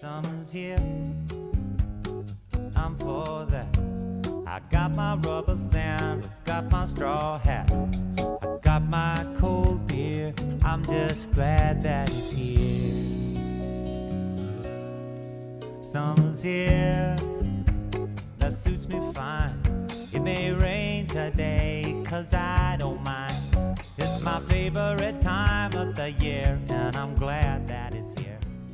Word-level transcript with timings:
Summer's 0.00 0.52
here, 0.52 0.78
I'm 2.76 2.96
for 2.98 3.44
that. 3.46 3.66
I 4.46 4.60
got 4.70 4.92
my 4.92 5.16
rubber 5.16 5.56
sand, 5.56 6.28
got 6.44 6.70
my 6.70 6.84
straw 6.84 7.40
hat, 7.40 7.68
I 7.72 8.58
got 8.62 8.84
my 8.84 9.16
cold 9.40 9.88
beer. 9.88 10.32
I'm 10.64 10.84
just 10.84 11.32
glad 11.32 11.82
that 11.82 12.08
it's 12.08 12.30
here. 12.30 12.94
Summer's 15.80 16.44
here, 16.44 17.16
that 18.38 18.52
suits 18.52 18.88
me 18.88 19.00
fine. 19.12 19.60
It 20.12 20.20
may 20.22 20.52
rain 20.52 21.08
today, 21.08 22.04
cause 22.06 22.32
I 22.34 22.76
don't 22.78 23.02
mind. 23.02 23.34
It's 23.96 24.22
my 24.22 24.38
favorite 24.42 25.20
time 25.20 25.72
of 25.72 25.96
the 25.96 26.12
year, 26.12 26.56
and 26.68 26.96
I'm 26.96 27.16
glad 27.16 27.66
that. 27.66 27.87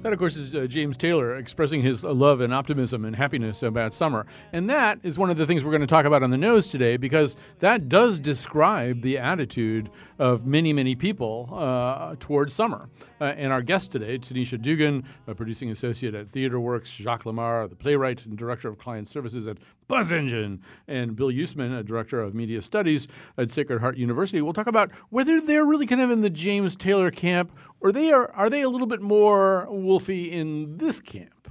That, 0.05 0.13
of 0.13 0.19
course, 0.19 0.37
is 0.37 0.55
uh, 0.55 0.67
James 0.67 0.99
Taylor 0.99 1.35
expressing 1.35 1.81
his 1.81 2.05
uh, 2.05 2.13
love 2.13 2.43
and 2.43 2.53
optimism 2.53 3.07
and 3.07 3.17
happiness 3.17 3.63
about 3.63 3.95
summer. 3.95 4.27
And 4.53 4.69
that 4.69 4.99
is 5.03 5.19
one 5.19 5.31
of 5.31 5.39
the 5.39 5.47
things 5.47 5.65
we're 5.65 5.71
going 5.71 5.81
to 5.81 5.87
talk 5.87 6.05
about 6.05 6.23
on 6.23 6.29
the 6.29 6.37
nose 6.37 6.69
today 6.69 6.99
because 6.99 7.39
that 7.61 7.89
does 7.89 8.21
describe 8.21 9.01
the 9.01 9.17
attitude 9.17 9.89
of 10.19 10.45
many, 10.45 10.75
many 10.75 10.95
people 10.95 11.49
uh, 11.51 12.17
towards 12.21 12.53
summer. 12.53 12.91
Uh, 13.19 13.33
and 13.39 13.51
our 13.51 13.63
guest 13.63 13.93
today, 13.93 14.19
Tanisha 14.19 14.61
Dugan, 14.61 15.05
a 15.27 15.35
producing 15.35 15.71
associate 15.71 16.15
at 16.15 16.29
Theater 16.29 16.61
Works, 16.61 16.91
Jacques 16.91 17.25
Lamarre, 17.25 17.71
the 17.71 17.75
playwright 17.75 18.27
and 18.27 18.37
director 18.37 18.69
of 18.69 18.77
client 18.77 19.09
services 19.09 19.47
at 19.47 19.57
Buzz 19.89 20.13
Engine, 20.13 20.63
and 20.89 21.15
Bill 21.15 21.29
Yousman, 21.29 21.79
a 21.79 21.83
director 21.83 22.21
of 22.21 22.35
media 22.35 22.63
studies 22.63 23.07
at 23.37 23.51
Sacred 23.51 23.81
Heart 23.81 23.97
University. 23.97 24.41
We'll 24.41 24.55
talk 24.55 24.67
about 24.67 24.91
whether 25.11 25.41
they're 25.41 25.65
really 25.65 25.87
kind 25.87 26.01
of 26.01 26.11
in 26.11 26.23
the 26.23 26.31
James 26.31 26.75
Taylor 26.75 27.11
camp 27.11 27.53
or 27.85 27.93
they 27.93 28.11
are 28.11 28.33
are 28.33 28.51
they 28.51 28.63
a 28.63 28.69
little 28.69 28.87
bit 28.87 29.03
more 29.03 29.69
wolfy 29.71 30.33
in 30.33 30.79
this 30.79 31.01
camp? 31.01 31.51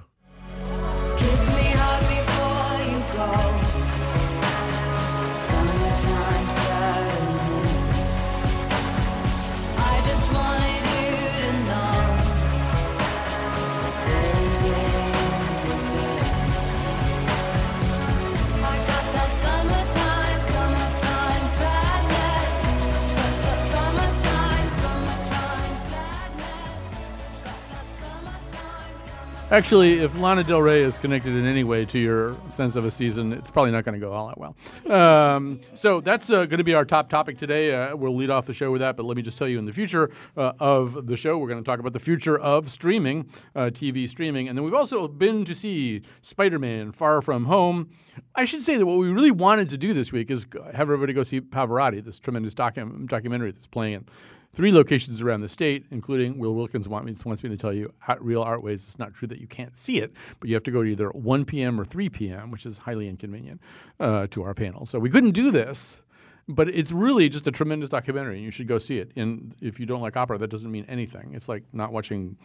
Actually, 29.53 29.99
if 29.99 30.19
Lana 30.19 30.43
Del 30.43 30.63
Rey 30.63 30.81
is 30.81 30.97
connected 30.97 31.35
in 31.35 31.45
any 31.45 31.63
way 31.63 31.85
to 31.85 31.99
your 31.99 32.35
sense 32.49 32.75
of 32.75 32.85
a 32.85 32.89
season, 32.89 33.31
it's 33.31 33.51
probably 33.51 33.69
not 33.69 33.85
going 33.85 33.93
to 33.93 34.03
go 34.03 34.11
all 34.11 34.25
that 34.25 34.39
well. 34.39 34.55
Um, 34.91 35.59
so 35.75 36.01
that's 36.01 36.31
uh, 36.31 36.47
going 36.47 36.57
to 36.57 36.63
be 36.63 36.73
our 36.73 36.85
top 36.85 37.07
topic 37.07 37.37
today. 37.37 37.71
Uh, 37.71 37.95
we'll 37.95 38.15
lead 38.15 38.31
off 38.31 38.47
the 38.47 38.53
show 38.55 38.71
with 38.71 38.81
that, 38.81 38.97
but 38.97 39.05
let 39.05 39.15
me 39.15 39.21
just 39.21 39.37
tell 39.37 39.47
you 39.47 39.59
in 39.59 39.65
the 39.65 39.71
future 39.71 40.09
uh, 40.37 40.53
of 40.59 41.05
the 41.05 41.15
show, 41.15 41.37
we're 41.37 41.49
going 41.49 41.63
to 41.63 41.69
talk 41.69 41.79
about 41.79 41.93
the 41.93 41.99
future 41.99 42.35
of 42.35 42.67
streaming, 42.67 43.29
uh, 43.55 43.65
TV 43.65 44.09
streaming. 44.09 44.49
And 44.49 44.57
then 44.57 44.65
we've 44.65 44.73
also 44.73 45.07
been 45.07 45.45
to 45.45 45.53
see 45.53 46.01
Spider 46.23 46.57
Man 46.57 46.91
Far 46.91 47.21
From 47.21 47.45
Home. 47.45 47.91
I 48.33 48.45
should 48.45 48.61
say 48.61 48.77
that 48.77 48.87
what 48.87 48.97
we 48.97 49.09
really 49.09 49.29
wanted 49.29 49.69
to 49.69 49.77
do 49.77 49.93
this 49.93 50.11
week 50.11 50.31
is 50.31 50.47
have 50.65 50.81
everybody 50.81 51.13
go 51.13 51.21
see 51.21 51.41
Pavarotti, 51.41 52.03
this 52.03 52.17
tremendous 52.17 52.55
docu- 52.55 53.07
documentary 53.07 53.51
that's 53.51 53.67
playing 53.67 53.93
in 53.93 54.05
three 54.53 54.71
locations 54.71 55.21
around 55.21 55.41
the 55.41 55.49
state, 55.49 55.85
including 55.91 56.37
Will 56.37 56.53
Wilkins 56.53 56.87
me, 56.87 56.93
wants 57.25 57.43
me 57.43 57.49
to 57.49 57.57
tell 57.57 57.73
you 57.73 57.91
at 58.07 58.21
Real 58.23 58.41
Artways. 58.41 58.83
It's 58.83 58.99
not 58.99 59.13
true 59.13 59.27
that 59.27 59.39
you 59.39 59.47
can't 59.47 59.75
see 59.77 59.99
it, 59.99 60.13
but 60.39 60.49
you 60.49 60.55
have 60.55 60.63
to 60.63 60.71
go 60.71 60.83
to 60.83 60.89
either 60.89 61.09
1 61.09 61.45
p.m. 61.45 61.79
or 61.79 61.85
3 61.85 62.09
p.m., 62.09 62.51
which 62.51 62.65
is 62.65 62.79
highly 62.79 63.07
inconvenient 63.07 63.61
uh, 63.99 64.27
to 64.27 64.43
our 64.43 64.53
panel. 64.53 64.85
So 64.85 64.99
we 64.99 65.09
couldn't 65.09 65.31
do 65.31 65.51
this. 65.51 65.99
But 66.45 66.67
it's 66.67 66.91
really 66.91 67.29
just 67.29 67.47
a 67.47 67.51
tremendous 67.51 67.89
documentary, 67.89 68.35
and 68.35 68.43
you 68.43 68.51
should 68.51 68.67
go 68.67 68.77
see 68.77 68.99
it. 68.99 69.11
And 69.15 69.55
if 69.61 69.79
you 69.79 69.85
don't 69.85 70.01
like 70.01 70.17
opera, 70.17 70.37
that 70.37 70.49
doesn't 70.49 70.69
mean 70.69 70.85
anything. 70.89 71.31
It's 71.33 71.47
like 71.47 71.63
not 71.71 71.93
watching 71.93 72.37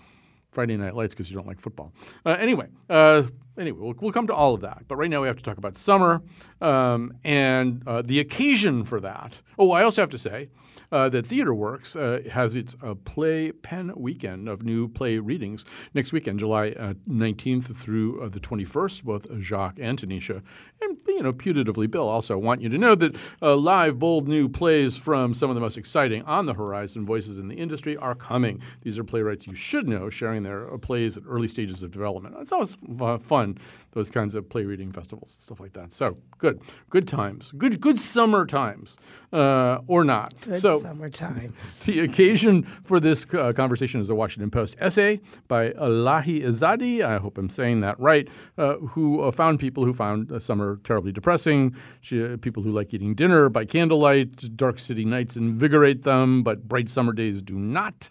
Friday 0.58 0.76
Night 0.76 0.96
Lights 0.96 1.14
because 1.14 1.30
you 1.30 1.36
don't 1.36 1.46
like 1.46 1.60
football. 1.60 1.92
Uh, 2.26 2.30
anyway, 2.30 2.66
uh, 2.90 3.22
anyway, 3.56 3.78
we'll, 3.78 3.94
we'll 4.00 4.10
come 4.10 4.26
to 4.26 4.34
all 4.34 4.54
of 4.54 4.62
that. 4.62 4.82
But 4.88 4.96
right 4.96 5.08
now 5.08 5.20
we 5.22 5.28
have 5.28 5.36
to 5.36 5.42
talk 5.44 5.56
about 5.56 5.76
summer 5.76 6.20
um, 6.60 7.12
and 7.22 7.80
uh, 7.86 8.02
the 8.02 8.18
occasion 8.18 8.82
for 8.82 8.98
that. 8.98 9.38
Oh, 9.56 9.70
I 9.70 9.84
also 9.84 10.02
have 10.02 10.10
to 10.10 10.18
say 10.18 10.48
uh, 10.90 11.10
that 11.10 11.28
Theater 11.28 11.54
Works 11.54 11.94
uh, 11.94 12.22
has 12.32 12.56
its 12.56 12.74
uh, 12.82 12.96
play 12.96 13.52
pen 13.52 13.92
weekend 13.94 14.48
of 14.48 14.64
new 14.64 14.88
play 14.88 15.18
readings 15.18 15.64
next 15.94 16.12
weekend, 16.12 16.40
July 16.40 16.70
uh, 16.70 16.94
19th 17.08 17.76
through 17.76 18.28
the 18.30 18.40
21st. 18.40 19.04
Both 19.04 19.28
Jacques 19.38 19.78
and 19.80 19.96
Tanisha, 19.96 20.42
and 20.80 20.98
you 21.06 21.22
know, 21.22 21.32
putatively 21.32 21.90
Bill, 21.90 22.08
also 22.08 22.38
want 22.38 22.60
you 22.60 22.68
to 22.68 22.78
know 22.78 22.94
that 22.94 23.16
uh, 23.42 23.56
live, 23.56 23.98
bold 23.98 24.28
new 24.28 24.48
plays 24.48 24.96
from 24.96 25.34
some 25.34 25.50
of 25.50 25.54
the 25.54 25.60
most 25.60 25.76
exciting 25.76 26.22
on 26.22 26.46
the 26.46 26.54
horizon 26.54 27.04
voices 27.04 27.38
in 27.38 27.48
the 27.48 27.56
industry 27.56 27.96
are 27.96 28.14
coming. 28.14 28.60
These 28.82 28.98
are 28.98 29.04
playwrights 29.04 29.46
you 29.46 29.54
should 29.54 29.88
know 29.88 30.10
sharing 30.10 30.42
their 30.42 30.72
uh, 30.72 30.78
plays 30.78 31.16
at 31.16 31.24
early 31.26 31.48
stages 31.48 31.82
of 31.82 31.90
development. 31.90 32.36
It's 32.38 32.52
always 32.52 32.76
uh, 33.00 33.18
fun, 33.18 33.58
those 33.92 34.10
kinds 34.10 34.34
of 34.34 34.48
play 34.48 34.64
reading 34.64 34.92
festivals 34.92 35.34
and 35.34 35.42
stuff 35.42 35.60
like 35.60 35.72
that. 35.72 35.92
So 35.92 36.18
good, 36.38 36.60
good 36.90 37.08
times, 37.08 37.52
good, 37.56 37.80
good 37.80 37.98
summer 37.98 38.46
times, 38.46 38.96
uh, 39.32 39.78
or 39.86 40.04
not. 40.04 40.34
Good 40.40 40.60
so 40.60 40.80
summer 40.80 41.10
times. 41.10 41.80
the 41.84 42.00
occasion 42.00 42.62
for 42.84 43.00
this 43.00 43.26
uh, 43.34 43.52
conversation 43.52 44.00
is 44.00 44.10
a 44.10 44.14
Washington 44.14 44.50
Post 44.50 44.76
essay 44.78 45.20
by 45.48 45.70
alahi 45.70 46.42
azadi 46.42 47.02
I 47.02 47.18
hope 47.18 47.38
I'm 47.38 47.50
saying 47.50 47.80
that 47.80 47.98
right, 47.98 48.28
uh, 48.56 48.76
who 48.76 49.20
uh, 49.22 49.30
found 49.30 49.58
people 49.58 49.84
who 49.84 49.92
found 49.92 50.30
uh, 50.30 50.38
summer 50.68 50.80
terribly 50.84 51.12
depressing, 51.12 51.74
she, 52.00 52.24
uh, 52.24 52.36
people 52.36 52.62
who 52.62 52.70
like 52.70 52.92
eating 52.92 53.14
dinner 53.14 53.48
by 53.48 53.64
candlelight, 53.64 54.56
dark 54.56 54.78
city 54.78 55.04
nights 55.04 55.36
invigorate 55.36 56.02
them, 56.02 56.42
but 56.42 56.68
bright 56.68 56.88
summer 56.88 57.12
days 57.12 57.42
do 57.42 57.58
not. 57.58 58.10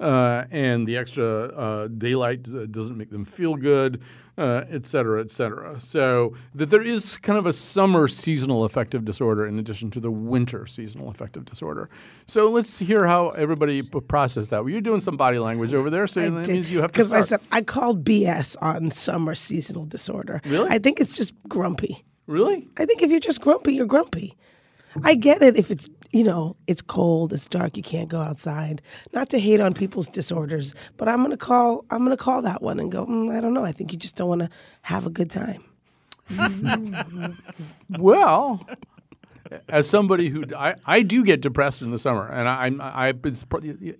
Uh, 0.00 0.44
and 0.50 0.86
the 0.88 0.96
extra 0.96 1.46
uh, 1.54 1.88
daylight 1.88 2.48
uh, 2.48 2.66
doesn't 2.66 2.98
make 2.98 3.10
them 3.10 3.24
feel 3.24 3.54
good, 3.54 4.02
uh, 4.36 4.64
et 4.70 4.84
cetera, 4.86 5.20
et 5.20 5.30
cetera. 5.30 5.80
So 5.80 6.34
that 6.54 6.70
there 6.70 6.82
is 6.82 7.16
kind 7.18 7.38
of 7.38 7.46
a 7.46 7.52
summer 7.52 8.08
seasonal 8.08 8.64
affective 8.64 9.04
disorder 9.04 9.46
in 9.46 9.58
addition 9.58 9.90
to 9.92 10.00
the 10.00 10.10
winter 10.10 10.66
seasonal 10.66 11.08
affective 11.08 11.44
disorder. 11.44 11.88
So 12.26 12.50
let's 12.50 12.78
hear 12.78 13.06
how 13.06 13.30
everybody 13.30 13.82
processed 13.82 14.50
that. 14.50 14.64
Well, 14.64 14.70
you're 14.70 14.80
doing 14.80 15.00
some 15.00 15.16
body 15.16 15.38
language 15.38 15.74
over 15.74 15.90
there, 15.90 16.06
so 16.06 16.20
that 16.20 16.48
means 16.48 16.70
you 16.72 16.80
have 16.80 16.90
to 16.92 16.98
Because 16.98 17.12
I 17.12 17.20
said 17.20 17.40
I 17.52 17.62
called 17.62 18.04
BS 18.04 18.56
on 18.60 18.90
summer 18.90 19.34
seasonal 19.34 19.84
disorder. 19.84 20.40
Really? 20.44 20.68
I 20.70 20.78
think 20.78 21.00
it's 21.00 21.16
just 21.16 21.32
grumpy. 21.48 22.04
really? 22.26 22.68
I 22.76 22.86
think 22.86 23.02
if 23.02 23.10
you're 23.10 23.20
just 23.20 23.40
grumpy, 23.40 23.74
you're 23.74 23.86
grumpy. 23.86 24.36
I 25.02 25.14
get 25.14 25.42
it 25.42 25.56
if 25.56 25.70
it's 25.72 25.88
you 26.14 26.24
know 26.24 26.56
it's 26.66 26.80
cold, 26.82 27.32
it's 27.32 27.46
dark, 27.46 27.76
you 27.76 27.82
can't 27.82 28.08
go 28.08 28.20
outside. 28.20 28.80
Not 29.12 29.28
to 29.30 29.38
hate 29.38 29.60
on 29.60 29.74
people's 29.74 30.08
disorders, 30.08 30.74
but 30.96 31.08
I'm 31.08 31.22
gonna 31.22 31.36
call 31.36 31.84
I'm 31.90 32.04
gonna 32.04 32.16
call 32.16 32.42
that 32.42 32.62
one 32.62 32.78
and 32.78 32.90
go. 32.92 33.04
Mm, 33.06 33.36
I 33.36 33.40
don't 33.40 33.52
know. 33.54 33.64
I 33.64 33.72
think 33.72 33.92
you 33.92 33.98
just 33.98 34.16
don't 34.16 34.28
want 34.28 34.42
to 34.42 34.50
have 34.82 35.06
a 35.06 35.10
good 35.10 35.30
time. 35.30 35.64
Well, 37.98 38.66
as 39.68 39.88
somebody 39.88 40.28
who 40.30 40.44
I, 40.56 40.74
I 40.86 41.02
do 41.02 41.24
get 41.24 41.40
depressed 41.40 41.82
in 41.82 41.90
the 41.90 41.98
summer, 41.98 42.26
and 42.28 42.48
I, 42.48 42.64
I'm 42.64 42.80
I 42.80 43.12
it's 43.24 43.44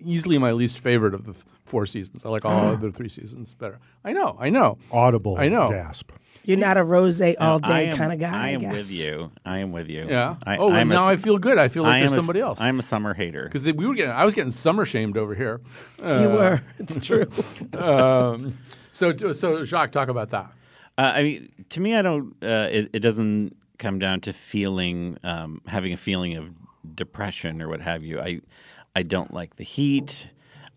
easily 0.01 0.39
my 0.39 0.53
least 0.53 0.79
favorite 0.79 1.15
of 1.15 1.27
the 1.27 1.35
four 1.65 1.87
seasons. 1.87 2.25
I 2.25 2.29
like 2.31 2.45
all 2.45 2.69
other 2.73 2.91
three 2.91 3.09
seasons 3.09 3.55
better. 3.55 3.79
I 4.05 4.13
know, 4.13 4.37
I 4.41 4.51
know. 4.51 4.79
Audible 4.91 5.37
I 5.39 5.49
know. 5.49 5.69
gasp. 5.69 6.11
You're 6.45 6.59
not 6.59 6.77
a 6.77 6.85
rose 6.85 7.21
all 7.21 7.61
I 7.63 7.85
day 7.85 7.91
am- 7.91 7.97
kind 7.97 8.13
of 8.13 8.19
guy. 8.21 8.47
I 8.47 8.51
am 8.51 8.61
guess. 8.61 8.73
with 8.75 8.93
you. 8.93 9.33
I 9.45 9.59
am 9.59 9.73
with 9.73 9.89
you. 9.89 10.07
Yeah. 10.09 10.37
I, 10.47 10.57
oh, 10.59 10.69
I'm 10.71 10.83
and 10.83 10.93
a 10.93 10.95
now 10.95 11.07
s- 11.07 11.13
I 11.13 11.17
feel 11.17 11.39
good. 11.39 11.59
I 11.59 11.69
feel 11.69 11.83
like 11.85 11.95
I 11.95 11.99
there's 12.01 12.13
am 12.13 12.17
a 12.17 12.19
s- 12.19 12.23
somebody 12.23 12.41
else. 12.41 12.61
I'm 12.61 12.79
a 12.79 12.83
summer 12.83 13.15
hater. 13.15 13.45
because 13.45 13.65
we 13.65 13.87
were 13.87 13.95
getting, 13.95 14.13
I 14.13 14.25
was 14.25 14.35
getting 14.35 14.51
summer 14.53 14.85
shamed 14.85 15.17
over 15.17 15.35
here. 15.35 15.61
You 15.99 16.05
were. 16.29 16.63
It's 16.79 16.99
true. 17.07 17.27
Um, 17.79 18.59
so, 18.93 19.17
so 19.33 19.65
Jacques, 19.65 19.91
talk 19.93 20.09
about 20.09 20.31
that. 20.31 20.53
Uh, 20.97 21.01
I 21.15 21.23
mean, 21.23 21.49
to 21.71 21.81
me, 21.81 21.97
I 21.97 22.03
don't. 22.03 22.37
Uh, 22.43 22.69
it, 22.71 22.91
it 22.93 23.01
doesn't 23.01 23.57
come 23.79 23.99
down 23.99 24.21
to 24.23 24.33
feeling, 24.33 25.19
um, 25.25 25.61
having 25.67 25.93
a 25.93 25.97
feeling 25.97 26.37
of 26.37 26.51
depression 26.95 27.61
or 27.61 27.69
what 27.69 27.81
have 27.81 28.05
you. 28.05 28.21
I, 28.21 28.41
I 28.95 29.03
don't 29.03 29.33
like 29.35 29.57
the 29.57 29.65
heat. 29.65 30.29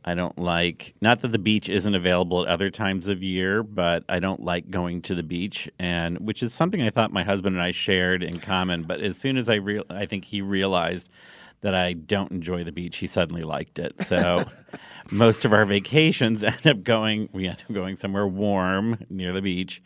I 0.07 0.13
don't 0.13 0.39
like 0.39 0.95
not 1.01 1.19
that 1.19 1.33
the 1.33 1.37
beach 1.37 1.67
isn't 1.67 1.93
available 1.93 2.41
at 2.41 2.47
other 2.47 2.69
times 2.69 3.09
of 3.09 3.21
year, 3.21 3.61
but 3.61 4.05
I 4.07 4.19
don't 4.19 4.41
like 4.41 4.69
going 4.69 5.01
to 5.01 5.13
the 5.13 5.21
beach, 5.21 5.69
and 5.77 6.17
which 6.19 6.41
is 6.41 6.53
something 6.53 6.81
I 6.81 6.89
thought 6.89 7.11
my 7.11 7.23
husband 7.23 7.57
and 7.57 7.61
I 7.61 7.71
shared 7.71 8.23
in 8.23 8.39
common. 8.39 8.83
But 8.83 9.01
as 9.01 9.17
soon 9.17 9.35
as 9.35 9.49
I 9.49 9.55
real, 9.55 9.83
I 9.89 10.05
think 10.05 10.23
he 10.23 10.41
realized 10.41 11.11
that 11.59 11.75
I 11.75 11.91
don't 11.91 12.31
enjoy 12.31 12.63
the 12.63 12.71
beach, 12.71 12.97
he 12.97 13.07
suddenly 13.07 13.41
liked 13.43 13.79
it. 13.79 14.01
So 14.05 14.45
most 15.11 15.43
of 15.43 15.51
our 15.51 15.65
vacations 15.65 16.41
end 16.45 16.65
up 16.65 16.83
going 16.83 17.27
we 17.33 17.45
end 17.45 17.61
up 17.67 17.75
going 17.75 17.97
somewhere 17.97 18.25
warm 18.25 19.03
near 19.09 19.33
the 19.33 19.41
beach. 19.41 19.83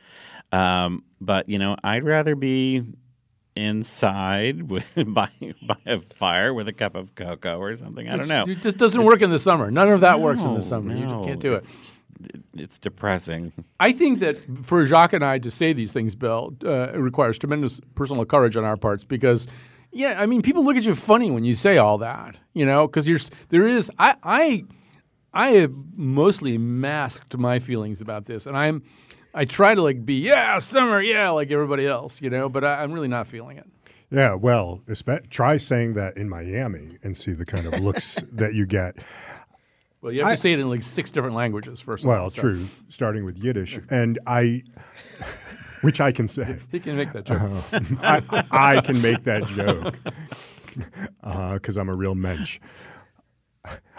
Um, 0.52 1.04
but 1.20 1.50
you 1.50 1.58
know, 1.58 1.78
I'd 1.84 2.04
rather 2.04 2.36
be 2.36 2.84
inside 3.56 4.70
with, 4.70 4.86
by 5.08 5.30
by 5.62 5.78
a 5.86 6.00
fire 6.00 6.54
with 6.54 6.68
a 6.68 6.74
cup 6.74 6.96
of 6.96 7.16
cocoa 7.16 7.58
or 7.60 7.74
something. 7.76 8.08
I 8.10 8.18
don't 8.18 8.28
know. 8.28 8.44
It 8.48 8.62
just 8.62 8.78
doesn't 8.78 9.04
work 9.04 9.22
in 9.22 9.30
the 9.30 9.40
summer. 9.40 9.72
None 9.72 9.90
of 9.90 10.02
that 10.02 10.20
works 10.22 10.44
in 10.44 10.54
the 10.54 10.64
summer. 10.64 10.96
you 10.96 11.06
just 11.06 11.24
can't 11.24 11.40
do 11.40 11.54
it. 11.54 11.64
It's, 11.64 11.72
just- 11.72 12.02
it's 12.54 12.78
depressing. 12.78 13.52
I 13.80 13.92
think 13.94 14.20
that 14.20 14.38
for 14.64 14.86
Jacques 14.86 15.14
and 15.14 15.24
I 15.26 15.40
to 15.40 15.50
say 15.50 15.74
these 15.74 15.92
things, 15.92 16.14
Bill, 16.14 16.54
uh, 16.64 16.90
it 16.94 16.98
requires 17.00 17.40
tremendous 17.40 17.80
personal 17.96 18.26
courage 18.26 18.56
on 18.56 18.64
our 18.64 18.78
parts 18.78 19.04
because, 19.04 19.48
yeah, 19.92 20.22
I 20.22 20.28
mean, 20.28 20.44
people 20.44 20.64
look 20.64 20.78
at 20.78 20.84
you 20.84 20.94
funny 20.94 21.32
when 21.32 21.44
you 21.46 21.56
say 21.56 21.78
all 21.80 21.98
that, 21.98 22.36
you 22.54 22.64
know, 22.66 22.86
because 22.88 23.08
you're 23.08 23.18
there 23.50 23.68
is 23.68 23.90
I 23.98 24.16
I 24.22 24.66
I 25.34 25.50
have 25.52 25.74
mostly 25.96 26.60
masked 26.60 27.38
my 27.38 27.58
feelings 27.58 28.02
about 28.02 28.26
this, 28.26 28.46
and 28.46 28.56
I'm 28.56 28.84
I 29.34 29.46
try 29.46 29.76
to 29.76 29.82
like 29.82 30.06
be 30.06 30.16
yeah 30.16 30.58
summer 30.60 31.02
yeah 31.02 31.30
like 31.30 31.52
everybody 31.52 31.88
else, 31.88 32.22
you 32.22 32.30
know, 32.30 32.50
but 32.50 32.64
I, 32.64 32.84
I'm 32.84 32.92
really 32.92 33.08
not 33.08 33.28
feeling 33.28 33.58
it. 33.58 33.68
Yeah, 34.10 34.34
well, 34.34 34.82
try 35.30 35.56
saying 35.56 35.94
that 35.94 36.18
in 36.18 36.28
Miami 36.28 36.98
and 37.02 37.18
see 37.18 37.32
the 37.32 37.46
kind 37.46 37.66
of 37.66 37.80
looks 37.80 38.16
that 38.34 38.54
you 38.54 38.66
get. 38.66 38.98
Well, 40.02 40.12
you 40.12 40.20
have 40.20 40.30
I- 40.32 40.36
to 40.36 40.42
say 40.42 40.52
it 40.52 40.60
in 40.60 40.68
like 40.70 40.84
six 40.84 41.12
different 41.12 41.36
languages 41.36 41.80
first. 41.80 42.04
of 42.04 42.10
all, 42.10 42.16
Well, 42.18 42.30
so 42.30 42.42
true, 42.42 42.68
starting 42.90 43.24
with 43.24 43.38
Yiddish, 43.38 43.80
and 43.90 44.20
I, 44.28 44.64
which 45.82 46.02
I 46.02 46.12
can 46.12 46.28
say. 46.28 46.58
He 46.72 46.80
can 46.82 46.98
make 46.98 47.14
that 47.14 47.24
joke. 47.26 47.40
Oh, 47.42 47.66
I, 48.02 48.22
I 48.78 48.82
can 48.82 49.02
make 49.02 49.24
that 49.24 49.46
joke 49.48 49.96
uh, 51.24 51.54
because 51.54 51.78
I'm 51.78 51.88
a 51.90 51.96
real 51.96 52.16
mensch. 52.16 52.60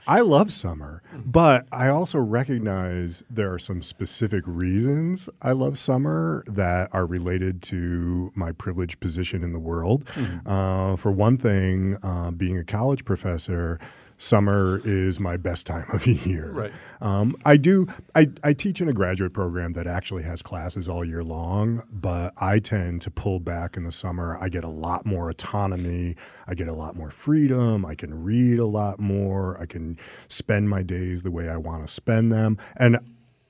I 0.07 0.21
love 0.21 0.53
summer, 0.53 1.03
but 1.25 1.67
I 1.71 1.89
also 1.89 2.19
recognize 2.19 3.23
there 3.31 3.53
are 3.53 3.59
some 3.59 3.83
specific 3.83 4.43
reasons 4.47 5.29
I 5.41 5.53
love 5.53 5.79
summer 5.79 6.43
that 6.49 6.91
are 6.93 7.07
related 7.07 7.63
to 7.65 8.33
my 8.35 8.53
privileged 8.53 8.99
position 9.01 9.45
in 9.45 9.53
the 9.53 9.61
world. 9.61 10.05
Uh, 10.45 10.97
for 10.97 11.13
one 11.13 11.37
thing, 11.37 11.97
uh, 12.03 12.31
being 12.33 12.59
a 12.59 12.65
college 12.65 13.05
professor, 13.05 13.79
summer 14.17 14.81
is 14.85 15.19
my 15.19 15.37
best 15.37 15.67
time 15.67 15.87
of 15.93 16.05
the 16.05 16.15
year. 16.15 16.51
Right. 16.53 16.73
Um, 17.01 17.37
I 17.45 17.57
do. 17.57 17.87
I, 18.15 18.29
I 18.43 18.53
teach 18.53 18.81
in 18.81 18.89
a 18.89 18.93
graduate 18.93 19.33
program 19.33 19.73
that 19.73 19.87
actually 19.87 20.23
has 20.23 20.43
classes 20.43 20.89
all 20.89 21.05
year 21.05 21.25
long, 21.25 21.83
but 21.91 22.33
I 22.37 22.59
tend 22.59 23.03
to 23.03 23.11
pull 23.11 23.41
back 23.41 23.77
in 23.77 23.85
the 23.85 23.93
summer. 23.93 24.39
I 24.41 24.49
get 24.49 24.65
a 24.65 24.69
lot 24.69 25.05
more 25.07 25.31
autonomy. 25.31 26.17
I 26.47 26.55
get 26.55 26.69
a 26.69 26.75
lot 26.75 26.97
more 26.97 27.11
freedom. 27.11 27.85
I 27.85 27.95
can 27.95 28.23
read 28.23 28.59
a 28.59 28.67
lot 28.67 29.01
more. 29.01 29.61
I 29.61 29.67
can 29.67 29.99
spend 30.29 30.69
my 30.69 30.83
days 30.83 31.23
the 31.23 31.31
way 31.31 31.49
I 31.49 31.57
want 31.57 31.87
to 31.87 31.93
spend 31.93 32.33
them. 32.33 32.59
And 32.77 32.99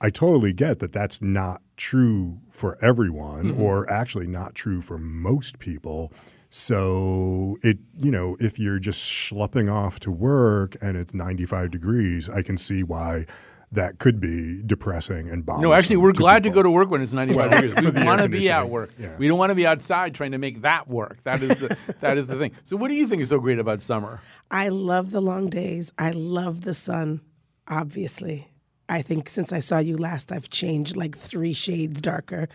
I 0.00 0.10
totally 0.10 0.52
get 0.52 0.80
that 0.80 0.92
that's 0.92 1.22
not 1.22 1.62
true 1.76 2.40
for 2.50 2.76
everyone, 2.82 3.52
or 3.52 3.88
actually 3.88 4.26
not 4.26 4.54
true 4.54 4.82
for 4.82 4.98
most 4.98 5.60
people. 5.60 6.12
So 6.54 7.56
it, 7.62 7.78
you 7.96 8.10
know, 8.10 8.36
if 8.38 8.58
you're 8.58 8.78
just 8.78 9.02
schlepping 9.10 9.72
off 9.72 10.00
to 10.00 10.10
work 10.10 10.76
and 10.82 10.98
it's 10.98 11.14
95 11.14 11.70
degrees, 11.70 12.28
I 12.28 12.42
can 12.42 12.58
see 12.58 12.82
why 12.82 13.24
that 13.72 13.98
could 13.98 14.20
be 14.20 14.60
depressing 14.66 15.30
and 15.30 15.46
bothersome. 15.46 15.62
No, 15.62 15.72
actually, 15.72 15.96
we're 15.96 16.12
glad 16.12 16.42
to 16.42 16.50
go 16.50 16.62
to 16.62 16.70
work 16.70 16.90
when 16.90 17.00
it's 17.00 17.14
95 17.14 17.50
degrees. 17.52 17.94
We 17.94 18.04
want 18.04 18.20
to 18.20 18.28
be 18.28 18.50
at 18.50 18.68
work. 18.68 18.90
yeah. 18.98 19.16
We 19.16 19.28
don't 19.28 19.38
want 19.38 19.48
to 19.48 19.54
be 19.54 19.66
outside 19.66 20.14
trying 20.14 20.32
to 20.32 20.38
make 20.38 20.60
that 20.60 20.88
work. 20.88 21.24
That 21.24 21.42
is 21.42 21.58
the 21.58 21.78
that 22.00 22.18
is 22.18 22.28
the 22.28 22.36
thing. 22.36 22.52
So, 22.64 22.76
what 22.76 22.88
do 22.88 22.96
you 22.96 23.06
think 23.06 23.22
is 23.22 23.30
so 23.30 23.38
great 23.40 23.58
about 23.58 23.80
summer? 23.80 24.20
I 24.50 24.68
love 24.68 25.10
the 25.10 25.22
long 25.22 25.48
days. 25.48 25.90
I 25.98 26.10
love 26.10 26.64
the 26.64 26.74
sun, 26.74 27.22
obviously. 27.66 28.52
I 28.90 29.00
think 29.00 29.30
since 29.30 29.54
I 29.54 29.60
saw 29.60 29.78
you 29.78 29.96
last, 29.96 30.30
I've 30.30 30.50
changed 30.50 30.98
like 30.98 31.16
three 31.16 31.54
shades 31.54 32.02
darker. 32.02 32.50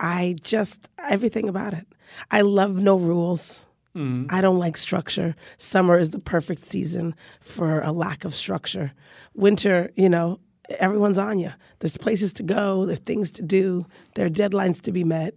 I 0.00 0.36
just, 0.42 0.88
everything 0.98 1.46
about 1.46 1.74
it. 1.74 1.86
I 2.30 2.42
love 2.42 2.76
no 2.76 2.96
rules. 2.96 3.66
Mm-hmm. 3.96 4.26
I 4.34 4.40
don't 4.40 4.58
like 4.58 4.76
structure. 4.76 5.36
Summer 5.56 5.98
is 5.98 6.10
the 6.10 6.18
perfect 6.18 6.66
season 6.66 7.14
for 7.40 7.80
a 7.80 7.92
lack 7.92 8.24
of 8.24 8.34
structure. 8.34 8.92
Winter, 9.34 9.90
you 9.94 10.08
know, 10.08 10.40
everyone's 10.78 11.18
on 11.18 11.38
you. 11.38 11.52
There's 11.78 11.96
places 11.96 12.32
to 12.34 12.42
go, 12.42 12.86
there's 12.86 12.98
things 12.98 13.30
to 13.32 13.42
do, 13.42 13.86
there 14.14 14.26
are 14.26 14.30
deadlines 14.30 14.80
to 14.82 14.92
be 14.92 15.04
met. 15.04 15.34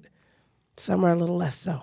Summer, 0.77 1.09
a 1.09 1.15
little 1.15 1.37
less 1.37 1.55
so. 1.55 1.81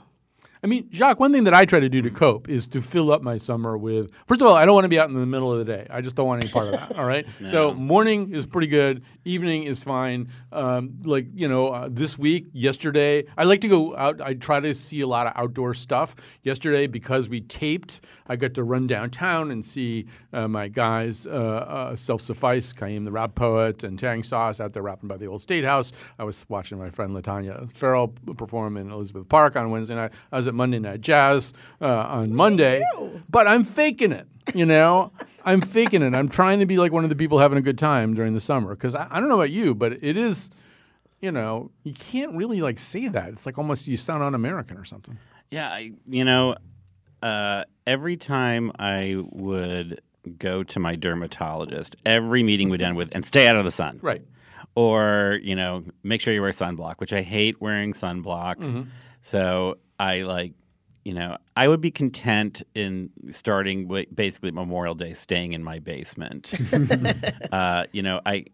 I 0.65 0.67
mean, 0.67 0.89
Jacques, 0.91 1.21
one 1.21 1.31
thing 1.31 1.45
that 1.45 1.53
I 1.53 1.67
try 1.67 1.79
to 1.79 1.91
do 1.91 2.01
to 2.01 2.11
cope 2.11 2.49
is 2.49 2.67
to 2.69 2.81
fill 2.81 3.13
up 3.13 3.21
my 3.21 3.37
summer 3.37 3.77
with. 3.77 4.11
First 4.27 4.41
of 4.41 4.47
all, 4.47 4.55
I 4.55 4.65
don't 4.65 4.73
want 4.73 4.87
to 4.87 4.89
be 4.89 4.99
out 4.99 5.11
in 5.11 5.15
the 5.15 5.27
middle 5.27 5.53
of 5.53 5.59
the 5.59 5.65
day. 5.67 5.87
I 5.91 6.01
just 6.01 6.17
don't 6.17 6.27
want 6.27 6.43
any 6.43 6.51
part 6.51 6.69
of 6.69 6.73
that. 6.73 6.97
All 6.97 7.05
right. 7.05 7.27
So 7.45 7.75
morning 7.75 8.35
is 8.35 8.47
pretty 8.47 8.69
good. 8.69 9.03
Evening 9.27 9.65
is 9.65 9.83
fine. 9.83 10.31
Um, 10.51 10.95
like 11.05 11.27
you 11.35 11.47
know, 11.47 11.69
uh, 11.69 11.89
this 11.91 12.19
week, 12.19 12.47
yesterday, 12.53 13.25
I 13.37 13.45
like 13.45 13.61
to 13.61 13.69
go 13.69 13.95
out. 13.95 14.21
I 14.23 14.33
try 14.33 14.61
to 14.61 14.75
see 14.75 15.03
a 15.03 15.07
lot 15.07 15.27
of 15.27 15.35
outdoor 15.37 15.75
stuff. 15.75 16.17
Yesterday, 16.43 16.87
because 16.87 17.29
we 17.29 17.43
taped, 17.43 18.01
I 18.27 18.37
got 18.37 18.55
to 18.55 18.65
run 18.65 18.87
downtown 18.87 19.51
and 19.51 19.65
see 19.65 20.07
uh, 20.33 20.49
my 20.49 20.69
guys, 20.69 21.27
uh, 21.27 21.31
uh, 21.31 21.97
Self 21.97 22.23
Suffice, 22.23 22.73
Kaim 22.73 23.05
the 23.05 23.13
rap 23.13 23.35
poet, 23.35 23.85
and 23.85 23.99
Tang 23.99 24.23
Sauce 24.23 24.59
out 24.59 24.73
there 24.73 24.83
rapping 24.83 25.09
by 25.09 25.19
the 25.19 25.27
old 25.27 25.43
State 25.43 25.65
House. 25.65 25.93
I 26.19 26.25
was 26.25 26.47
watching 26.49 26.79
my 26.79 26.89
friend 26.89 27.15
Latanya 27.15 27.71
Farrell 27.71 28.09
perform 28.09 28.79
in 28.79 28.91
Elizabeth 28.91 29.29
Park 29.29 29.57
on 29.57 29.71
Wednesday 29.71 29.97
night. 29.97 30.13
I 30.33 30.37
was 30.37 30.47
at 30.47 30.54
Monday 30.55 30.79
Night 30.79 31.01
Jazz 31.01 31.53
uh, 31.81 31.87
on 31.87 32.35
Monday, 32.35 32.83
but 33.29 33.47
I'm 33.47 33.65
faking 33.65 34.13
it. 34.13 34.27
You 34.55 34.67
know, 34.67 35.13
I'm 35.45 35.61
faking 35.61 36.03
it. 36.03 36.15
I'm 36.15 36.29
trying 36.29 36.61
to 36.61 36.67
be 36.67 36.77
like 36.79 36.93
one 36.93 37.05
of 37.05 37.11
the 37.11 37.17
people 37.17 37.39
having 37.39 37.59
a 37.59 37.63
good 37.63 37.79
time 37.79 38.15
during 38.15 38.35
the 38.35 38.41
summer 38.41 38.75
because 38.75 38.95
I, 38.95 39.07
I 39.11 39.21
don't 39.21 39.29
know 39.29 39.37
about 39.37 39.51
you, 39.51 39.75
but 39.75 39.93
it 40.03 40.17
is. 40.17 40.51
You 41.21 41.33
know, 41.33 41.71
you 41.85 41.95
can't 41.95 42.35
really 42.35 42.61
like 42.61 42.79
say 42.79 43.09
that. 43.09 43.31
It's 43.31 43.47
like 43.47 43.57
almost 43.57 43.89
you 43.89 43.97
sound 43.97 44.23
un-American 44.23 44.77
or 44.77 44.85
something. 44.85 45.17
Yeah, 45.51 45.71
I, 45.71 45.93
you 46.07 46.23
know, 46.23 46.57
uh, 47.23 47.65
every 47.87 48.19
time 48.19 48.71
I 48.79 49.17
would 49.31 50.03
go 50.39 50.63
to 50.63 50.79
my 50.81 50.97
dermatologist, 50.97 51.97
every 52.05 52.43
meeting 52.43 52.69
would 52.69 52.83
end 52.83 52.97
with 52.97 53.15
"and 53.15 53.25
stay 53.25 53.47
out 53.47 53.57
of 53.57 53.65
the 53.65 53.71
sun." 53.71 54.01
Right. 54.03 54.23
Or 54.75 55.39
you 55.43 55.57
know, 55.57 55.85
make 56.03 56.21
sure 56.21 56.35
you 56.35 56.43
wear 56.43 56.51
sunblock, 56.51 56.97
which 56.99 57.13
I 57.13 57.23
hate 57.23 57.61
wearing 57.61 57.95
sunblock. 57.95 58.87
So 59.23 59.79
I 59.99 60.23
like, 60.23 60.53
you 61.05 61.15
know, 61.15 61.37
I 61.57 61.69
would 61.69 61.81
be 61.81 61.91
content 61.91 62.63
in 62.75 63.11
starting 63.31 63.89
basically 64.15 64.51
Memorial 64.51 64.95
Day, 64.95 65.13
staying 65.13 65.53
in 65.53 65.63
my 65.63 65.79
basement. 65.79 66.53
uh, 67.53 67.85
you 67.93 68.03
know, 68.03 68.21
I 68.25 68.47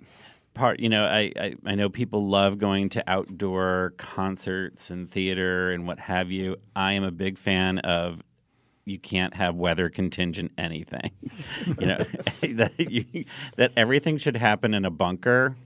part 0.52 0.80
you 0.80 0.88
know 0.88 1.04
I, 1.04 1.32
I 1.36 1.54
i 1.64 1.74
know 1.76 1.88
people 1.88 2.28
love 2.28 2.58
going 2.58 2.88
to 2.90 3.04
outdoor 3.06 3.94
concerts 3.98 4.90
and 4.90 5.08
theater 5.08 5.70
and 5.70 5.86
what 5.86 6.00
have 6.00 6.30
you. 6.30 6.56
I 6.74 6.92
am 6.92 7.04
a 7.04 7.12
big 7.12 7.38
fan 7.38 7.78
of 7.78 8.22
you 8.84 8.98
can't 8.98 9.34
have 9.34 9.54
weather 9.54 9.88
contingent 9.88 10.52
anything. 10.58 11.12
You 11.80 11.86
know 11.86 11.98
that, 12.40 12.72
you, 12.78 13.24
that 13.56 13.72
everything 13.76 14.18
should 14.18 14.36
happen 14.36 14.74
in 14.74 14.84
a 14.84 14.90
bunker 14.90 15.56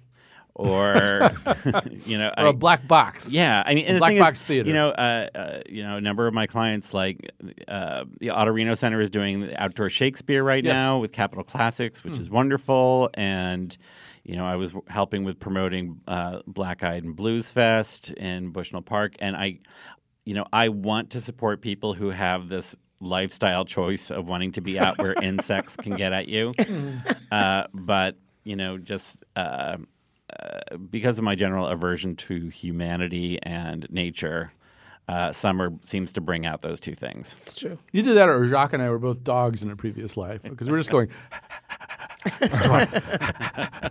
or 0.54 1.30
you 2.06 2.18
know 2.18 2.32
Or 2.38 2.46
a 2.46 2.52
black 2.52 2.86
box. 2.86 3.32
yeah, 3.32 3.62
I 3.66 3.74
mean, 3.74 3.86
the 3.92 3.98
Black 3.98 4.10
thing 4.10 4.18
box 4.18 4.38
is, 4.40 4.44
theater. 4.44 4.68
You 4.68 4.74
know, 4.74 4.90
uh, 4.90 5.28
uh, 5.34 5.60
you 5.68 5.82
know, 5.82 5.96
a 5.96 6.00
number 6.00 6.26
of 6.26 6.34
my 6.34 6.46
clients, 6.46 6.94
like 6.94 7.30
uh, 7.68 8.04
the 8.20 8.28
Autorino 8.28 8.76
Center, 8.78 9.00
is 9.00 9.10
doing 9.10 9.40
the 9.40 9.60
outdoor 9.62 9.90
Shakespeare 9.90 10.42
right 10.44 10.62
Yes. 10.64 10.72
Now 10.72 10.98
with 10.98 11.12
Capital 11.12 11.44
Classics, 11.44 12.04
which 12.04 12.16
is 12.18 12.30
wonderful. 12.30 13.10
And 13.14 13.76
you 14.22 14.36
know, 14.36 14.46
I 14.46 14.56
was 14.56 14.70
w- 14.70 14.84
helping 14.88 15.24
with 15.24 15.38
promoting 15.38 16.00
uh, 16.08 16.40
Black 16.46 16.82
Eyed 16.82 17.04
and 17.04 17.14
Blues 17.14 17.50
Fest 17.50 18.10
in 18.12 18.50
Bushnell 18.50 18.80
Park, 18.82 19.16
and 19.18 19.36
I, 19.36 19.58
you 20.24 20.34
know, 20.34 20.46
I 20.52 20.68
want 20.70 21.10
to 21.10 21.20
support 21.20 21.60
people 21.60 21.92
who 21.94 22.10
have 22.10 22.48
this 22.48 22.74
lifestyle 23.00 23.66
choice 23.66 24.10
of 24.10 24.26
wanting 24.26 24.52
to 24.52 24.62
be 24.62 24.78
out 24.78 24.96
where 24.98 25.12
insects 25.22 25.76
can 25.76 25.96
get 25.96 26.12
at 26.14 26.28
you, 26.28 26.52
uh, 27.32 27.64
but 27.74 28.16
you 28.44 28.54
know, 28.56 28.78
just. 28.78 29.18
Uh, 30.30 30.76
because 30.90 31.18
of 31.18 31.24
my 31.24 31.34
general 31.34 31.66
aversion 31.66 32.16
to 32.16 32.48
humanity 32.48 33.38
and 33.42 33.86
nature, 33.90 34.52
uh, 35.08 35.32
summer 35.32 35.72
seems 35.82 36.12
to 36.14 36.20
bring 36.20 36.46
out 36.46 36.62
those 36.62 36.80
two 36.80 36.94
things. 36.94 37.36
It's 37.42 37.54
true. 37.54 37.78
Either 37.92 38.14
that 38.14 38.28
or 38.28 38.46
Jacques 38.48 38.72
and 38.72 38.82
I 38.82 38.88
were 38.88 38.98
both 38.98 39.22
dogs 39.22 39.62
in 39.62 39.70
a 39.70 39.76
previous 39.76 40.16
life 40.16 40.42
because 40.42 40.70
we're 40.70 40.78
just 40.78 40.90
going. 40.90 41.10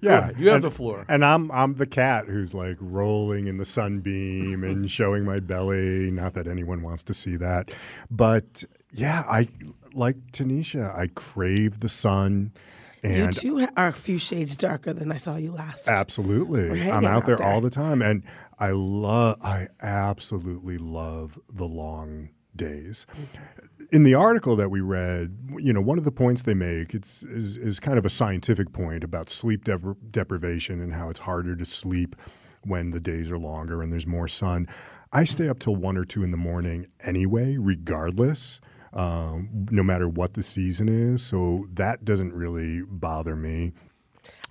Yeah, 0.00 0.30
you 0.36 0.48
have 0.48 0.56
and- 0.56 0.64
the 0.64 0.70
floor. 0.70 1.04
And 1.08 1.24
I'm 1.24 1.50
I'm 1.52 1.74
the 1.74 1.86
cat 1.86 2.26
who's 2.26 2.52
like 2.54 2.76
rolling 2.80 3.46
in 3.46 3.56
the 3.56 3.64
sunbeam 3.64 4.64
and 4.64 4.90
showing 4.90 5.24
my 5.24 5.40
belly. 5.40 6.10
Not 6.10 6.34
that 6.34 6.46
anyone 6.46 6.82
wants 6.82 7.02
to 7.04 7.14
see 7.14 7.36
that, 7.36 7.70
but 8.10 8.64
yeah, 8.92 9.24
I 9.28 9.48
like 9.94 10.16
Tanisha. 10.32 10.94
I 10.94 11.06
crave 11.08 11.80
the 11.80 11.88
sun. 11.88 12.52
And 13.02 13.42
you 13.42 13.58
too 13.58 13.68
are 13.76 13.88
a 13.88 13.92
few 13.92 14.18
shades 14.18 14.56
darker 14.56 14.92
than 14.92 15.12
I 15.12 15.16
saw 15.16 15.36
you 15.36 15.52
last. 15.52 15.88
Absolutely. 15.88 16.90
I'm 16.90 17.04
out 17.04 17.16
out 17.16 17.26
there, 17.26 17.36
there. 17.36 17.46
all 17.46 17.60
the 17.60 17.70
time 17.70 18.02
and 18.02 18.22
I 18.58 18.70
love 18.70 19.38
I 19.42 19.68
absolutely 19.80 20.78
love 20.78 21.38
the 21.52 21.66
long 21.66 22.30
days. 22.54 23.06
Mm-hmm. 23.12 23.84
In 23.92 24.02
the 24.02 24.14
article 24.14 24.56
that 24.56 24.70
we 24.70 24.80
read, 24.80 25.36
you 25.58 25.72
know, 25.72 25.80
one 25.80 25.98
of 25.98 26.04
the 26.04 26.10
points 26.10 26.42
they 26.42 26.54
make 26.54 26.92
it's 26.92 27.22
is, 27.22 27.56
is 27.56 27.78
kind 27.78 27.98
of 27.98 28.04
a 28.04 28.10
scientific 28.10 28.72
point 28.72 29.04
about 29.04 29.30
sleep 29.30 29.64
depri- 29.64 29.96
deprivation 30.10 30.80
and 30.80 30.92
how 30.92 31.08
it's 31.08 31.20
harder 31.20 31.54
to 31.54 31.64
sleep 31.64 32.16
when 32.64 32.90
the 32.90 32.98
days 32.98 33.30
are 33.30 33.38
longer 33.38 33.80
and 33.80 33.92
there's 33.92 34.06
more 34.06 34.26
sun. 34.26 34.66
I 35.12 35.24
stay 35.24 35.48
up 35.48 35.60
till 35.60 35.76
one 35.76 35.96
or 35.96 36.04
two 36.04 36.24
in 36.24 36.32
the 36.32 36.36
morning 36.36 36.88
anyway, 37.00 37.56
regardless 37.56 38.60
um, 38.96 39.48
no 39.70 39.82
matter 39.84 40.08
what 40.08 40.34
the 40.34 40.42
season 40.42 40.88
is. 40.88 41.22
So 41.22 41.66
that 41.74 42.04
doesn't 42.04 42.32
really 42.32 42.82
bother 42.82 43.36
me. 43.36 43.72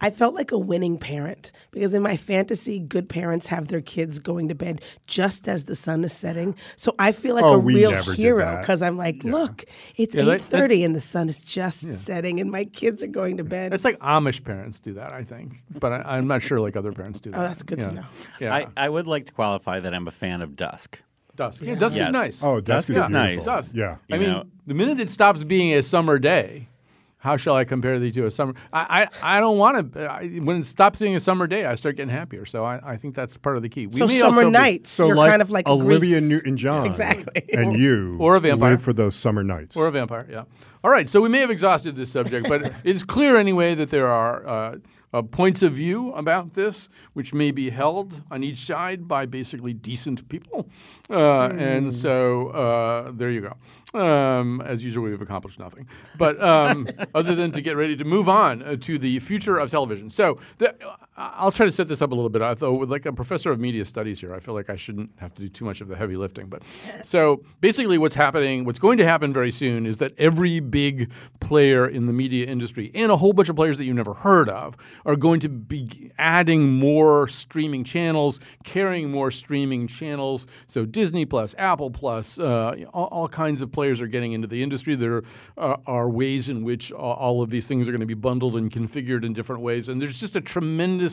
I 0.02 0.10
felt 0.10 0.36
like 0.36 0.52
a 0.52 0.58
winning 0.58 0.98
parent 0.98 1.54
because 1.72 1.94
in 1.94 2.02
my 2.04 2.18
fantasy, 2.18 2.80
good 2.80 3.08
parents 3.08 3.48
have 3.48 3.70
their 3.70 3.80
kids 3.82 4.20
going 4.20 4.50
to 4.50 4.56
bed 4.56 4.82
just 5.08 5.48
as 5.48 5.64
the 5.64 5.76
sun 5.76 6.04
is 6.04 6.12
setting. 6.12 6.56
So 6.76 6.94
I 7.00 7.14
feel 7.14 7.34
like 7.34 7.46
Oh, 7.46 7.54
a 7.54 7.58
real 7.58 8.04
hero 8.04 8.58
because 8.60 8.82
I'm 8.82 8.98
like, 8.98 9.24
look, 9.24 9.64
it's 9.96 10.14
Yeah, 10.14 10.34
eight 10.34 10.42
thirty 10.42 10.84
and 10.84 10.94
the 10.94 11.02
sun 11.02 11.30
is 11.30 11.40
just 11.40 11.98
setting, 11.98 12.42
and 12.42 12.52
my 12.52 12.66
kids 12.66 13.04
are 13.04 13.08
going 13.08 13.38
to 13.38 13.46
bed. 13.46 13.74
It's 13.74 13.86
like 13.86 13.98
Amish 14.00 14.44
parents 14.44 14.82
do 14.82 14.94
that, 14.96 15.14
I 15.14 15.24
think, 15.24 15.64
but 15.80 15.94
I, 15.94 16.18
I'm 16.18 16.28
not 16.28 16.42
sure 16.42 16.60
like 16.60 16.76
other 16.76 16.92
parents 16.92 17.22
do 17.22 17.32
that. 17.32 17.40
Oh, 17.40 17.44
that's 17.44 17.64
good 17.64 17.80
to 17.80 17.92
know. 17.94 18.06
Yeah, 18.42 18.54
I, 18.54 18.68
I 18.76 18.90
would 18.90 19.08
like 19.08 19.28
to 19.28 19.32
qualify 19.32 19.80
that 19.80 19.94
I'm 19.94 20.10
a 20.10 20.12
fan 20.12 20.42
of 20.42 20.58
dusk. 20.58 21.00
Dusk. 21.36 21.64
Yeah, 21.64 21.76
dusk 21.76 21.96
Yes. 21.98 22.08
is 22.08 22.12
nice. 22.12 22.44
Oh, 22.44 22.62
dusk, 22.62 22.88
Dusk 22.88 22.90
is 23.00 23.06
is 23.06 23.10
nice. 23.10 23.46
Dusk. 23.46 23.72
Yeah. 23.76 23.98
I 24.12 24.16
You 24.16 24.20
mean, 24.22 24.30
know- 24.30 24.44
the 24.68 24.74
minute 24.74 25.00
it 25.00 25.10
stops 25.10 25.44
being 25.44 25.74
a 25.74 25.84
summer 25.84 26.18
day, 26.20 26.70
how 27.18 27.38
shall 27.38 27.56
I 27.56 27.64
compare 27.66 27.98
thee 27.98 28.12
to 28.12 28.28
a 28.28 28.32
summer? 28.32 28.54
I 28.72 29.08
I, 29.24 29.38
I 29.38 29.40
don't 29.40 29.58
want 29.58 29.94
to. 29.94 30.06
I, 30.12 30.28
when 30.28 30.58
it 30.58 30.66
stops 30.68 31.00
being 31.00 31.16
a 31.16 31.20
summer 31.20 31.48
day, 31.48 31.66
I 31.66 31.74
start 31.74 31.96
getting 31.96 32.12
happier. 32.14 32.46
So 32.46 32.64
I, 32.64 32.80
I 32.94 32.98
think 32.98 33.16
that's 33.16 33.36
part 33.36 33.58
of 33.58 33.64
the 33.64 33.70
key. 33.70 33.88
We 33.88 33.98
so 33.98 34.08
summer 34.08 34.26
also 34.26 34.44
be- 34.46 34.50
nights, 34.52 34.92
So 34.92 35.08
you're 35.08 35.16
like, 35.16 35.32
kind 35.32 35.42
of 35.42 35.50
like 35.50 35.68
Olivia 35.68 36.22
Newton-John, 36.22 36.86
Exactly. 36.92 37.44
and 37.54 37.74
you, 37.80 38.18
Or 38.20 38.36
a 38.36 38.40
vampire. 38.40 38.72
live 38.72 38.82
for 38.84 38.94
those 38.94 39.16
summer 39.16 39.44
nights. 39.44 39.76
Or 39.76 39.88
a 39.88 39.92
vampire, 39.92 40.28
yeah. 40.30 40.44
All 40.84 40.92
right, 40.92 41.10
so 41.10 41.20
we 41.20 41.30
may 41.30 41.40
have 41.40 41.50
exhausted 41.50 41.96
this 41.96 42.12
subject, 42.12 42.48
but 42.48 42.72
it's 42.84 43.02
clear 43.02 43.38
anyway 43.38 43.74
that 43.74 43.90
there 43.90 44.08
are 44.08 44.48
uh, 44.48 44.76
uh, 45.16 45.22
points 45.22 45.62
of 45.64 45.72
view 45.74 46.12
about 46.14 46.54
this 46.54 46.90
which 47.14 47.34
may 47.34 47.52
be 47.52 47.70
held 47.70 48.22
on 48.30 48.44
each 48.44 48.58
side 48.58 49.08
by 49.08 49.26
basically 49.26 49.74
decent 49.74 50.28
people. 50.28 50.70
Uh, 51.10 51.50
And 51.76 51.96
so 51.96 52.50
uh, 52.50 53.12
there 53.20 53.32
you 53.32 53.42
go. 53.50 54.00
Um, 54.00 54.62
as 54.62 54.84
usual, 54.84 55.06
we've 55.06 55.22
accomplished 55.22 55.60
nothing. 55.60 55.88
But 56.18 56.42
um, 56.42 56.88
other 57.16 57.34
than 57.36 57.52
to 57.52 57.62
get 57.62 57.78
ready 57.78 57.96
to 57.96 58.04
move 58.04 58.28
on 58.28 58.62
uh, 58.62 58.76
to 58.88 58.98
the 59.00 59.20
future 59.20 59.58
of 59.58 59.72
television. 59.72 60.10
So 60.10 60.26
the, 60.58 60.76
I'll 61.18 61.52
try 61.52 61.66
to 61.66 61.72
set 61.72 61.88
this 61.88 62.02
up 62.02 62.12
a 62.12 62.16
little 62.16 62.30
bit. 62.30 62.42
Although, 62.42 62.74
with 62.74 62.92
like 62.92 63.06
a 63.06 63.14
professor 63.14 63.50
of 63.50 63.58
media 63.58 63.86
studies 63.86 64.20
here, 64.20 64.36
I 64.36 64.42
feel 64.42 64.54
like 64.54 64.70
I 64.70 64.76
shouldn't 64.76 65.12
have 65.20 65.34
to 65.36 65.42
do 65.44 65.48
too 65.48 65.64
much 65.64 65.80
of 65.80 65.88
the 65.88 65.96
heavy 65.96 66.18
lifting. 66.18 66.48
But 66.48 66.64
so 67.04 67.42
basically, 67.62 67.98
what's 67.98 68.16
happening, 68.16 68.66
what's 68.66 68.80
going 68.80 68.98
to 68.98 69.06
happen 69.06 69.32
very 69.32 69.52
soon 69.52 69.86
is 69.86 70.00
that 70.00 70.12
every 70.18 70.60
big 70.60 71.10
player 71.40 71.88
in 71.88 72.08
the 72.08 72.12
media 72.12 72.46
industry 72.48 72.92
and 72.94 73.14
a 73.14 73.18
whole 73.18 73.32
bunch 73.32 73.48
of 73.48 73.56
players 73.56 73.78
that 73.78 73.86
you've 73.86 73.96
never 73.96 74.14
heard 74.14 74.50
of 74.50 74.76
are 75.06 75.16
going 75.16 75.40
to 75.40 75.48
be 75.48 76.12
adding 76.20 76.74
more 76.74 77.30
streaming 77.30 77.86
channels, 77.86 78.42
carrying 78.66 79.10
more 79.10 79.32
streaming 79.32 79.88
channels. 79.88 80.48
So 80.68 80.84
Disney 80.84 81.26
Plus, 81.26 81.56
Apple 81.58 81.92
Plus, 81.92 82.38
uh, 82.40 82.76
all, 82.94 83.06
all 83.06 83.28
kinds 83.30 83.62
of 83.62 83.72
players 83.72 84.02
are 84.02 84.08
getting 84.08 84.34
into 84.34 84.48
the 84.48 84.62
industry. 84.62 84.96
There 84.96 85.24
are, 85.58 85.80
are 85.88 86.10
ways 86.10 86.50
in 86.50 86.66
which 86.66 86.92
all 86.92 87.42
of 87.42 87.50
these 87.52 87.70
things 87.70 87.88
are 87.88 87.92
going 87.92 88.02
to 88.02 88.06
be 88.06 88.14
bundled 88.16 88.58
and 88.58 88.70
configured 88.70 89.24
in 89.24 89.32
different 89.32 89.62
ways. 89.62 89.88
And 89.88 90.02
there's 90.02 90.20
just 90.20 90.36
a 90.36 90.42
tremendous 90.42 91.05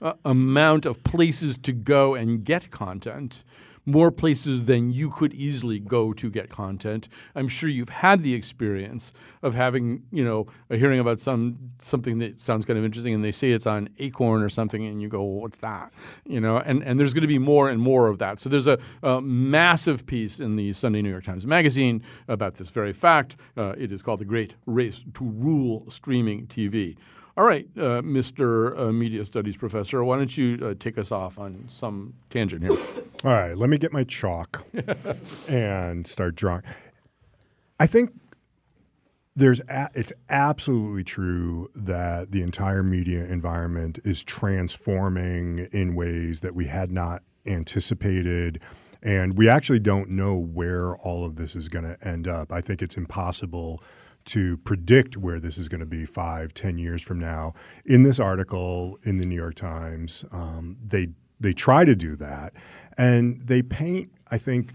uh, 0.00 0.14
amount 0.24 0.86
of 0.86 1.02
places 1.04 1.58
to 1.58 1.72
go 1.72 2.14
and 2.14 2.44
get 2.44 2.70
content 2.70 3.44
more 3.88 4.10
places 4.12 4.66
than 4.66 4.90
you 4.90 5.08
could 5.08 5.32
easily 5.32 5.80
go 5.80 6.12
to 6.12 6.30
get 6.30 6.50
content. 6.50 7.08
I'm 7.34 7.48
sure 7.48 7.70
you've 7.70 7.88
had 7.88 8.20
the 8.20 8.34
experience 8.34 9.14
of 9.42 9.54
having, 9.54 10.02
you 10.12 10.22
know, 10.22 10.46
a 10.68 10.76
hearing 10.76 11.00
about 11.00 11.20
some 11.20 11.56
something 11.78 12.18
that 12.18 12.38
sounds 12.38 12.66
kind 12.66 12.78
of 12.78 12.84
interesting, 12.84 13.14
and 13.14 13.24
they 13.24 13.32
say 13.32 13.50
it's 13.52 13.66
on 13.66 13.88
Acorn 13.98 14.42
or 14.42 14.50
something, 14.50 14.84
and 14.84 15.00
you 15.00 15.08
go, 15.08 15.22
well, 15.22 15.40
"What's 15.40 15.58
that?" 15.58 15.90
You 16.26 16.38
know, 16.38 16.58
and 16.58 16.84
and 16.84 17.00
there's 17.00 17.14
going 17.14 17.22
to 17.22 17.28
be 17.28 17.38
more 17.38 17.70
and 17.70 17.80
more 17.80 18.08
of 18.08 18.18
that. 18.18 18.40
So 18.40 18.50
there's 18.50 18.66
a, 18.66 18.78
a 19.02 19.22
massive 19.22 20.06
piece 20.06 20.38
in 20.38 20.56
the 20.56 20.74
Sunday 20.74 21.00
New 21.00 21.10
York 21.10 21.24
Times 21.24 21.46
Magazine 21.46 22.02
about 22.28 22.56
this 22.56 22.68
very 22.68 22.92
fact. 22.92 23.36
Uh, 23.56 23.74
it 23.78 23.90
is 23.90 24.02
called 24.02 24.20
"The 24.20 24.26
Great 24.26 24.54
Race 24.66 25.02
to 25.14 25.24
Rule 25.24 25.86
Streaming 25.88 26.46
TV." 26.46 26.96
All 27.38 27.44
right, 27.44 27.68
uh, 27.76 28.02
Mr. 28.02 28.76
Uh, 28.76 28.90
Media 28.90 29.24
Studies 29.24 29.56
Professor, 29.56 30.02
why 30.02 30.16
don't 30.16 30.36
you 30.36 30.58
uh, 30.60 30.74
take 30.76 30.98
us 30.98 31.12
off 31.12 31.38
on 31.38 31.66
some 31.68 32.14
tangent 32.30 32.64
here? 32.64 32.72
All 33.24 33.30
right, 33.30 33.56
let 33.56 33.70
me 33.70 33.78
get 33.78 33.92
my 33.92 34.02
chalk 34.02 34.66
and 35.48 36.04
start 36.04 36.34
drawing. 36.34 36.64
I 37.78 37.86
think 37.86 38.10
there's 39.36 39.60
a, 39.68 39.88
it's 39.94 40.12
absolutely 40.28 41.04
true 41.04 41.70
that 41.76 42.32
the 42.32 42.42
entire 42.42 42.82
media 42.82 43.24
environment 43.26 44.00
is 44.04 44.24
transforming 44.24 45.68
in 45.70 45.94
ways 45.94 46.40
that 46.40 46.56
we 46.56 46.64
had 46.64 46.90
not 46.90 47.22
anticipated 47.46 48.60
and 49.00 49.38
we 49.38 49.48
actually 49.48 49.78
don't 49.78 50.10
know 50.10 50.34
where 50.34 50.96
all 50.96 51.24
of 51.24 51.36
this 51.36 51.54
is 51.54 51.68
going 51.68 51.84
to 51.84 51.96
end 52.04 52.26
up. 52.26 52.50
I 52.50 52.60
think 52.60 52.82
it's 52.82 52.96
impossible 52.96 53.80
to 54.26 54.58
predict 54.58 55.16
where 55.16 55.40
this 55.40 55.58
is 55.58 55.68
going 55.68 55.80
to 55.80 55.86
be 55.86 56.04
five, 56.04 56.52
ten 56.52 56.78
years 56.78 57.02
from 57.02 57.18
now. 57.18 57.54
In 57.84 58.02
this 58.02 58.20
article 58.20 58.98
in 59.02 59.18
the 59.18 59.26
New 59.26 59.34
York 59.36 59.54
Times, 59.54 60.24
um, 60.32 60.76
they 60.84 61.08
they 61.40 61.52
try 61.52 61.84
to 61.84 61.94
do 61.94 62.16
that, 62.16 62.52
and 62.96 63.40
they 63.46 63.62
paint, 63.62 64.10
I 64.30 64.38
think, 64.38 64.72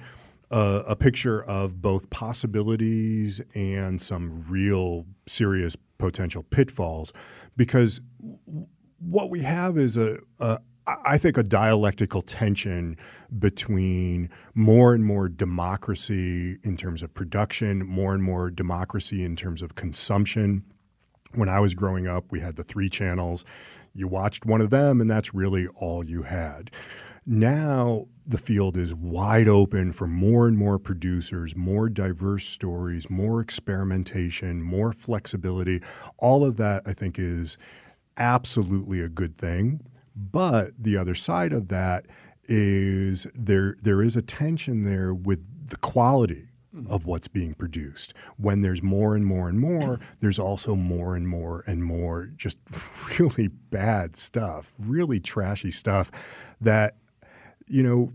a, 0.49 0.83
a 0.87 0.95
picture 0.95 1.43
of 1.43 1.81
both 1.81 2.09
possibilities 2.09 3.41
and 3.53 4.01
some 4.01 4.45
real 4.47 5.05
serious 5.27 5.75
potential 5.97 6.43
pitfalls, 6.43 7.11
because 7.57 8.01
w- 8.19 8.67
what 8.99 9.29
we 9.29 9.41
have 9.41 9.77
is 9.77 9.97
a, 9.97 10.19
a 10.39 10.59
I 10.85 11.17
think 11.17 11.37
a 11.37 11.43
dialectical 11.43 12.21
tension 12.21 12.97
between 13.37 14.29
more 14.53 14.93
and 14.93 15.05
more 15.05 15.29
democracy 15.29 16.57
in 16.63 16.75
terms 16.75 17.01
of 17.01 17.13
production, 17.13 17.85
more 17.85 18.13
and 18.13 18.21
more 18.21 18.51
democracy 18.51 19.23
in 19.23 19.35
terms 19.35 19.61
of 19.61 19.75
consumption. 19.75 20.63
When 21.33 21.47
I 21.47 21.59
was 21.59 21.73
growing 21.73 22.07
up, 22.07 22.25
we 22.31 22.41
had 22.41 22.57
the 22.57 22.63
three 22.63 22.89
channels. 22.89 23.45
You 23.93 24.07
watched 24.07 24.45
one 24.45 24.59
of 24.59 24.71
them, 24.71 24.99
and 24.99 25.09
that's 25.09 25.33
really 25.33 25.67
all 25.67 26.03
you 26.03 26.23
had. 26.23 26.69
Now, 27.25 28.07
the 28.25 28.37
field 28.37 28.75
is 28.75 28.93
wide 28.93 29.47
open 29.47 29.93
for 29.93 30.07
more 30.07 30.47
and 30.47 30.57
more 30.57 30.77
producers, 30.77 31.55
more 31.55 31.87
diverse 31.87 32.45
stories, 32.45 33.09
more 33.09 33.39
experimentation, 33.39 34.61
more 34.61 34.91
flexibility. 34.91 35.81
All 36.17 36.43
of 36.43 36.57
that, 36.57 36.83
I 36.85 36.91
think, 36.93 37.17
is 37.17 37.57
absolutely 38.17 38.99
a 38.99 39.09
good 39.09 39.37
thing. 39.37 39.81
But 40.15 40.71
the 40.77 40.97
other 40.97 41.15
side 41.15 41.53
of 41.53 41.67
that 41.69 42.05
is 42.45 43.25
there 43.33 43.77
there 43.81 44.01
is 44.01 44.15
a 44.15 44.21
tension 44.21 44.83
there 44.83 45.13
with 45.13 45.67
the 45.69 45.77
quality 45.77 46.49
mm-hmm. 46.75 46.91
of 46.91 47.05
what's 47.05 47.27
being 47.27 47.53
produced. 47.53 48.13
When 48.37 48.61
there's 48.61 48.83
more 48.83 49.15
and 49.15 49.25
more 49.25 49.49
and 49.49 49.59
more, 49.59 49.97
mm-hmm. 49.97 50.03
there's 50.19 50.39
also 50.39 50.75
more 50.75 51.15
and 51.15 51.27
more 51.27 51.63
and 51.65 51.83
more 51.83 52.31
just 52.35 52.57
really 53.19 53.47
bad 53.47 54.15
stuff, 54.15 54.73
really 54.77 55.19
trashy 55.19 55.71
stuff 55.71 56.55
that 56.61 56.95
you 57.67 57.83
know 57.83 58.13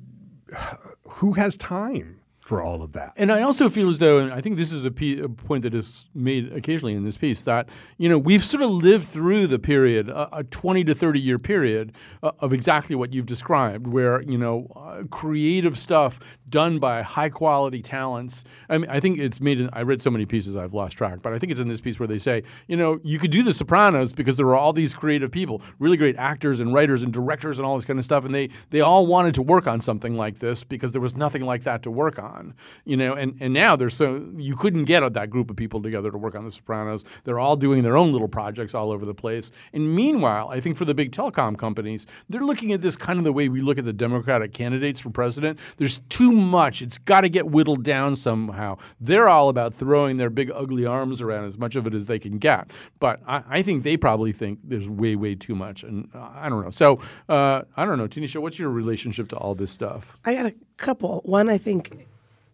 who 1.09 1.33
has 1.33 1.57
time 1.57 2.21
for 2.49 2.63
all 2.63 2.81
of 2.81 2.93
that? 2.93 3.13
And 3.17 3.31
I 3.31 3.43
also 3.43 3.69
feel 3.69 3.91
as 3.91 3.99
though, 3.99 4.21
and 4.21 4.33
I 4.33 4.41
think 4.41 4.57
this 4.57 4.73
is 4.73 4.87
a, 4.87 4.91
point 4.91 5.63
that 5.65 5.75
is 5.75 6.07
made 6.15 6.51
occasionally 6.51 6.95
in 6.95 7.05
this 7.05 7.19
piece, 7.19 7.43
that 7.43 7.69
you 7.99 8.09
know 8.09 8.19
we've 8.19 8.43
sort 8.43 8.63
of 8.63 8.71
lived 8.71 9.07
through 9.07 9.49
the 9.49 9.59
period, 9.59 10.09
a, 10.09 10.39
a 10.39 10.45
twenty 10.45 10.83
to 10.85 10.95
thirty 10.95 11.21
year 11.21 11.39
period 11.39 11.93
uh, 12.23 12.33
of 12.41 12.55
exactly 12.55 12.97
what 12.97 13.13
you've 13.13 13.27
described, 13.27 13.87
where 13.87 14.23
you 14.23 14.39
know 14.39 14.67
uh, 14.75 15.03
creative 15.11 15.77
stuff 15.77 16.19
done 16.49 16.79
by 16.79 17.03
high 17.03 17.29
quality 17.29 17.83
talents. 17.83 18.45
I 18.71 18.79
mean, 18.79 18.89
I 18.89 18.99
think 18.99 19.19
it's 19.19 19.43
made. 19.43 19.61
In, 19.61 19.69
I 19.75 19.83
read 19.83 20.01
so 20.01 20.11
many 20.11 20.25
pieces 20.25 20.57
I've 20.57 20.73
lost 20.73 20.97
track, 20.97 21.19
but 21.21 21.35
I 21.35 21.39
think 21.39 21.53
it's 21.53 21.61
in 21.61 21.69
this 21.69 21.83
piece 21.83 22.01
where 22.01 22.07
they 22.07 22.19
say, 22.19 22.45
you 22.67 22.79
know, 22.79 22.99
you 23.05 23.19
could 23.19 23.31
do 23.31 23.43
The 23.43 23.53
Sopranos 23.53 24.15
because 24.15 24.39
there 24.39 24.47
were 24.47 24.57
all 24.57 24.73
these 24.73 24.95
creative 24.95 25.31
people, 25.31 25.61
really 25.79 25.99
great 25.99 26.17
actors 26.17 26.61
and 26.61 26.73
writers 26.73 27.03
and 27.03 27.13
directors 27.13 27.59
and 27.59 27.67
all 27.67 27.77
this 27.77 27.85
kind 27.85 27.99
of 27.99 28.07
stuff, 28.07 28.25
and 28.25 28.35
they 28.35 28.49
they 28.71 28.81
all 28.81 29.07
wanted 29.07 29.35
to 29.35 29.43
work 29.43 29.67
on 29.67 29.83
something 29.83 30.17
like 30.17 30.39
this 30.39 30.65
because 30.65 30.93
there 30.93 31.03
was 31.03 31.15
nothing 31.15 31.43
like 31.43 31.65
that 31.65 31.83
to 31.83 31.91
work 31.91 32.19
on. 32.19 32.38
On. 32.39 32.55
You 32.85 32.97
know, 32.97 33.15
and, 33.15 33.37
and 33.41 33.53
now 33.53 33.77
there's 33.77 33.95
so 33.95 34.27
you 34.37 34.57
couldn't 34.57 34.85
get 34.85 34.99
that 35.13 35.31
group 35.31 35.51
of 35.51 35.57
people 35.57 35.83
together 35.83 36.11
to 36.11 36.19
work 36.19 36.35
on 36.35 36.45
The 36.45 36.51
Sopranos. 36.51 37.05
They're 37.25 37.39
all 37.39 37.57
doing 37.57 37.83
their 37.83 37.97
own 37.97 38.13
little 38.13 38.29
projects 38.29 38.75
all 38.75 38.91
over 38.91 39.05
the 39.05 39.15
place. 39.15 39.51
And 39.73 39.95
meanwhile, 39.95 40.49
I 40.49 40.61
think 40.61 40.77
for 40.77 40.85
the 40.85 40.95
big 40.95 41.13
telecom 41.13 41.57
companies, 41.57 42.07
they're 42.29 42.45
looking 42.45 42.73
at 42.73 42.81
this 42.81 42.97
kind 42.97 43.19
of 43.19 43.25
the 43.25 43.33
way 43.33 43.49
we 43.49 43.61
look 43.61 43.79
at 43.79 43.85
the 43.85 43.93
Democratic 43.93 44.53
candidates 44.53 45.01
for 45.01 45.11
president. 45.11 45.59
There's 45.77 45.99
too 46.09 46.33
much. 46.33 46.83
It's 46.83 46.99
got 46.99 47.23
to 47.23 47.29
get 47.29 47.51
whittled 47.51 47.85
down 47.85 48.17
somehow. 48.17 48.79
They're 49.01 49.29
all 49.29 49.49
about 49.49 49.75
throwing 49.75 50.17
their 50.17 50.31
big 50.31 50.51
ugly 50.51 50.87
arms 50.87 51.21
around 51.21 51.45
as 51.45 51.59
much 51.59 51.77
of 51.77 51.87
it 51.87 51.95
as 51.95 52.07
they 52.07 52.19
can 52.19 52.39
get. 52.39 52.71
But 52.99 53.21
I, 53.27 53.43
I 53.49 53.63
think 53.63 53.83
they 53.83 53.97
probably 53.97 54.33
think 54.33 54.61
there's 54.65 54.89
way, 54.89 55.17
way 55.17 55.35
too 55.35 55.55
much. 55.55 55.83
And 55.85 56.09
uh, 56.15 56.31
I 56.35 56.49
don't 56.49 56.63
know. 56.63 56.71
So 56.71 57.01
uh, 57.29 57.63
I 57.77 57.85
don't 57.85 57.99
know, 57.99 58.09
Tanisha, 58.09 58.41
what's 58.41 58.59
your 58.59 58.71
relationship 58.71 59.29
to 59.29 59.37
all 59.37 59.55
this 59.55 59.71
stuff? 59.71 60.17
I 60.25 60.35
got 60.35 60.47
a 60.47 60.55
couple. 60.77 61.21
One, 61.25 61.49
I 61.49 61.59
think 61.59 62.07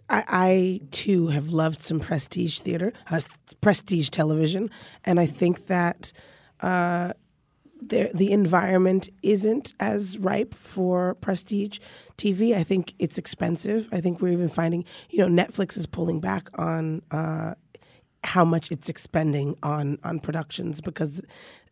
I, 0.08 0.24
I 0.28 0.80
too 0.90 1.28
have 1.28 1.50
loved 1.50 1.80
some 1.80 2.00
prestige 2.00 2.60
theater, 2.60 2.92
uh, 3.10 3.20
prestige 3.60 4.10
television, 4.10 4.70
and 5.04 5.18
I 5.18 5.26
think 5.26 5.66
that 5.66 6.12
uh, 6.60 7.12
the 7.80 8.10
the 8.14 8.32
environment 8.32 9.08
isn't 9.22 9.74
as 9.80 10.18
ripe 10.18 10.54
for 10.54 11.14
prestige 11.16 11.78
TV. 12.16 12.54
I 12.54 12.62
think 12.62 12.94
it's 12.98 13.18
expensive. 13.18 13.88
I 13.92 14.00
think 14.00 14.20
we're 14.20 14.32
even 14.32 14.48
finding, 14.48 14.84
you 15.10 15.26
know, 15.26 15.42
Netflix 15.44 15.76
is 15.76 15.86
pulling 15.86 16.20
back 16.20 16.48
on 16.58 17.02
uh, 17.10 17.54
how 18.24 18.44
much 18.44 18.70
it's 18.70 18.88
expending 18.88 19.56
on 19.62 19.98
on 20.04 20.20
productions 20.20 20.80
because 20.80 21.22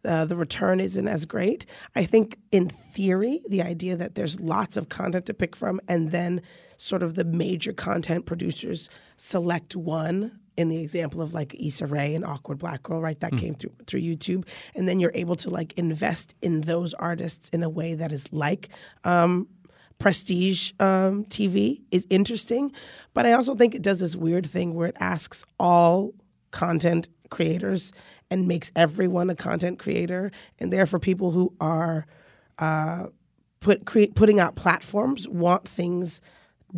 uh, 0.04 0.24
the 0.24 0.36
return 0.36 0.80
isn't 0.80 1.08
as 1.08 1.24
great. 1.26 1.66
I 1.94 2.04
think 2.04 2.38
in 2.50 2.68
theory, 2.68 3.40
the 3.48 3.62
idea 3.62 3.96
that 3.96 4.14
there's 4.14 4.40
lots 4.40 4.76
of 4.76 4.88
content 4.88 5.26
to 5.26 5.34
pick 5.34 5.54
from, 5.54 5.80
and 5.88 6.10
then 6.10 6.42
sort 6.82 7.02
of 7.02 7.14
the 7.14 7.24
major 7.24 7.72
content 7.72 8.26
producers 8.26 8.90
select 9.16 9.76
one. 9.76 10.38
In 10.54 10.68
the 10.68 10.82
example 10.82 11.22
of 11.22 11.32
like 11.32 11.54
Issa 11.58 11.86
Rae 11.86 12.14
and 12.14 12.26
Awkward 12.26 12.58
Black 12.58 12.82
Girl, 12.82 13.00
right? 13.00 13.18
That 13.20 13.34
came 13.38 13.54
through 13.54 13.72
through 13.86 14.00
YouTube, 14.00 14.46
and 14.74 14.86
then 14.86 15.00
you're 15.00 15.12
able 15.14 15.34
to 15.36 15.48
like 15.48 15.72
invest 15.78 16.34
in 16.42 16.60
those 16.60 16.92
artists 16.92 17.48
in 17.48 17.62
a 17.62 17.70
way 17.70 17.94
that 17.94 18.12
is 18.12 18.30
like 18.34 18.68
um, 19.02 19.48
prestige 19.98 20.72
um, 20.78 21.24
TV 21.24 21.80
is 21.90 22.06
interesting, 22.10 22.70
but 23.14 23.24
I 23.24 23.32
also 23.32 23.54
think 23.54 23.74
it 23.74 23.80
does 23.80 24.00
this 24.00 24.14
weird 24.14 24.44
thing 24.44 24.74
where 24.74 24.88
it 24.88 24.96
asks 25.00 25.42
all 25.58 26.12
content 26.50 27.08
creators 27.30 27.90
and 28.30 28.46
makes 28.46 28.70
everyone 28.76 29.30
a 29.30 29.34
content 29.34 29.78
creator, 29.78 30.30
and 30.58 30.70
therefore 30.70 30.98
people 30.98 31.30
who 31.30 31.54
are 31.62 32.06
uh, 32.58 33.06
put 33.60 33.86
create, 33.86 34.14
putting 34.14 34.38
out 34.38 34.54
platforms 34.54 35.26
want 35.26 35.66
things 35.66 36.20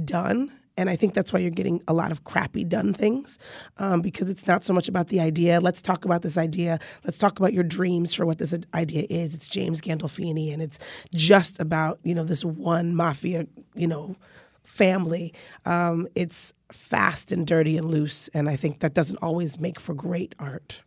done. 0.04 0.52
And 0.76 0.90
I 0.90 0.96
think 0.96 1.14
that's 1.14 1.32
why 1.32 1.38
you're 1.38 1.50
getting 1.50 1.80
a 1.86 1.94
lot 1.94 2.10
of 2.10 2.24
crappy 2.24 2.64
done 2.64 2.92
things 2.92 3.38
um, 3.76 4.00
because 4.00 4.28
it's 4.28 4.46
not 4.46 4.64
so 4.64 4.72
much 4.72 4.88
about 4.88 5.06
the 5.06 5.20
idea. 5.20 5.60
Let's 5.60 5.80
talk 5.80 6.04
about 6.04 6.22
this 6.22 6.36
idea. 6.36 6.80
Let's 7.04 7.18
talk 7.18 7.38
about 7.38 7.52
your 7.52 7.62
dreams 7.62 8.12
for 8.12 8.26
what 8.26 8.38
this 8.38 8.54
idea 8.74 9.06
is. 9.08 9.34
It's 9.34 9.48
James 9.48 9.80
Gandolfini, 9.80 10.52
and 10.52 10.60
it's 10.60 10.80
just 11.14 11.60
about 11.60 12.00
you 12.02 12.12
know 12.12 12.24
this 12.24 12.44
one 12.44 12.96
mafia 12.96 13.46
you 13.76 13.86
know 13.86 14.16
family. 14.64 15.32
Um, 15.64 16.08
it's 16.16 16.52
fast 16.72 17.30
and 17.30 17.46
dirty 17.46 17.76
and 17.76 17.88
loose, 17.88 18.28
and 18.34 18.48
I 18.48 18.56
think 18.56 18.80
that 18.80 18.94
doesn't 18.94 19.18
always 19.18 19.60
make 19.60 19.78
for 19.78 19.94
great 19.94 20.34
art. 20.40 20.80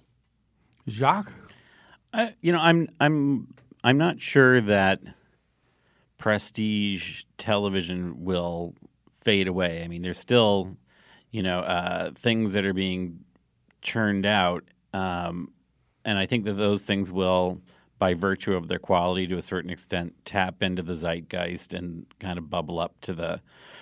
Jacques? 0.90 1.32
I, 2.14 2.34
you 2.42 2.52
know, 2.52 2.60
I'm 2.60 2.90
I'm 3.00 3.54
I'm 3.84 3.98
not 3.98 4.22
sure 4.22 4.60
that 4.62 5.00
prestige 6.18 7.24
television 7.38 8.24
will 8.24 8.74
fade 9.27 9.50
away. 9.50 9.84
I 9.84 9.89
mean, 9.89 10.03
there's 10.03 10.17
still, 10.17 10.77
you 11.31 11.43
know, 11.43 11.60
uh, 11.60 12.12
things 12.17 12.53
that 12.53 12.63
are 12.63 12.74
being 12.74 13.25
churned 13.81 14.25
out, 14.25 14.63
um, 14.93 15.51
and 16.05 16.17
I 16.17 16.25
think 16.25 16.46
that 16.46 16.53
those 16.53 16.84
things 16.84 17.12
will, 17.12 17.60
by 18.00 18.13
virtue 18.13 18.55
of 18.55 18.69
their 18.69 18.79
quality, 18.79 19.27
to 19.27 19.38
a 19.38 19.41
certain 19.41 19.69
extent, 19.69 20.13
tap 20.24 20.63
into 20.63 20.81
the 20.81 20.96
zeitgeist 20.96 21.74
and 21.74 22.05
kind 22.22 22.38
of 22.38 22.50
bubble 22.50 22.79
up 22.79 23.01
to 23.01 23.13
the 23.13 23.41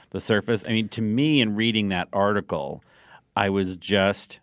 the 0.10 0.20
surface. 0.20 0.64
I 0.68 0.70
mean, 0.70 0.90
to 0.90 1.02
me, 1.04 1.42
in 1.42 1.56
reading 1.56 1.90
that 1.90 2.08
article, 2.12 2.84
I 3.36 3.50
was 3.52 3.78
just 3.78 4.40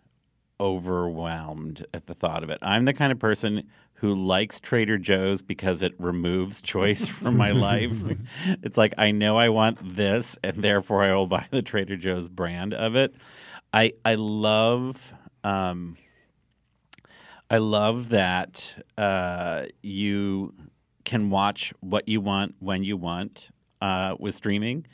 overwhelmed 0.61 1.85
at 1.93 2.07
the 2.07 2.13
thought 2.13 2.43
of 2.45 2.49
it. 2.49 2.59
I'm 2.61 2.85
the 2.85 2.93
kind 2.93 3.11
of 3.11 3.19
person 3.19 3.63
who 4.03 4.13
likes 4.13 4.59
Trader 4.59 4.97
Joe's 4.97 5.41
because 5.41 5.81
it 5.81 5.93
removes 5.97 6.59
choice 6.59 7.07
from 7.07 7.37
my 7.37 7.51
life. 7.51 7.93
it's 8.61 8.77
like 8.77 8.93
I 8.97 9.11
know 9.11 9.37
I 9.37 9.47
want 9.47 9.95
this 9.95 10.37
and 10.43 10.61
therefore 10.61 11.05
I 11.05 11.15
will 11.15 11.25
buy 11.25 11.47
the 11.51 11.61
Trader 11.61 11.95
Joe's 11.95 12.27
brand 12.27 12.73
of 12.73 12.97
it. 12.97 13.15
I 13.71 13.93
I 14.03 14.15
love 14.15 15.13
um, 15.45 15.95
I 17.49 17.59
love 17.59 18.09
that 18.09 18.83
uh, 18.97 19.67
you 19.81 20.53
can 21.05 21.29
watch 21.29 21.73
what 21.79 22.09
you 22.09 22.19
want 22.19 22.55
when 22.59 22.83
you 22.83 22.97
want 22.97 23.51
uh, 23.79 24.17
with 24.19 24.35
streaming. 24.35 24.85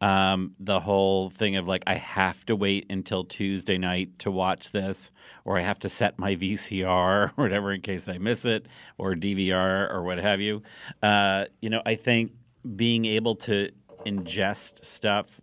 Um, 0.00 0.54
the 0.60 0.80
whole 0.80 1.30
thing 1.30 1.56
of 1.56 1.66
like, 1.66 1.82
I 1.86 1.94
have 1.94 2.44
to 2.46 2.56
wait 2.56 2.86
until 2.90 3.24
Tuesday 3.24 3.78
night 3.78 4.18
to 4.20 4.30
watch 4.30 4.72
this, 4.72 5.10
or 5.44 5.58
I 5.58 5.62
have 5.62 5.78
to 5.80 5.88
set 5.88 6.18
my 6.18 6.36
VCR 6.36 6.86
or 6.86 7.28
whatever 7.36 7.72
in 7.72 7.80
case 7.80 8.08
I 8.08 8.18
miss 8.18 8.44
it, 8.44 8.66
or 8.98 9.14
DVR 9.14 9.90
or 9.90 10.02
what 10.02 10.18
have 10.18 10.40
you. 10.40 10.62
Uh, 11.02 11.46
you 11.60 11.70
know, 11.70 11.82
I 11.86 11.94
think 11.94 12.32
being 12.74 13.04
able 13.04 13.36
to 13.36 13.70
ingest 14.04 14.84
stuff 14.84 15.40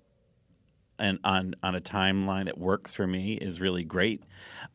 and 1.00 1.20
on 1.24 1.56
on 1.64 1.76
a 1.76 1.82
timeline 1.82 2.46
that 2.46 2.58
works 2.58 2.94
for 2.94 3.08
me 3.08 3.34
is 3.34 3.60
really 3.60 3.84
great. 3.84 4.24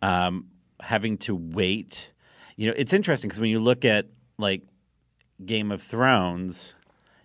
Um, 0.02 0.46
having 0.80 1.18
to 1.18 1.34
wait, 1.34 2.12
you 2.56 2.68
know, 2.68 2.74
it's 2.76 2.92
interesting 2.92 3.28
because 3.28 3.40
when 3.40 3.50
you 3.50 3.60
look 3.60 3.84
at 3.84 4.06
like 4.38 4.62
Game 5.44 5.70
of 5.70 5.82
Thrones, 5.82 6.74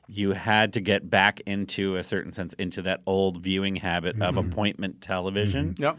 you 0.08 0.34
had 0.34 0.74
to 0.74 0.82
get 0.82 1.10
back 1.10 1.40
into 1.46 1.96
a 1.96 2.04
certain 2.04 2.34
sense 2.34 2.54
into 2.56 2.82
that 2.82 3.02
old 3.06 3.42
viewing 3.42 3.78
habit 3.78 4.22
of 4.22 4.38
appointment 4.38 5.02
television. 5.02 5.76
Yep. 5.78 5.98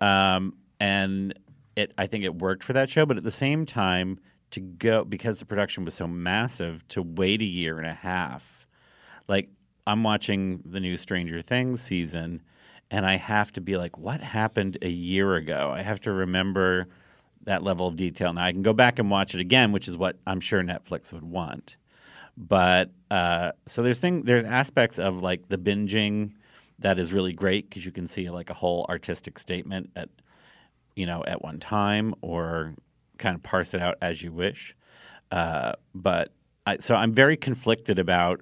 Um, 0.00 0.54
and 0.78 1.34
it, 1.76 1.92
I 1.98 2.06
think 2.06 2.24
it 2.24 2.34
worked 2.36 2.62
for 2.62 2.72
that 2.72 2.88
show, 2.88 3.04
but 3.04 3.16
at 3.16 3.24
the 3.24 3.30
same 3.30 3.66
time, 3.66 4.18
to 4.52 4.60
go 4.60 5.04
because 5.04 5.38
the 5.38 5.44
production 5.44 5.84
was 5.84 5.94
so 5.94 6.06
massive, 6.06 6.86
to 6.88 7.02
wait 7.02 7.40
a 7.40 7.44
year 7.44 7.78
and 7.78 7.86
a 7.86 7.94
half, 7.94 8.66
like 9.28 9.48
I'm 9.86 10.02
watching 10.02 10.62
the 10.64 10.80
new 10.80 10.96
Stranger 10.96 11.42
Things 11.42 11.80
season, 11.80 12.42
and 12.90 13.06
I 13.06 13.16
have 13.16 13.52
to 13.52 13.60
be 13.60 13.76
like, 13.76 13.96
what 13.96 14.20
happened 14.20 14.78
a 14.82 14.88
year 14.88 15.36
ago? 15.36 15.72
I 15.72 15.82
have 15.82 16.00
to 16.00 16.12
remember 16.12 16.88
that 17.44 17.62
level 17.62 17.86
of 17.86 17.96
detail. 17.96 18.32
Now 18.32 18.44
I 18.44 18.52
can 18.52 18.62
go 18.62 18.72
back 18.72 18.98
and 18.98 19.10
watch 19.10 19.34
it 19.34 19.40
again, 19.40 19.72
which 19.72 19.88
is 19.88 19.96
what 19.96 20.16
I'm 20.26 20.40
sure 20.40 20.62
Netflix 20.62 21.12
would 21.12 21.24
want. 21.24 21.76
But 22.40 22.90
uh, 23.10 23.52
so 23.66 23.82
there's 23.82 24.00
thing 24.00 24.22
there's 24.22 24.44
aspects 24.44 24.98
of 24.98 25.22
like 25.22 25.48
the 25.48 25.58
binging 25.58 26.32
that 26.78 26.98
is 26.98 27.12
really 27.12 27.34
great 27.34 27.68
because 27.68 27.84
you 27.84 27.92
can 27.92 28.06
see 28.06 28.30
like 28.30 28.48
a 28.48 28.54
whole 28.54 28.86
artistic 28.88 29.38
statement 29.38 29.90
at 29.94 30.08
you 30.96 31.04
know 31.04 31.22
at 31.26 31.42
one 31.42 31.60
time 31.60 32.14
or 32.22 32.74
kind 33.18 33.34
of 33.34 33.42
parse 33.42 33.74
it 33.74 33.82
out 33.82 33.96
as 34.00 34.22
you 34.22 34.32
wish. 34.32 34.74
Uh, 35.30 35.72
but 35.94 36.32
I, 36.66 36.78
so 36.78 36.94
I'm 36.94 37.12
very 37.12 37.36
conflicted 37.36 37.98
about 37.98 38.40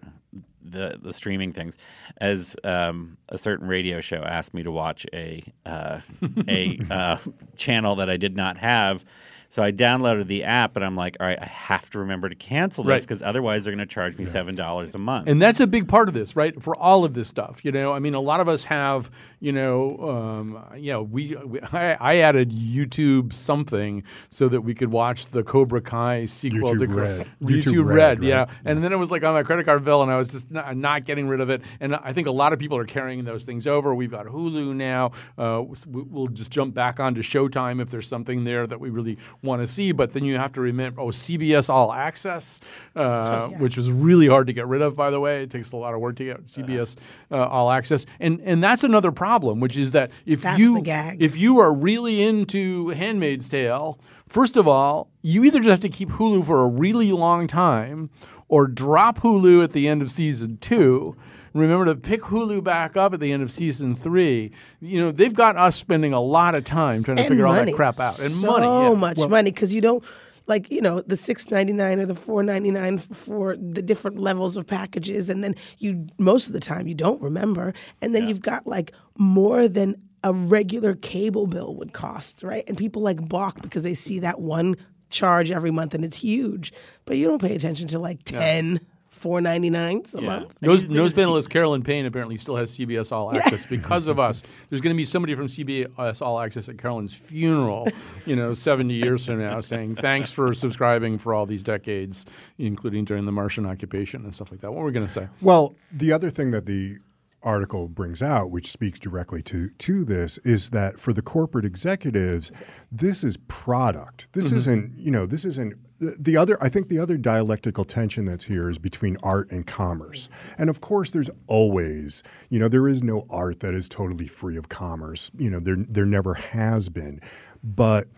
the 0.62 0.98
the 1.02 1.12
streaming 1.12 1.52
things. 1.52 1.76
As 2.18 2.54
um, 2.62 3.16
a 3.28 3.36
certain 3.36 3.66
radio 3.66 4.00
show 4.00 4.22
asked 4.22 4.54
me 4.54 4.62
to 4.62 4.70
watch 4.70 5.06
a 5.12 5.42
uh, 5.66 6.00
a 6.46 6.78
uh, 6.90 7.18
channel 7.56 7.96
that 7.96 8.08
I 8.08 8.16
did 8.16 8.36
not 8.36 8.58
have. 8.58 9.04
So 9.50 9.62
I 9.62 9.72
downloaded 9.72 10.26
the 10.26 10.44
app, 10.44 10.76
and 10.76 10.84
I'm 10.84 10.94
like, 10.94 11.16
all 11.18 11.26
right, 11.26 11.38
I 11.40 11.46
have 11.46 11.88
to 11.90 12.00
remember 12.00 12.28
to 12.28 12.34
cancel 12.34 12.84
this 12.84 12.90
Right. 12.90 13.00
because 13.00 13.22
otherwise 13.22 13.64
they're 13.64 13.74
going 13.74 13.86
to 13.86 13.92
charge 13.92 14.18
me 14.18 14.26
seven 14.26 14.54
dollars 14.54 14.94
a 14.94 14.98
month. 14.98 15.26
And 15.26 15.40
that's 15.40 15.58
a 15.58 15.66
big 15.66 15.88
part 15.88 16.08
of 16.08 16.14
this, 16.14 16.36
right? 16.36 16.60
For 16.62 16.76
all 16.76 17.02
of 17.04 17.14
this 17.14 17.28
stuff, 17.28 17.64
you 17.64 17.72
know. 17.72 17.92
I 17.94 17.98
mean, 17.98 18.12
a 18.12 18.20
lot 18.20 18.40
of 18.40 18.48
us 18.48 18.64
have, 18.64 19.10
you 19.40 19.52
know, 19.52 19.96
um, 20.06 20.64
you 20.76 20.92
know, 20.92 21.02
we, 21.02 21.34
we 21.46 21.60
I, 21.72 21.94
I 21.94 22.16
added 22.18 22.50
YouTube 22.50 23.32
something 23.32 24.02
so 24.28 24.48
that 24.48 24.60
we 24.60 24.74
could 24.74 24.90
watch 24.90 25.28
the 25.28 25.42
Cobra 25.42 25.80
Kai 25.80 26.26
sequel. 26.26 26.74
YouTube 26.74 26.88
to 26.88 26.94
Red. 26.94 27.26
YouTube, 27.42 27.62
YouTube 27.62 27.86
Red, 27.86 27.94
Red, 28.20 28.22
yeah. 28.22 28.38
right? 28.40 28.48
And 28.66 28.84
then 28.84 28.92
it 28.92 28.98
was 28.98 29.10
like 29.10 29.24
on 29.24 29.32
my 29.32 29.42
credit 29.44 29.64
card 29.64 29.82
bill, 29.82 30.02
and 30.02 30.10
I 30.10 30.16
was 30.18 30.30
just 30.30 30.50
not, 30.50 30.76
not 30.76 31.04
getting 31.06 31.26
rid 31.26 31.40
of 31.40 31.48
it. 31.48 31.62
And 31.80 31.96
I 31.96 32.12
think 32.12 32.26
a 32.26 32.32
lot 32.32 32.52
of 32.52 32.58
people 32.58 32.76
are 32.76 32.84
carrying 32.84 33.24
those 33.24 33.44
things 33.44 33.66
over. 33.66 33.94
We've 33.94 34.10
got 34.10 34.26
Hulu 34.26 34.74
now. 34.76 35.12
Uh, 35.38 35.62
we- 35.86 36.02
we'll 36.02 36.28
just 36.28 36.50
jump 36.50 36.74
back 36.74 37.00
onto 37.00 37.22
Showtime 37.22 37.80
if 37.80 37.88
there's 37.88 38.06
something 38.06 38.44
there 38.44 38.66
that 38.66 38.78
we 38.78 38.90
really 38.90 39.16
want 39.42 39.62
to 39.62 39.66
see. 39.66 39.92
But 39.92 40.12
then 40.12 40.24
you 40.24 40.36
have 40.36 40.52
to 40.52 40.60
remember, 40.60 41.00
oh, 41.00 41.08
CBS 41.08 41.68
All 41.70 41.92
Access, 41.92 42.60
uh, 42.96 43.48
which 43.48 43.76
was 43.76 43.90
really 43.90 44.28
hard 44.28 44.46
to 44.46 44.52
get 44.52 44.66
rid 44.66 44.82
of. 44.82 44.96
By 44.96 45.10
the 45.10 45.20
way, 45.20 45.42
it 45.42 45.50
takes 45.50 45.72
a 45.72 45.76
lot 45.76 45.94
of 45.94 46.00
work 46.00 46.16
to 46.16 46.24
get 46.24 46.46
CBS 46.46 46.96
uh, 47.30 47.46
All 47.46 47.70
Access, 47.70 48.06
and 48.20 48.40
and 48.44 48.62
that's 48.62 48.84
another 48.84 49.12
problem, 49.12 49.60
which 49.60 49.76
is 49.76 49.92
that 49.92 50.10
if 50.26 50.42
That's 50.42 50.58
you 50.58 50.82
if 51.18 51.36
you 51.36 51.58
are 51.58 51.72
really 51.72 52.22
into 52.22 52.88
Handmaid's 52.90 53.48
Tale, 53.48 53.98
First 54.28 54.58
of 54.58 54.68
all, 54.68 55.10
you 55.22 55.42
either 55.44 55.58
just 55.58 55.70
have 55.70 55.80
to 55.80 55.88
keep 55.88 56.10
Hulu 56.10 56.44
for 56.44 56.62
a 56.62 56.68
really 56.68 57.12
long 57.12 57.46
time 57.46 58.10
or 58.48 58.66
drop 58.66 59.20
Hulu 59.20 59.64
at 59.64 59.72
the 59.72 59.88
end 59.88 60.02
of 60.02 60.10
season 60.10 60.58
two. 60.60 61.16
Remember 61.58 61.86
to 61.86 61.96
pick 61.96 62.22
Hulu 62.22 62.62
back 62.62 62.96
up 62.96 63.14
at 63.14 63.20
the 63.20 63.32
end 63.32 63.42
of 63.42 63.50
season 63.50 63.94
three. 63.94 64.52
You 64.80 65.00
know, 65.00 65.12
they've 65.12 65.34
got 65.34 65.56
us 65.56 65.76
spending 65.76 66.12
a 66.12 66.20
lot 66.20 66.54
of 66.54 66.64
time 66.64 67.02
trying 67.02 67.16
to 67.16 67.22
and 67.24 67.28
figure 67.28 67.46
all 67.46 67.54
that 67.54 67.74
crap 67.74 67.98
out. 67.98 68.18
And 68.20 68.30
so 68.30 68.52
money. 68.52 68.66
yeah. 68.66 68.94
much 68.94 69.18
money 69.28 69.50
because 69.50 69.74
you 69.74 69.80
don't 69.80 70.04
like 70.46 70.70
you 70.70 70.80
know 70.80 71.00
the 71.00 71.16
six 71.16 71.50
ninety 71.50 71.72
nine 71.72 72.00
or 72.00 72.06
the 72.06 72.14
four 72.14 72.42
ninety 72.42 72.70
nine 72.70 72.98
for 72.98 73.56
the 73.56 73.82
different 73.82 74.18
levels 74.18 74.56
of 74.56 74.66
packages, 74.66 75.28
and 75.28 75.44
then 75.44 75.54
you 75.78 76.08
most 76.18 76.46
of 76.46 76.52
the 76.52 76.60
time 76.60 76.88
you 76.88 76.94
don't 76.94 77.20
remember, 77.22 77.74
and 78.00 78.14
then 78.14 78.26
you've 78.26 78.42
got 78.42 78.66
like 78.66 78.92
more 79.16 79.68
than 79.68 79.94
a 80.24 80.32
regular 80.32 80.94
cable 80.96 81.46
bill 81.46 81.76
would 81.76 81.92
cost, 81.92 82.42
right? 82.42 82.64
And 82.66 82.76
people 82.76 83.02
like 83.02 83.28
balk 83.28 83.62
because 83.62 83.82
they 83.82 83.94
see 83.94 84.18
that 84.20 84.40
one 84.40 84.76
charge 85.10 85.50
every 85.50 85.70
month 85.70 85.94
and 85.94 86.04
it's 86.04 86.16
huge, 86.16 86.72
but 87.04 87.16
you 87.16 87.26
don't 87.26 87.40
pay 87.40 87.54
attention 87.54 87.88
to 87.88 87.98
like 87.98 88.24
ten. 88.24 88.80
Four 89.18 89.40
ninety 89.40 89.68
nine 89.68 90.02
a 90.14 90.20
month. 90.20 90.56
Nose, 90.60 90.84
nose 90.84 91.12
panelist 91.12 91.50
Carolyn 91.50 91.82
Payne 91.82 92.06
apparently 92.06 92.36
still 92.36 92.54
has 92.56 92.76
CBS 92.76 93.10
All 93.10 93.34
Access 93.34 93.66
because 93.66 94.06
of 94.06 94.18
us. 94.28 94.44
There's 94.70 94.80
going 94.80 94.94
to 94.94 94.96
be 94.96 95.04
somebody 95.04 95.34
from 95.34 95.46
CBS 95.46 96.22
All 96.22 96.38
Access 96.40 96.68
at 96.68 96.78
Carolyn's 96.78 97.14
funeral, 97.14 97.88
you 98.26 98.36
know, 98.36 98.54
70 98.54 98.94
years 98.94 99.26
from 99.26 99.40
now, 99.40 99.60
saying 99.60 99.96
thanks 99.96 100.30
for 100.30 100.54
subscribing 100.54 101.18
for 101.18 101.34
all 101.34 101.46
these 101.46 101.64
decades, 101.64 102.26
including 102.58 103.04
during 103.04 103.24
the 103.24 103.32
Martian 103.32 103.66
occupation 103.66 104.22
and 104.22 104.32
stuff 104.32 104.52
like 104.52 104.60
that. 104.60 104.70
What 104.70 104.80
were 104.80 104.86
we 104.86 104.92
going 104.92 105.06
to 105.06 105.12
say? 105.12 105.28
Well, 105.40 105.74
the 105.90 106.12
other 106.12 106.30
thing 106.30 106.52
that 106.52 106.66
the 106.66 106.98
article 107.42 107.88
brings 107.88 108.22
out, 108.22 108.50
which 108.50 108.70
speaks 108.70 108.98
directly 108.98 109.42
to 109.42 109.70
to 109.70 110.04
this, 110.04 110.38
is 110.38 110.70
that 110.70 110.98
for 110.98 111.12
the 111.12 111.22
corporate 111.22 111.64
executives, 111.64 112.50
this 112.90 113.22
is 113.22 113.36
product. 113.48 114.32
This 114.32 114.46
mm-hmm. 114.46 114.56
isn't, 114.56 114.98
you 114.98 115.10
know, 115.10 115.26
this 115.26 115.44
isn't 115.44 115.74
the, 116.00 116.16
the 116.18 116.36
other 116.36 116.56
I 116.60 116.68
think 116.68 116.88
the 116.88 116.98
other 116.98 117.16
dialectical 117.16 117.84
tension 117.84 118.24
that's 118.24 118.44
here 118.44 118.68
is 118.68 118.78
between 118.78 119.16
art 119.22 119.50
and 119.50 119.66
commerce. 119.66 120.28
And 120.56 120.68
of 120.68 120.80
course 120.80 121.10
there's 121.10 121.30
always, 121.46 122.22
you 122.48 122.58
know, 122.58 122.68
there 122.68 122.88
is 122.88 123.02
no 123.02 123.26
art 123.30 123.60
that 123.60 123.74
is 123.74 123.88
totally 123.88 124.26
free 124.26 124.56
of 124.56 124.68
commerce. 124.68 125.30
You 125.38 125.50
know, 125.50 125.60
there 125.60 125.76
there 125.76 126.06
never 126.06 126.34
has 126.34 126.88
been. 126.88 127.20
But 127.62 128.08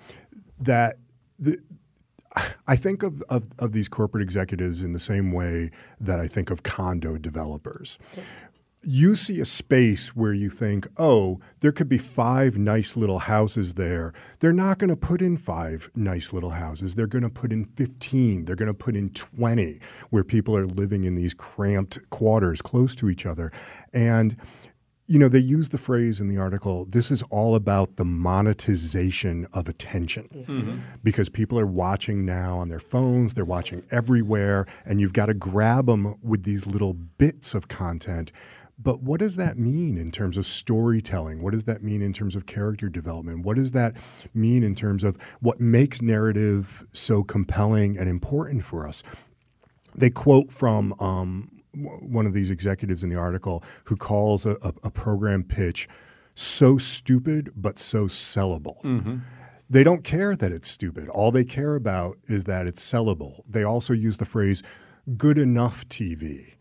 that 0.59 0.97
the 1.39 1.59
I 2.67 2.77
think 2.77 3.03
of, 3.03 3.23
of, 3.29 3.49
of 3.59 3.73
these 3.73 3.89
corporate 3.89 4.23
executives 4.23 4.83
in 4.83 4.93
the 4.93 5.01
same 5.01 5.33
way 5.33 5.71
that 5.99 6.21
I 6.21 6.29
think 6.29 6.51
of 6.51 6.63
condo 6.63 7.19
developers. 7.19 7.99
You 8.83 9.15
see 9.15 9.41
a 9.41 9.45
space 9.45 10.17
where 10.17 10.33
you 10.33 10.49
think, 10.49 10.89
oh, 10.97 11.39
there 11.61 11.73
could 11.73 11.89
be 11.89 11.99
five 11.99 12.57
nice 12.57 12.97
little 12.97 13.19
houses 13.19 13.75
there. 13.75 14.15
They're 14.39 14.55
not 14.55 14.79
going 14.79 14.89
to 14.89 14.97
put 14.97 15.21
in 15.21 15.37
five 15.37 15.91
nice 15.95 16.33
little 16.33 16.51
houses. 16.51 16.95
They're 16.95 17.07
going 17.07 17.25
to 17.25 17.31
put 17.31 17.53
in 17.53 17.67
15. 17.67 18.47
They're 18.47 18.57
going 18.57 18.69
to 18.69 18.75
put 18.75 18.97
in 18.97 19.11
20 19.11 19.81
where 20.09 20.25
people 20.25 20.57
are 20.57 20.67
living 20.67 21.05
in 21.05 21.15
these 21.15 21.35
cramped 21.35 22.09
quarters 22.09 22.63
close 22.63 22.95
to 22.97 23.11
each 23.11 23.27
other. 23.27 23.53
And 23.93 24.37
you 25.11 25.19
know, 25.19 25.29
they 25.29 25.41
use 25.41 25.71
the 25.71 25.79
phrase 25.79 26.21
in 26.21 26.29
the 26.29 26.39
article 26.39 26.85
this 26.85 27.11
is 27.11 27.21
all 27.31 27.57
about 27.57 27.97
the 27.97 28.05
monetization 28.05 29.45
of 29.53 29.69
attention 29.69 30.29
mm-hmm. 30.33 30.79
because 31.03 31.29
people 31.29 31.59
are 31.59 31.67
watching 31.67 32.25
now 32.25 32.59
on 32.59 32.69
their 32.69 32.79
phones, 32.79 33.35
they're 33.35 33.45
watching 33.45 33.83
everywhere, 33.91 34.67
and 34.85 35.01
you've 35.01 35.13
got 35.13 35.27
to 35.27 35.35
grab 35.35 35.87
them 35.87 36.15
with 36.23 36.45
these 36.45 36.65
little 36.65 36.93
bits 36.93 37.55
of 37.55 37.67
content. 37.67 38.31
But 38.83 39.03
what 39.03 39.21
does 39.21 39.37
that 39.37 39.59
mean 39.59 39.99
in 39.99 40.11
terms 40.11 40.37
of 40.37 40.47
storytelling? 40.47 41.43
What 41.43 41.53
does 41.53 41.65
that 41.65 41.83
mean 41.83 42.01
in 42.01 42.13
terms 42.13 42.35
of 42.35 42.47
character 42.47 42.89
development? 42.89 43.45
What 43.45 43.57
does 43.57 43.73
that 43.73 43.97
mean 44.33 44.63
in 44.63 44.75
terms 44.75 45.05
of 45.05 45.19
what 45.41 45.61
makes 45.61 46.01
narrative 46.01 46.85
so 46.93 47.23
compelling 47.23 47.99
and 47.99 48.09
important 48.09 48.65
for 48.65 48.87
us? 48.87 49.03
they 49.95 50.11
quote 50.11 50.53
from 50.53 50.95
um, 51.01 51.51
one 51.73 52.27
of 52.27 52.33
these 52.33 52.51
executives 52.51 53.03
in 53.03 53.11
the 53.11 53.17
article 53.17 53.63
who 53.85 53.97
calls 53.97 54.47
a, 54.47 54.53
a, 54.63 54.73
a 54.85 54.91
program 54.91 55.43
pitch 55.43 55.89
so 56.35 56.79
stupid 56.79 57.53
but 57.57 57.79
so 57.79 58.05
sellable. 58.05 58.83
They 59.69 59.85
don't 59.85 60.03
care 60.03 60.35
that 60.35 60.51
it's 60.51 60.69
stupid. 60.69 61.09
All 61.09 61.31
they 61.31 61.45
care 61.45 61.77
about 61.77 62.19
is 62.27 62.45
that 62.45 62.67
it's 62.67 62.83
sellable. 62.83 63.43
They 63.49 63.63
also 63.63 63.93
use 63.93 64.17
the 64.17 64.25
phrase 64.25 64.63
good 65.17 65.39
enough 65.39 65.89
TV. 65.89 66.55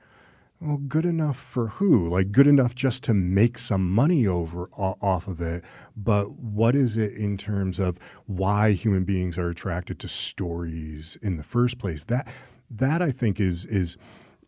Well, 0.62 0.78
good 0.78 1.06
enough 1.06 1.38
for 1.38 1.68
who? 1.68 2.10
Like 2.10 2.34
good 2.34 2.48
enough 2.48 2.76
just 2.76 3.02
to 3.06 3.14
make 3.14 3.58
some 3.58 3.90
money 3.90 4.28
over 4.28 4.68
off 4.74 5.28
of 5.28 5.40
it, 5.40 5.64
but 5.96 6.32
what 6.32 6.76
is 6.76 6.98
it 6.98 7.14
in 7.14 7.38
terms 7.38 7.80
of 7.80 7.98
why 8.26 8.74
human 8.74 9.06
beings 9.06 9.38
are 9.38 9.50
attracted 9.50 10.00
to 10.00 10.10
stories 10.10 11.18
in 11.22 11.38
the 11.38 11.44
first 11.44 11.78
place? 11.78 12.04
That 12.04 12.28
that 12.70 13.02
I 13.02 13.12
think 13.12 13.40
is 13.40 13.66
is 13.68 13.96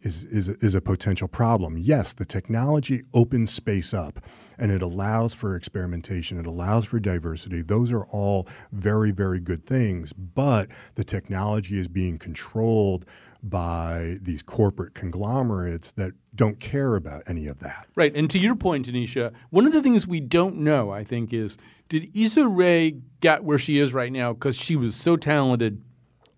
is 0.02 0.26
is 0.26 0.50
is 0.50 0.76
a 0.76 0.82
potential 0.82 1.30
problem. 1.30 1.78
Yes, 1.78 2.12
the 2.12 2.26
technology 2.26 3.04
opens 3.14 3.54
space 3.54 3.94
up 3.94 4.20
and 4.58 4.70
it 4.70 4.82
allows 4.82 5.34
for 5.34 5.56
experimentation, 5.56 6.38
it 6.38 6.46
allows 6.46 6.84
for 6.84 7.00
diversity. 7.00 7.62
Those 7.62 7.90
are 7.94 8.04
all 8.08 8.50
very 8.74 9.12
very 9.12 9.40
good 9.40 9.66
things, 9.66 10.12
but 10.12 10.68
the 10.96 11.06
technology 11.06 11.80
is 11.80 11.88
being 11.88 12.18
controlled 12.18 13.06
by 13.44 14.18
these 14.22 14.44
corporate 14.44 14.94
conglomerates 14.94 15.92
that 15.94 16.14
don't 16.36 16.60
care 16.60 16.96
about 16.96 17.24
any 17.28 17.48
of 17.48 17.60
that. 17.60 17.88
Right. 17.96 18.16
And 18.16 18.30
to 18.32 18.40
your 18.40 18.56
point, 18.56 18.88
Tanisha, 18.88 19.34
one 19.50 19.66
of 19.66 19.74
the 19.74 19.82
things 19.82 20.08
we 20.08 20.20
don't 20.20 20.58
know, 20.58 20.92
I 20.92 21.04
think, 21.04 21.34
is 21.34 21.58
did 21.90 22.16
Issa 22.16 22.48
Rae 22.48 22.98
get 23.20 23.44
where 23.44 23.60
she 23.60 23.78
is 23.78 23.94
right 23.94 24.12
now 24.12 24.34
because 24.34 24.56
she 24.56 24.76
was 24.76 24.96
so 24.96 25.18
talented? 25.18 25.84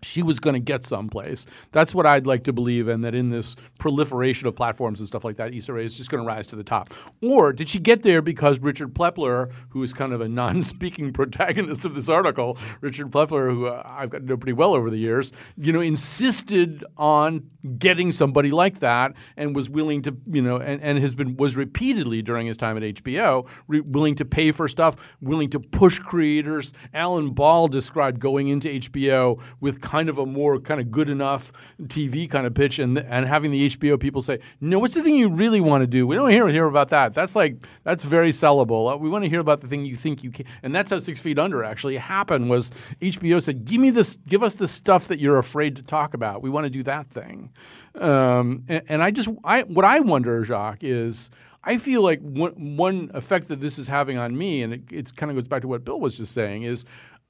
She 0.04 0.22
was 0.22 0.38
going 0.38 0.54
to 0.54 0.60
get 0.60 0.84
someplace. 0.84 1.46
That's 1.72 1.94
what 1.94 2.06
I'd 2.06 2.26
like 2.26 2.44
to 2.44 2.52
believe, 2.52 2.88
and 2.88 3.02
that 3.04 3.14
in 3.14 3.30
this 3.30 3.56
proliferation 3.78 4.46
of 4.46 4.56
platforms 4.56 5.00
and 5.00 5.06
stuff 5.06 5.24
like 5.24 5.36
that, 5.36 5.54
Issa 5.54 5.72
Rae 5.72 5.84
is 5.84 5.96
just 5.96 6.10
going 6.10 6.22
to 6.22 6.26
rise 6.26 6.46
to 6.48 6.56
the 6.56 6.64
top. 6.64 6.92
Or 7.22 7.52
did 7.52 7.68
she 7.68 7.78
get 7.78 8.02
there 8.02 8.22
because 8.22 8.58
Richard 8.60 8.94
Plepler, 8.94 9.50
who 9.70 9.82
is 9.82 9.92
kind 9.92 10.12
of 10.12 10.20
a 10.20 10.28
non-speaking 10.28 11.12
protagonist 11.14 11.84
of 11.84 11.94
this 11.94 12.08
article, 12.08 12.58
Richard 12.80 13.10
Plepler, 13.10 13.50
who 13.50 13.66
uh, 13.66 13.82
I've 13.84 14.10
gotten 14.10 14.26
to 14.26 14.34
know 14.34 14.36
pretty 14.36 14.52
well 14.52 14.74
over 14.74 14.90
the 14.90 14.98
years, 14.98 15.32
you 15.56 15.72
know, 15.72 15.80
insisted 15.80 16.84
on 16.96 17.50
getting 17.78 18.12
somebody 18.12 18.50
like 18.50 18.80
that, 18.80 19.14
and 19.36 19.56
was 19.56 19.70
willing 19.70 20.02
to, 20.02 20.16
you 20.30 20.42
know, 20.42 20.56
and, 20.56 20.82
and 20.82 20.98
has 20.98 21.14
been 21.14 21.36
was 21.36 21.56
repeatedly 21.56 22.20
during 22.20 22.46
his 22.46 22.56
time 22.56 22.76
at 22.76 22.82
HBO 22.82 23.48
re- 23.68 23.80
willing 23.80 24.14
to 24.16 24.24
pay 24.24 24.52
for 24.52 24.68
stuff, 24.68 24.96
willing 25.20 25.50
to 25.50 25.60
push 25.60 25.98
creators. 25.98 26.72
Alan 26.92 27.30
Ball 27.30 27.68
described 27.68 28.20
going 28.20 28.48
into 28.48 28.68
HBO 28.68 29.40
with 29.60 29.80
kind 29.94 30.08
of 30.08 30.18
a 30.18 30.26
more 30.26 30.58
kind 30.58 30.80
of 30.80 30.90
good 30.90 31.08
enough 31.08 31.52
TV 31.84 32.28
kind 32.28 32.48
of 32.48 32.52
pitch, 32.52 32.80
and 32.80 32.98
and 32.98 33.26
having 33.26 33.52
the 33.52 33.68
HBO 33.70 33.96
people 33.96 34.22
say, 34.22 34.40
"No, 34.60 34.80
what's 34.80 34.94
the 34.94 35.02
thing 35.02 35.14
you 35.14 35.28
really 35.28 35.60
want 35.60 35.82
to 35.82 35.86
do? 35.86 36.04
We 36.04 36.16
don't 36.16 36.30
hear 36.30 36.48
hear 36.48 36.66
about 36.66 36.88
that. 36.88 37.14
That's 37.14 37.36
like 37.36 37.64
that's 37.84 38.02
very 38.02 38.32
sellable. 38.32 38.92
Uh, 38.92 38.96
We 38.96 39.08
want 39.08 39.22
to 39.22 39.30
hear 39.30 39.38
about 39.38 39.60
the 39.60 39.68
thing 39.68 39.84
you 39.84 39.94
think 39.94 40.24
you 40.24 40.32
can." 40.32 40.46
And 40.64 40.74
that's 40.74 40.90
how 40.90 40.98
Six 40.98 41.20
Feet 41.20 41.38
Under 41.38 41.62
actually 41.62 41.96
happened. 41.96 42.50
Was 42.50 42.72
HBO 43.00 43.40
said, 43.40 43.64
"Give 43.64 43.80
me 43.80 43.90
this, 43.90 44.18
give 44.26 44.42
us 44.42 44.56
the 44.56 44.66
stuff 44.66 45.06
that 45.06 45.20
you're 45.20 45.38
afraid 45.38 45.76
to 45.76 45.82
talk 45.82 46.12
about. 46.12 46.42
We 46.42 46.50
want 46.50 46.64
to 46.64 46.70
do 46.70 46.82
that 46.82 47.06
thing." 47.06 47.50
Um, 47.94 48.64
and, 48.68 48.82
and 48.88 49.00
I 49.00 49.12
just, 49.12 49.28
I 49.44 49.62
what 49.62 49.84
I 49.84 50.00
wonder, 50.00 50.44
Jacques, 50.44 50.82
is. 50.82 51.30
I 51.66 51.78
feel 51.78 52.02
like 52.02 52.20
one, 52.20 52.76
one 52.76 53.10
effect 53.14 53.48
that 53.48 53.58
this 53.62 53.78
is 53.78 53.88
having 53.88 54.18
on 54.18 54.36
me, 54.36 54.60
and 54.60 54.70
it 54.74 55.16
kind 55.16 55.30
of 55.30 55.36
goes 55.36 55.48
back 55.48 55.62
to 55.62 55.68
what 55.68 55.82
Bill 55.82 55.98
was 55.98 56.18
just 56.18 56.32
saying, 56.34 56.64
is 56.64 56.84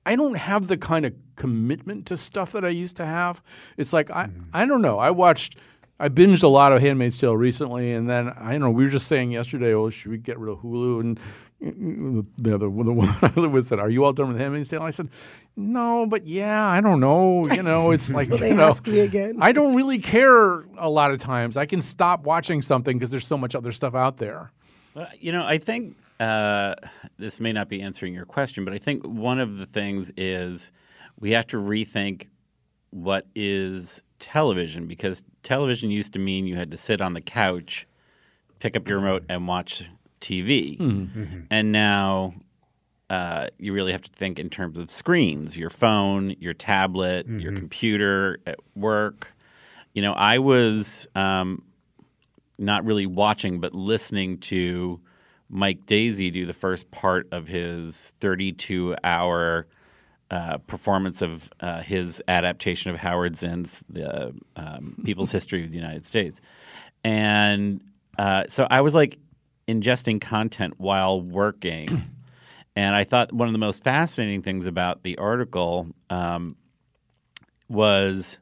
I 0.07 0.17
don't 0.17 0.37
have 0.37 0.69
the 0.69 0.77
kind 0.77 1.07
of 1.07 1.15
commitment 1.37 2.07
to 2.07 2.17
stuff 2.17 2.53
that 2.53 2.65
I 2.65 2.69
used 2.69 2.97
to 2.97 3.07
have. 3.07 3.43
It's 3.77 3.93
like 3.93 4.11
I 4.11 4.27
hmm. 4.27 4.43
I 4.53 4.67
don't 4.67 4.83
know. 4.83 4.99
I 4.99 5.11
watched 5.11 5.57
I 5.99 6.09
binged 6.09 6.43
a 6.43 6.49
lot 6.49 6.73
of 6.73 6.83
Handmaid's 6.83 7.19
Tale 7.19 7.37
recently, 7.37 7.93
and 7.93 8.11
then 8.11 8.29
I 8.29 8.53
don't 8.53 8.61
know. 8.61 8.71
We 8.71 8.85
were 8.85 8.91
just 8.91 9.07
saying 9.07 9.31
yesterday, 9.31 9.73
oh, 9.73 9.91
should 9.91 10.11
we 10.11 10.19
get 10.19 10.39
rid 10.39 10.53
of 10.53 10.59
Hulu? 10.59 11.01
And 11.01 11.21
the 12.37 12.55
other 12.55 12.67
the 12.67 12.93
one 12.93 13.09
I 13.23 13.33
live 13.37 13.53
with 13.53 13.67
said, 13.67 13.79
"Are 13.79 13.89
you 13.89 14.05
all 14.05 14.13
done 14.13 14.29
with 14.29 14.39
Handmaid's 14.39 14.69
Tale?" 14.69 14.83
I 14.83 14.91
said, 14.91 15.09
"No, 15.57 16.07
but 16.07 16.27
yeah, 16.27 16.67
I 16.67 16.81
don't 16.81 17.01
know. 17.01 17.47
You 17.47 17.63
know, 17.63 17.93
it's 17.93 18.11
like 18.13 18.29
Will 18.29 18.39
they 18.39 18.51
you 18.51 18.57
know, 18.57 18.71
ask 18.71 18.87
me 18.87 19.01
again? 19.01 19.39
I 19.41 19.53
don't 19.53 19.75
really 19.75 19.99
care 19.99 20.63
a 20.77 20.89
lot 20.89 21.13
of 21.13 21.21
times. 21.21 21.57
I 21.57 21.67
can 21.67 21.81
stop 21.81 22.25
watching 22.25 22.61
something 22.61 22.99
because 22.99 23.11
there's 23.11 23.27
so 23.27 23.39
much 23.39 23.55
other 23.55 23.73
stuff 23.73 23.95
out 23.95 24.17
there." 24.17 24.53
Well, 24.95 25.09
you 25.19 25.33
know, 25.33 25.45
I 25.45 25.59
think 25.59 25.97
uh, 26.21 26.75
this 27.19 27.41
may 27.41 27.53
not 27.53 27.69
be 27.69 27.83
answering 27.83 28.15
your 28.15 28.27
question, 28.27 28.65
but 28.65 28.75
I 28.75 28.79
think 28.79 29.05
one 29.05 29.41
of 29.41 29.57
the 29.57 29.67
things 29.67 30.13
is 30.17 30.71
we 31.19 31.33
have 31.33 31.47
to 31.49 31.57
rethink 31.57 32.29
what 32.91 33.27
is 33.35 34.03
television 34.21 34.87
because 34.87 35.23
television 35.43 35.91
used 35.91 36.13
to 36.13 36.19
mean 36.19 36.47
you 36.47 36.57
had 36.57 36.71
to 36.71 36.77
sit 36.77 37.01
on 37.01 37.15
the 37.15 37.21
couch, 37.21 37.87
pick 38.61 38.77
up 38.77 38.87
your 38.89 38.99
remote, 38.99 39.25
and 39.29 39.49
watch 39.49 39.89
TV. 40.21 40.79
And 41.51 41.73
now 41.73 42.35
uh, 43.11 43.49
you 43.59 43.73
really 43.73 43.93
have 43.93 44.03
to 44.03 44.11
think 44.11 44.39
in 44.39 44.49
terms 44.49 44.79
of 44.79 44.91
screens 44.91 45.57
your 45.57 45.71
phone, 45.71 46.37
your 46.39 46.55
tablet, 46.55 47.27
your 47.29 47.53
computer 47.59 48.39
at 48.47 48.59
work. 48.75 49.33
You 49.93 50.03
know, 50.03 50.13
I 50.13 50.39
was 50.39 51.07
um, 51.15 51.63
not 52.59 52.85
really 52.85 53.07
watching, 53.07 53.61
but 53.61 53.75
listening 53.75 54.39
to 54.39 55.01
Mike 55.49 55.87
Daisey 55.87 56.33
do 56.33 56.47
the 56.47 56.53
first 56.53 56.91
part 56.91 57.29
of 57.33 57.49
his 57.49 58.15
32 58.21 58.97
hour 59.05 59.67
uh, 60.31 60.59
performance 60.59 61.23
of 61.23 61.51
uh, 61.61 61.83
his 61.83 62.23
adaptation 62.27 62.91
of 62.91 62.97
Howard 62.99 63.39
Zinn's 63.39 63.85
The 63.89 64.35
um, 64.57 64.97
People's 65.05 65.31
History 65.39 65.65
of 65.65 65.71
the 65.71 65.77
United 65.77 66.07
States. 66.07 66.41
And 67.05 67.83
uh, 68.19 68.45
so 68.49 68.67
I 68.71 68.81
was 68.81 68.95
like 68.95 69.19
ingesting 69.69 70.21
content 70.21 70.75
while 70.79 71.21
working. 71.21 72.11
and 72.77 72.95
I 72.95 73.05
thought 73.05 73.33
one 73.33 73.49
of 73.49 73.53
the 73.53 73.59
most 73.59 73.85
fascinating 73.85 74.43
things 74.43 74.67
about 74.67 75.03
the 75.03 75.19
article 75.19 75.89
um, 76.11 76.57
was 77.69 78.39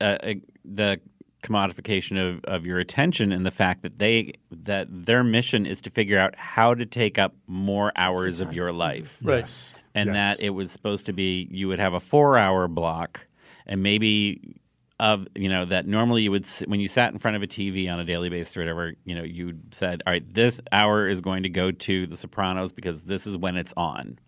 uh, 0.00 0.18
uh, 0.22 0.34
the 0.64 1.00
commodification 1.42 2.16
of, 2.18 2.44
of 2.44 2.66
your 2.66 2.78
attention 2.78 3.32
and 3.32 3.44
the 3.44 3.50
fact 3.50 3.82
that 3.82 3.98
they 3.98 4.32
that 4.50 4.86
their 4.88 5.24
mission 5.24 5.66
is 5.66 5.80
to 5.80 5.90
figure 5.90 6.18
out 6.18 6.34
how 6.36 6.74
to 6.74 6.86
take 6.86 7.18
up 7.18 7.34
more 7.46 7.92
hours 7.96 8.40
of 8.40 8.54
your 8.54 8.72
life 8.72 9.18
mm-hmm. 9.18 9.28
Right. 9.28 9.40
Yes. 9.40 9.74
and 9.94 10.08
Yes. 10.08 10.14
that 10.14 10.44
it 10.44 10.50
was 10.50 10.70
supposed 10.70 11.06
to 11.06 11.12
be 11.12 11.48
you 11.50 11.68
would 11.68 11.80
have 11.80 11.94
a 11.94 12.00
four 12.00 12.38
hour 12.38 12.68
block 12.68 13.26
and 13.66 13.82
maybe 13.82 14.60
of 15.00 15.26
you 15.34 15.48
know 15.48 15.64
that 15.64 15.86
normally 15.86 16.22
you 16.22 16.30
would 16.30 16.46
when 16.66 16.78
you 16.78 16.86
sat 16.86 17.12
in 17.12 17.18
front 17.18 17.36
of 17.36 17.42
a 17.42 17.46
TV 17.46 17.92
on 17.92 17.98
a 17.98 18.04
daily 18.04 18.28
basis 18.28 18.56
or 18.56 18.60
whatever 18.60 18.94
you 19.04 19.14
know 19.14 19.24
you 19.24 19.58
said 19.72 20.00
all 20.06 20.12
right 20.12 20.32
this 20.32 20.60
hour 20.70 21.08
is 21.08 21.20
going 21.20 21.42
to 21.42 21.48
go 21.48 21.72
to 21.72 22.06
The 22.06 22.16
Sopranos 22.16 22.72
because 22.72 23.02
this 23.02 23.26
is 23.26 23.36
when 23.36 23.56
it's 23.56 23.74
on 23.76 24.20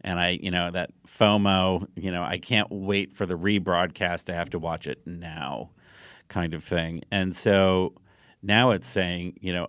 and 0.00 0.18
I 0.18 0.38
you 0.42 0.50
know 0.50 0.72
that 0.72 0.90
FOMO 1.06 1.86
you 1.94 2.10
know 2.10 2.24
I 2.24 2.38
can't 2.38 2.68
wait 2.68 3.14
for 3.14 3.26
the 3.26 3.38
rebroadcast 3.38 4.28
I 4.28 4.34
have 4.34 4.50
to 4.50 4.58
watch 4.58 4.88
it 4.88 5.06
now 5.06 5.70
kind 6.28 6.54
of 6.54 6.64
thing. 6.64 7.02
And 7.10 7.34
so 7.34 7.94
now 8.42 8.70
it's 8.70 8.88
saying 8.88 9.38
you 9.40 9.52
know 9.52 9.68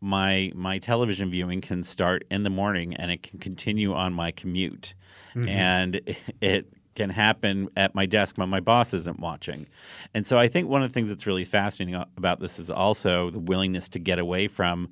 my 0.00 0.50
my 0.54 0.78
television 0.78 1.30
viewing 1.30 1.60
can 1.60 1.84
start 1.84 2.24
in 2.30 2.42
the 2.42 2.50
morning 2.50 2.94
and 2.94 3.10
it 3.10 3.22
can 3.22 3.38
continue 3.38 3.92
on 3.92 4.12
my 4.12 4.30
commute. 4.30 4.94
Mm-hmm. 5.34 5.48
And 5.48 6.00
it 6.40 6.72
can 6.96 7.10
happen 7.10 7.68
at 7.76 7.94
my 7.94 8.04
desk 8.04 8.36
when 8.36 8.48
my 8.48 8.60
boss 8.60 8.92
isn't 8.92 9.20
watching. 9.20 9.66
And 10.12 10.26
so 10.26 10.38
i 10.38 10.48
think 10.48 10.68
one 10.68 10.82
of 10.82 10.88
the 10.88 10.94
things 10.94 11.08
that's 11.08 11.26
really 11.26 11.44
fascinating 11.44 12.02
about 12.16 12.40
this 12.40 12.58
is 12.58 12.70
also 12.70 13.30
the 13.30 13.38
willingness 13.38 13.88
to 13.90 13.98
get 13.98 14.18
away 14.18 14.48
from 14.48 14.90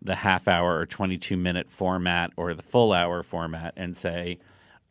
the 0.00 0.14
half 0.14 0.46
hour 0.46 0.78
or 0.78 0.86
22 0.86 1.36
minute 1.36 1.70
format 1.70 2.30
or 2.36 2.54
the 2.54 2.62
full 2.62 2.92
hour 2.92 3.22
format 3.22 3.72
and 3.76 3.96
say 3.96 4.38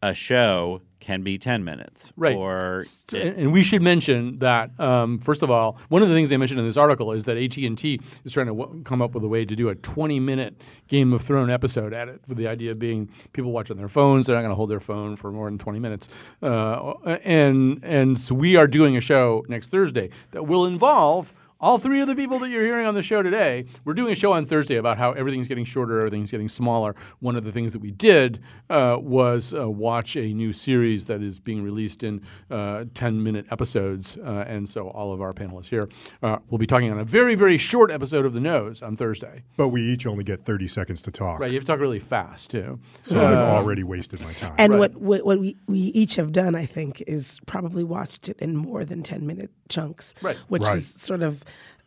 a 0.03 0.13
show 0.13 0.81
can 0.99 1.21
be 1.21 1.37
10 1.37 1.63
minutes 1.65 2.13
Right. 2.15 2.33
or 2.35 2.83
So- 2.85 3.17
and, 3.17 3.51
we 3.51 3.61
should 3.61 3.81
mention 3.81 4.39
that 4.39 4.71
um, 4.79 5.17
first 5.19 5.43
of 5.43 5.51
all, 5.51 5.77
one 5.89 6.01
of 6.01 6.07
the 6.07 6.15
things 6.15 6.29
they 6.29 6.37
mentioned 6.37 6.59
in 6.61 6.65
this 6.65 6.77
article 6.77 7.11
is 7.11 7.25
that 7.25 7.35
AT 7.37 7.57
and 7.65 7.77
T 7.77 7.99
is 8.23 8.31
trying 8.31 8.47
to 8.47 8.53
w- 8.55 8.81
come 8.83 9.01
up 9.01 9.13
with 9.13 9.23
a 9.23 9.27
way 9.27 9.43
to 9.43 9.53
do 9.55 9.67
a 9.67 9.75
20-minute 9.75 10.61
Game 10.87 11.11
of 11.11 11.21
Thrones 11.21 11.51
episode 11.51 11.93
at 11.93 12.07
it, 12.07 12.21
with 12.27 12.37
the 12.37 12.47
idea 12.47 12.73
being 12.75 13.09
people 13.33 13.51
watch 13.51 13.69
on 13.69 13.75
their 13.77 13.89
phones. 13.89 14.27
They're 14.27 14.35
not 14.35 14.43
going 14.43 14.51
to 14.51 14.55
hold 14.55 14.69
their 14.69 14.79
phone 14.79 15.17
for 15.17 15.29
more 15.31 15.49
than 15.49 15.57
20 15.57 15.79
minutes, 15.79 16.07
uh, 16.41 16.93
and 17.23 17.79
and 17.83 18.17
so 18.19 18.33
we 18.35 18.55
are 18.55 18.67
doing 18.67 18.95
a 18.97 19.01
show 19.01 19.43
next 19.49 19.69
Thursday 19.69 20.09
that 20.31 20.47
will 20.47 20.65
involve. 20.65 21.33
All 21.63 21.77
three 21.77 22.01
of 22.01 22.07
the 22.09 22.15
people 22.17 22.39
that 22.39 22.49
you're 22.49 22.65
hearing 22.65 22.85
on 22.85 22.93
the 22.93 23.01
show 23.01 23.23
today, 23.23 23.63
we're 23.85 23.93
doing 23.93 24.11
a 24.11 24.15
show 24.15 24.33
on 24.33 24.45
Thursday 24.45 24.75
about 24.75 24.97
how 24.97 25.13
everything's 25.13 25.47
getting 25.47 25.63
shorter, 25.63 25.99
everything's 25.99 26.29
getting 26.29 26.49
smaller. 26.49 26.93
One 27.21 27.37
of 27.37 27.45
the 27.45 27.53
things 27.53 27.71
that 27.71 27.79
we 27.79 27.89
did 27.89 28.41
uh, 28.69 28.97
was 28.99 29.53
uh, 29.53 29.69
watch 29.69 30.17
a 30.17 30.33
new 30.33 30.51
series 30.51 31.05
that 31.05 31.21
is 31.23 31.39
being 31.39 31.63
released 31.63 32.03
in 32.03 32.21
uh, 32.51 32.83
10 32.95 33.23
minute 33.23 33.45
episodes. 33.49 34.17
Uh, 34.17 34.43
and 34.45 34.67
so 34.67 34.89
all 34.89 35.13
of 35.13 35.21
our 35.21 35.31
panelists 35.31 35.69
here 35.69 35.87
uh, 36.21 36.39
will 36.49 36.57
be 36.57 36.67
talking 36.67 36.91
on 36.91 36.99
a 36.99 37.05
very, 37.05 37.33
very 37.33 37.57
short 37.57 37.91
episode 37.91 38.25
of 38.25 38.33
The 38.33 38.41
Nose 38.41 38.81
on 38.81 38.97
Thursday. 38.97 39.43
But 39.55 39.69
we 39.69 39.83
each 39.83 40.05
only 40.05 40.25
get 40.25 40.41
30 40.41 40.67
seconds 40.67 41.01
to 41.03 41.11
talk. 41.11 41.39
Right, 41.39 41.49
you 41.49 41.55
have 41.55 41.63
to 41.63 41.71
talk 41.71 41.79
really 41.79 42.01
fast, 42.01 42.51
too. 42.51 42.77
So 43.03 43.25
I've 43.25 43.37
already 43.37 43.83
wasted 43.83 44.19
my 44.19 44.33
time. 44.33 44.53
And 44.57 44.73
Right. 44.73 44.79
what, 44.79 44.95
what 44.97 45.25
what 45.25 45.39
we, 45.39 45.55
we 45.67 45.79
each 45.79 46.17
have 46.17 46.33
done, 46.33 46.55
I 46.55 46.65
think, 46.65 47.01
is 47.07 47.39
probably 47.45 47.85
watched 47.85 48.27
it 48.27 48.37
in 48.39 48.57
more 48.57 48.83
than 48.83 49.01
ten 49.01 49.25
minute 49.25 49.51
chunks, 49.69 50.13
Right. 50.21 50.35
which 50.49 50.61
Right. 50.63 50.79
is 50.79 50.87
sort 50.87 51.21
of 51.21 51.41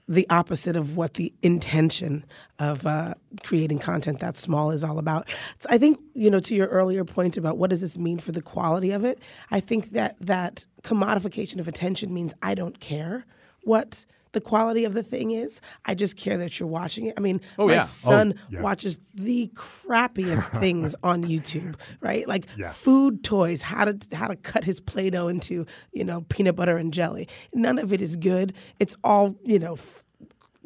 the 0.09 0.27
opposite 0.31 0.77
of 0.77 0.97
what 0.97 1.15
the 1.15 1.33
intention 1.43 2.25
of 2.59 2.87
uh, 2.87 3.15
creating 3.43 3.79
content 3.79 4.21
that 4.21 4.37
small 4.37 4.71
is 4.71 4.85
all 4.85 4.99
about. 4.99 5.29
So 5.59 5.69
I 5.71 5.79
think 5.79 5.99
you 6.15 6.31
know 6.31 6.41
to 6.41 6.55
your 6.55 6.69
earlier 6.69 7.05
point 7.05 7.37
about 7.37 7.59
what 7.59 7.71
does 7.71 7.81
this 7.81 7.99
mean 7.99 8.19
for 8.19 8.33
the 8.33 8.43
quality 8.43 8.93
of 8.93 9.05
it. 9.05 9.21
I 9.51 9.61
think 9.61 9.93
that 9.93 10.17
that 10.21 10.67
commodification 10.83 11.59
of 11.59 11.67
attention 11.67 12.15
means 12.15 12.35
I 12.43 12.55
don't 12.55 12.79
care 12.79 13.27
what 13.63 14.07
the 14.33 14.41
quality 14.41 14.85
of 14.85 14.93
the 14.95 15.03
thing 15.03 15.31
is. 15.31 15.61
I 15.85 15.95
just 15.95 16.17
care 16.17 16.37
that 16.39 16.59
you're 16.61 16.69
watching 16.69 17.07
it. 17.07 17.15
I 17.17 17.21
mean, 17.21 17.41
Oh, 17.59 17.69
my 17.69 17.75
yeah. 17.75 17.83
Oh, 17.83 17.87
son 17.87 18.35
yeah. 18.51 18.61
watches 18.61 18.99
the 19.15 19.51
crappiest 19.55 20.61
things 20.61 20.95
on 21.03 21.25
YouTube, 21.25 21.77
right? 22.01 22.27
Like 22.29 22.47
Yes. 22.57 22.83
food 22.83 23.25
toys, 23.25 23.63
how 23.63 23.85
to 23.87 23.99
how 24.17 24.29
to 24.29 24.37
cut 24.37 24.65
his 24.65 24.81
play-doh 24.81 25.29
into, 25.29 25.65
you 25.93 26.05
know, 26.05 26.23
peanut 26.29 26.57
butter 26.57 26.77
and 26.77 26.93
jelly. 26.93 27.29
None 27.55 27.79
of 27.79 27.93
it 27.93 28.03
is 28.03 28.17
good. 28.17 28.53
It's 28.79 28.97
all, 29.03 29.37
you 29.45 29.59
know, 29.59 29.75
f- 29.75 30.03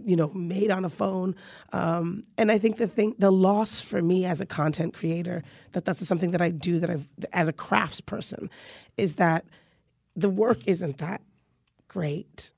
you 0.02 0.16
know, 0.16 0.28
made 0.32 0.70
on 0.70 0.84
a 0.86 0.88
phone. 0.90 1.36
Um, 1.74 2.24
and 2.38 2.50
I 2.50 2.56
think 2.58 2.78
the 2.78 2.86
thing, 2.88 3.14
the 3.18 3.30
loss 3.30 3.82
for 3.82 4.00
me 4.00 4.24
as 4.24 4.40
a 4.40 4.46
content 4.46 4.94
creator, 4.94 5.42
that 5.72 5.84
that's 5.84 6.04
something 6.08 6.30
that 6.30 6.40
I 6.40 6.50
do 6.50 6.78
that 6.80 6.88
I've 6.88 7.06
as 7.34 7.48
a 7.48 7.52
crafts 7.52 8.00
person, 8.00 8.48
is 8.96 9.16
that 9.16 9.44
the 10.16 10.30
work 10.30 10.58
isn't 10.66 10.96
that 10.98 11.20
great 11.86 12.52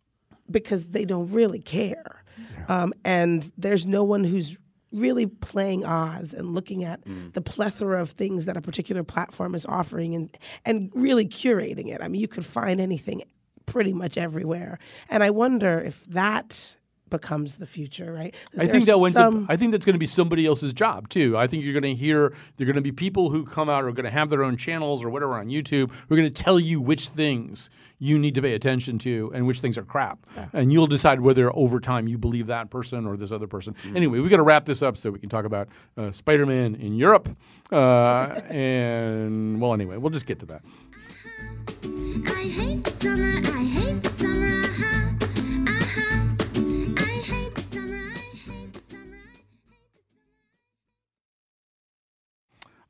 because 0.53 0.91
they 0.91 1.05
don't 1.05 1.33
really 1.33 1.61
care. 1.61 2.25
Um, 2.69 2.93
and 3.05 3.51
there's 3.59 3.87
no 3.87 4.05
one 4.05 4.25
who's 4.25 4.57
really 4.93 5.27
playing 5.27 5.85
Oz 5.85 6.35
and 6.35 6.55
looking 6.55 6.85
at 6.85 7.01
the 7.33 7.41
plethora 7.41 8.01
of 8.01 8.11
things 8.11 8.45
that 8.45 8.57
a 8.57 8.61
particular 8.61 9.03
platform 9.03 9.55
is 9.55 9.65
offering 9.67 10.15
and, 10.15 10.37
and 10.65 10.91
really 10.95 11.27
curating 11.27 11.89
it. 11.89 12.01
I 12.03 12.09
mean, 12.09 12.21
you 12.21 12.29
could 12.29 12.45
find 12.45 12.81
anything 12.81 13.23
pretty 13.65 13.93
much 13.93 14.19
everywhere. 14.19 14.79
And 15.09 15.23
I 15.23 15.31
wonder 15.31 15.81
if 15.81 16.05
that 16.07 16.77
becomes 17.13 17.59
the 17.59 17.67
future, 17.67 18.13
right? 18.13 18.35
I 18.59 18.67
think 18.67 18.87
that 18.87 18.99
wins. 18.99 19.15
some- 19.15 19.47
I 19.49 19.57
think 19.57 19.71
that's 19.71 19.87
going 19.87 19.95
to 19.95 19.99
be 20.01 20.07
somebody 20.07 20.45
else's 20.47 20.73
job 20.73 21.09
too. 21.09 21.39
I 21.39 21.47
think 21.47 21.63
you're 21.63 21.79
going 21.81 21.95
to 21.95 22.01
hear 22.01 22.35
there 22.57 22.65
are 22.65 22.73
going 22.73 22.75
to 22.75 22.81
be 22.83 22.91
people 22.91 23.31
who 23.31 23.45
come 23.45 23.69
out 23.69 23.85
or 23.85 23.89
are 23.89 23.93
going 23.93 24.05
to 24.05 24.11
have 24.11 24.31
their 24.31 24.43
own 24.43 24.57
channels 24.57 25.05
or 25.05 25.11
whatever 25.11 25.35
on 25.35 25.47
YouTube 25.47 25.91
who 26.09 26.15
are 26.15 26.19
going 26.19 26.33
to 26.33 26.43
tell 26.43 26.59
you 26.59 26.81
which 26.81 27.09
things 27.09 27.71
you 28.01 28.19
need 28.19 28.35
to 28.35 28.43
pay 28.43 28.55
attention 28.55 28.99
to 28.99 29.31
and 29.33 29.47
which 29.47 29.61
things 29.61 29.79
are 29.79 29.85
crap, 29.85 30.19
and 30.53 30.73
you'll 30.73 30.89
decide 30.89 31.21
whether 31.21 31.55
over 31.57 31.79
time 31.79 32.09
you 32.09 32.19
believe 32.19 32.49
that 32.49 32.69
person 32.69 33.07
or 33.07 33.17
this 33.17 33.31
other 33.31 33.47
person. 33.47 33.77
Anyway, 33.95 34.19
we've 34.19 34.29
got 34.31 34.39
to 34.39 34.43
wrap 34.43 34.65
this 34.65 34.83
up 34.83 34.99
so 34.99 35.13
we 35.13 35.21
can 35.21 35.29
talk 35.29 35.45
about 35.45 35.69
uh, 35.97 36.11
Spider-Man 36.11 36.75
in 36.75 36.97
Europe, 36.97 37.29
uh, 37.71 38.41
and 38.49 39.61
well, 39.61 39.73
anyway, 39.73 39.99
we'll 39.99 40.11
just 40.11 40.27
get 40.27 40.41
to 40.41 40.47
that. 40.47 40.63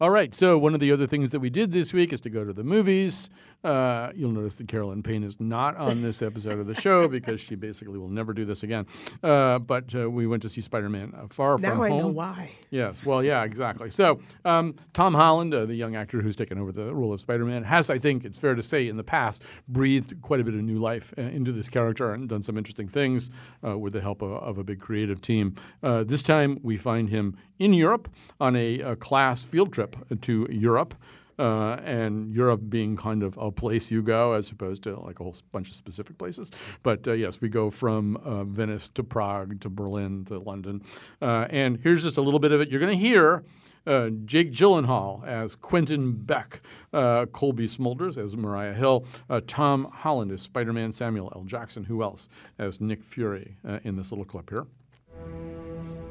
All 0.02 0.10
right. 0.10 0.34
So 0.34 0.58
one 0.58 0.74
of 0.74 0.80
the 0.80 0.90
other 0.90 1.06
things 1.06 1.30
that 1.30 1.38
we 1.38 1.48
did 1.48 1.70
this 1.70 1.92
week 1.92 2.12
is 2.12 2.20
to 2.22 2.28
go 2.28 2.44
to 2.44 2.52
the 2.52 2.64
movies. 2.64 3.30
Uh, 3.62 4.10
you'll 4.16 4.32
notice 4.32 4.56
that 4.56 4.66
Carolyn 4.66 5.00
Payne 5.00 5.22
is 5.22 5.38
not 5.38 5.76
on 5.76 6.02
this 6.02 6.22
episode 6.22 6.58
of 6.58 6.66
the 6.66 6.74
show 6.74 7.06
because 7.18 7.40
she 7.40 7.54
basically 7.54 7.98
will 7.98 8.08
never 8.08 8.32
do 8.32 8.44
this 8.44 8.64
again. 8.64 8.84
Uh, 9.22 9.60
but 9.60 9.94
uh, 9.94 10.10
we 10.10 10.26
went 10.26 10.42
to 10.42 10.48
see 10.48 10.60
Spider-Man: 10.60 11.14
uh, 11.16 11.26
Far 11.30 11.56
now 11.58 11.70
From 11.70 11.82
I 11.82 11.88
Home. 11.88 11.98
Now 11.98 11.98
I 11.98 12.00
know 12.00 12.08
why. 12.08 12.50
Yes. 12.70 13.04
Well, 13.04 13.22
yeah, 13.22 13.44
exactly. 13.44 13.90
So, 13.90 14.18
um, 14.44 14.74
Tom 14.92 15.14
Holland, 15.14 15.54
uh, 15.54 15.66
the 15.66 15.76
young 15.76 15.94
actor 15.94 16.20
who's 16.20 16.34
taken 16.34 16.58
over 16.58 16.72
the 16.72 16.92
role 16.92 17.12
of 17.12 17.20
Spider 17.20 17.44
Man, 17.44 17.62
has, 17.62 17.88
I 17.88 17.98
think 17.98 18.24
it's 18.24 18.36
fair 18.36 18.56
to 18.56 18.62
say, 18.62 18.88
in 18.88 18.96
the 18.96 19.04
past, 19.04 19.42
breathed 19.68 20.20
quite 20.22 20.40
a 20.40 20.44
bit 20.44 20.54
of 20.54 20.62
new 20.62 20.78
life 20.78 21.14
uh, 21.16 21.22
into 21.22 21.52
this 21.52 21.68
character 21.68 22.12
and 22.12 22.28
done 22.28 22.42
some 22.42 22.58
interesting 22.58 22.88
things 22.88 23.30
uh, 23.64 23.78
with 23.78 23.92
the 23.92 24.00
help 24.00 24.22
of, 24.22 24.32
of 24.32 24.58
a 24.58 24.64
big 24.64 24.80
creative 24.80 25.22
team. 25.22 25.54
Uh, 25.80 26.02
this 26.02 26.24
time, 26.24 26.58
we 26.64 26.76
find 26.76 27.10
him 27.10 27.36
in 27.60 27.72
Europe 27.72 28.08
on 28.40 28.56
a, 28.56 28.80
a 28.80 28.96
class 28.96 29.44
field 29.44 29.72
trip 29.72 29.91
to 30.22 30.46
Europe. 30.50 30.94
Uh, 31.38 31.80
and 31.84 32.32
Europe 32.34 32.60
being 32.68 32.96
kind 32.96 33.22
of 33.22 33.36
a 33.38 33.50
place 33.50 33.90
you 33.90 34.02
go 34.02 34.34
as 34.34 34.50
opposed 34.50 34.82
to 34.82 34.94
like 35.00 35.18
a 35.18 35.24
whole 35.24 35.34
bunch 35.50 35.70
of 35.70 35.74
specific 35.74 36.18
places. 36.18 36.50
But 36.82 37.08
uh, 37.08 37.12
yes, 37.12 37.40
we 37.40 37.48
go 37.48 37.70
from 37.70 38.16
uh, 38.18 38.44
Venice 38.44 38.88
to 38.90 39.02
Prague 39.02 39.60
to 39.62 39.70
Berlin 39.70 40.24
to 40.26 40.38
London. 40.38 40.82
Uh, 41.20 41.46
and 41.48 41.80
here's 41.82 42.02
just 42.02 42.18
a 42.18 42.22
little 42.22 42.38
bit 42.38 42.52
of 42.52 42.60
it. 42.60 42.70
You're 42.70 42.80
going 42.80 42.96
to 42.96 43.04
hear 43.04 43.44
uh, 43.86 44.10
Jake 44.24 44.52
Gyllenhaal 44.52 45.26
as 45.26 45.56
Quentin 45.56 46.12
Beck, 46.12 46.60
uh, 46.92 47.26
Cobie 47.26 47.66
Smulders 47.66 48.18
as 48.18 48.36
Maria 48.36 48.74
Hill, 48.74 49.06
Tom 49.46 49.88
Holland 49.90 50.30
as 50.30 50.42
Spider 50.42 50.72
Man, 50.72 50.92
Samuel 50.92 51.32
L. 51.34 51.44
Jackson, 51.44 51.84
who 51.84 52.02
else 52.02 52.28
as 52.58 52.80
Nick 52.80 53.02
Fury 53.02 53.56
in 53.82 53.96
this 53.96 54.12
little 54.12 54.26
clip 54.26 54.50
here. 54.50 54.66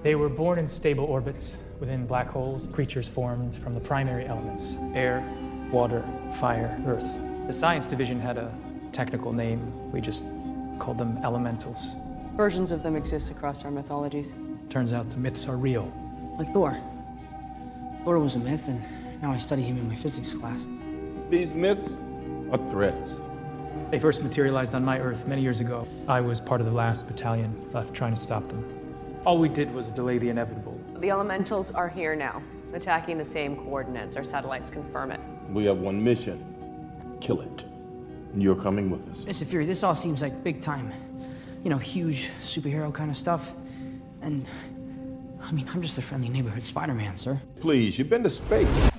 They 0.03 0.15
were 0.15 0.29
born 0.29 0.57
in 0.57 0.67
stable 0.67 1.05
orbits 1.05 1.57
within 1.79 2.07
black 2.07 2.27
holes, 2.27 2.67
creatures 2.71 3.07
formed 3.07 3.55
from 3.57 3.75
the 3.75 3.79
primary 3.79 4.25
elements 4.25 4.75
air, 4.95 5.23
water, 5.71 6.03
fire, 6.39 6.75
earth. 6.87 7.05
The 7.45 7.53
science 7.53 7.85
division 7.85 8.19
had 8.19 8.37
a 8.37 8.51
technical 8.91 9.31
name. 9.31 9.91
We 9.91 10.01
just 10.01 10.23
called 10.79 10.97
them 10.97 11.19
elementals. 11.23 11.95
Versions 12.35 12.71
of 12.71 12.81
them 12.81 12.95
exist 12.95 13.29
across 13.29 13.63
our 13.63 13.69
mythologies. 13.69 14.33
Turns 14.71 14.91
out 14.91 15.07
the 15.11 15.17
myths 15.17 15.47
are 15.47 15.57
real. 15.57 15.91
Like 16.39 16.51
Thor. 16.51 16.81
Thor 18.03 18.17
was 18.17 18.33
a 18.33 18.39
myth, 18.39 18.69
and 18.69 18.81
now 19.21 19.31
I 19.31 19.37
study 19.37 19.61
him 19.61 19.77
in 19.77 19.87
my 19.87 19.95
physics 19.95 20.33
class. 20.33 20.65
These 21.29 21.53
myths 21.53 22.01
are 22.51 22.69
threats. 22.71 23.21
They 23.91 23.99
first 23.99 24.23
materialized 24.23 24.73
on 24.73 24.83
my 24.83 24.99
Earth 24.99 25.27
many 25.27 25.43
years 25.43 25.59
ago. 25.59 25.87
I 26.07 26.21
was 26.21 26.39
part 26.39 26.59
of 26.59 26.65
the 26.65 26.73
last 26.73 27.05
battalion 27.07 27.69
left 27.71 27.93
trying 27.93 28.15
to 28.15 28.19
stop 28.19 28.47
them. 28.47 28.80
All 29.23 29.37
we 29.37 29.49
did 29.49 29.71
was 29.71 29.91
delay 29.91 30.17
the 30.17 30.29
inevitable. 30.29 30.79
The 30.97 31.11
elementals 31.11 31.71
are 31.71 31.87
here 31.87 32.15
now, 32.15 32.41
attacking 32.73 33.19
the 33.19 33.25
same 33.25 33.55
coordinates. 33.55 34.15
Our 34.15 34.23
satellites 34.23 34.71
confirm 34.71 35.11
it. 35.11 35.19
We 35.51 35.65
have 35.65 35.77
one 35.77 36.03
mission 36.03 36.47
kill 37.21 37.41
it. 37.41 37.65
You're 38.35 38.55
coming 38.55 38.89
with 38.89 39.07
us. 39.09 39.25
Mr. 39.25 39.45
Fury, 39.45 39.67
this 39.67 39.83
all 39.83 39.93
seems 39.93 40.23
like 40.23 40.43
big 40.43 40.59
time. 40.59 40.91
You 41.63 41.69
know, 41.69 41.77
huge 41.77 42.29
superhero 42.39 42.91
kind 42.91 43.11
of 43.11 43.17
stuff. 43.17 43.53
And, 44.23 44.47
I 45.39 45.51
mean, 45.51 45.69
I'm 45.71 45.83
just 45.83 45.99
a 45.99 46.01
friendly 46.01 46.29
neighborhood 46.29 46.63
Spider 46.63 46.95
Man, 46.95 47.15
sir. 47.15 47.39
Please, 47.59 47.99
you've 47.99 48.09
been 48.09 48.23
to 48.23 48.29
space. 48.29 48.90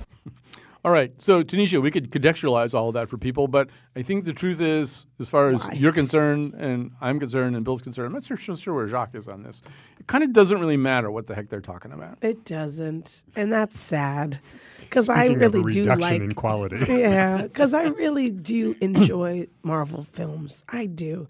All 0.85 0.91
right. 0.91 1.13
So, 1.21 1.43
Tanisha, 1.43 1.81
we 1.81 1.91
could 1.91 2.11
contextualize 2.11 2.73
all 2.73 2.89
of 2.89 2.95
that 2.95 3.09
for 3.09 3.17
people, 3.17 3.47
but 3.47 3.69
I 3.95 4.01
think 4.01 4.25
the 4.25 4.33
truth 4.33 4.59
is, 4.59 5.05
as 5.17 5.29
far 5.29 5.49
as 5.51 5.63
Why? 5.63 5.73
you're 5.73 5.93
concerned 5.93 6.55
and 6.55 6.91
I'm 6.99 7.19
concerned 7.19 7.55
and 7.55 7.63
Bill's 7.63 7.81
concerned, 7.81 8.07
I'm 8.07 8.13
not 8.13 8.25
sure, 8.25 8.35
sure, 8.35 8.57
sure 8.57 8.73
where 8.73 8.87
Jacques 8.87 9.15
is 9.15 9.29
on 9.29 9.43
this. 9.43 9.61
It 9.97 10.07
kind 10.07 10.25
of 10.25 10.33
doesn't 10.33 10.59
really 10.59 10.75
matter 10.75 11.09
what 11.09 11.27
the 11.27 11.35
heck 11.35 11.47
they're 11.47 11.61
talking 11.61 11.93
about. 11.93 12.17
It 12.21 12.43
doesn't, 12.43 13.23
and 13.37 13.51
that's 13.51 13.79
sad 13.79 14.39
because 14.81 15.07
I 15.07 15.27
Speaking 15.27 15.43
of 15.43 15.55
a 15.55 15.57
really 15.57 15.73
do 15.73 15.79
reduction 15.83 15.99
like 16.01 16.21
in 16.21 16.33
quality. 16.33 16.85
yeah, 16.89 17.43
because 17.43 17.73
I 17.73 17.83
really 17.87 18.29
do 18.29 18.75
enjoy 18.81 19.47
Marvel 19.61 20.03
films. 20.03 20.65
I 20.67 20.85
do, 20.85 21.29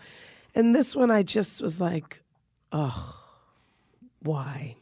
and 0.55 0.75
this 0.75 0.95
one 0.95 1.11
I 1.11 1.21
just 1.21 1.61
was 1.61 1.79
like, 1.79 2.23
oh, 2.71 3.19
why? 4.19 4.77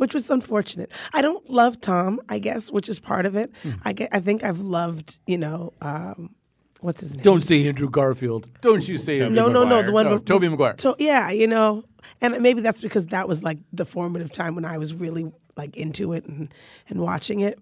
Which 0.00 0.14
was 0.14 0.30
unfortunate. 0.30 0.90
I 1.12 1.20
don't 1.20 1.50
love 1.50 1.78
Tom, 1.80 2.20
I 2.28 2.38
guess, 2.38 2.70
which 2.72 2.88
is 2.88 2.98
part 2.98 3.26
of 3.26 3.36
it. 3.36 3.52
Hmm. 3.62 3.72
I 3.84 3.92
get, 3.92 4.08
I 4.12 4.20
think 4.20 4.42
I've 4.42 4.60
loved, 4.60 5.18
you 5.26 5.36
know, 5.36 5.74
um, 5.82 6.34
what's 6.80 7.02
his 7.02 7.14
name? 7.14 7.22
Don't 7.22 7.42
say 7.44 7.68
Andrew 7.68 7.90
Garfield. 7.90 8.50
Don't 8.62 8.88
you 8.88 8.96
say 8.96 9.20
Andrew 9.20 9.36
no, 9.36 9.48
no, 9.48 9.62
no, 9.68 9.82
the 9.82 9.92
one 9.92 10.06
Oh, 10.06 10.14
with 10.14 10.24
Tobey 10.24 10.48
Maguire. 10.48 10.72
To, 10.72 10.96
yeah, 10.98 11.30
you 11.30 11.46
know, 11.46 11.84
and 12.22 12.40
maybe 12.42 12.62
that's 12.62 12.80
because 12.80 13.08
that 13.08 13.28
was 13.28 13.42
like 13.42 13.58
the 13.74 13.84
formative 13.84 14.32
time 14.32 14.54
when 14.54 14.64
I 14.64 14.78
was 14.78 14.94
really 14.94 15.30
like 15.56 15.76
into 15.76 16.14
it 16.14 16.24
and 16.24 16.52
and 16.88 17.00
watching 17.00 17.40
it. 17.40 17.58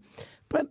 But 0.49 0.69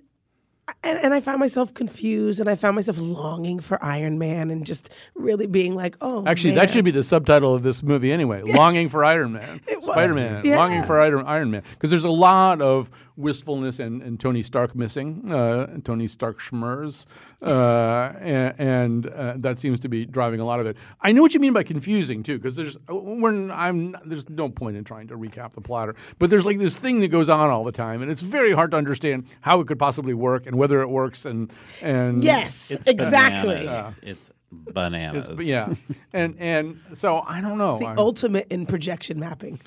and, 0.83 0.99
and 0.99 1.13
I 1.13 1.21
found 1.21 1.39
myself 1.39 1.73
confused, 1.73 2.39
and 2.39 2.49
I 2.49 2.55
found 2.55 2.75
myself 2.75 2.97
longing 2.99 3.59
for 3.59 3.83
Iron 3.83 4.17
Man, 4.19 4.51
and 4.51 4.65
just 4.65 4.89
really 5.15 5.47
being 5.47 5.75
like, 5.75 5.95
oh, 6.01 6.25
Actually, 6.25 6.51
man. 6.51 6.65
that 6.65 6.71
should 6.71 6.85
be 6.85 6.91
the 6.91 7.03
subtitle 7.03 7.53
of 7.55 7.63
this 7.63 7.81
movie 7.83 8.11
anyway. 8.11 8.41
Longing 8.45 8.89
for 8.89 9.03
Iron 9.03 9.33
Man, 9.33 9.61
Spider 9.81 10.13
Man, 10.13 10.45
Yeah. 10.45 10.57
longing 10.57 10.83
for 10.83 10.99
Iron, 11.01 11.25
Iron 11.25 11.51
Man. 11.51 11.63
Because 11.71 11.89
there's 11.89 12.03
a 12.03 12.09
lot 12.09 12.61
of 12.61 12.89
wistfulness 13.17 13.79
and, 13.79 14.01
and 14.01 14.19
Tony 14.19 14.41
Stark 14.43 14.75
missing, 14.75 15.31
uh, 15.31 15.77
Tony 15.83 16.07
Stark 16.07 16.39
schmurs, 16.39 17.05
uh, 17.41 18.13
and, 18.19 18.53
and 18.59 19.05
uh, 19.07 19.33
that 19.37 19.57
seems 19.57 19.79
to 19.81 19.89
be 19.89 20.05
driving 20.05 20.39
a 20.39 20.45
lot 20.45 20.59
of 20.59 20.67
it. 20.67 20.77
I 21.01 21.11
know 21.11 21.21
what 21.23 21.33
you 21.33 21.39
mean 21.39 21.53
by 21.53 21.63
confusing 21.63 22.23
too, 22.23 22.37
because 22.37 22.55
there's 22.55 22.77
when 22.87 23.51
I'm 23.51 23.95
there's 24.05 24.29
no 24.29 24.49
point 24.49 24.77
in 24.77 24.83
trying 24.83 25.07
to 25.07 25.17
recap 25.17 25.53
the 25.53 25.61
plotter, 25.61 25.95
but 26.19 26.29
there's 26.29 26.45
like 26.45 26.59
this 26.59 26.77
thing 26.77 26.99
that 27.01 27.09
goes 27.09 27.27
on 27.29 27.49
all 27.49 27.63
the 27.63 27.71
time, 27.71 28.01
and 28.01 28.11
it's 28.11 28.21
very 28.21 28.53
hard 28.53 28.71
to 28.71 28.77
understand 28.77 29.27
how 29.41 29.59
it 29.59 29.67
could 29.67 29.79
possibly 29.79 30.13
work 30.13 30.45
and 30.45 30.55
whether 30.55 30.81
it 30.81 30.89
works, 30.89 31.25
and 31.25 31.51
and 31.81 32.23
yes, 32.23 32.69
It's 32.71 32.87
exactly. 32.87 33.65
Bananas. 33.65 33.93
It's 34.03 34.31
bananas. 34.51 35.27
it's, 35.27 35.43
yeah, 35.43 35.73
and 36.13 36.35
and 36.39 36.79
so 36.93 37.21
I 37.27 37.41
don't 37.41 37.57
know. 37.57 37.73
It's 37.77 37.83
the 37.83 37.89
I- 37.89 37.95
ultimate 37.97 38.47
in 38.51 38.65
projection 38.65 39.19
mapping. 39.19 39.59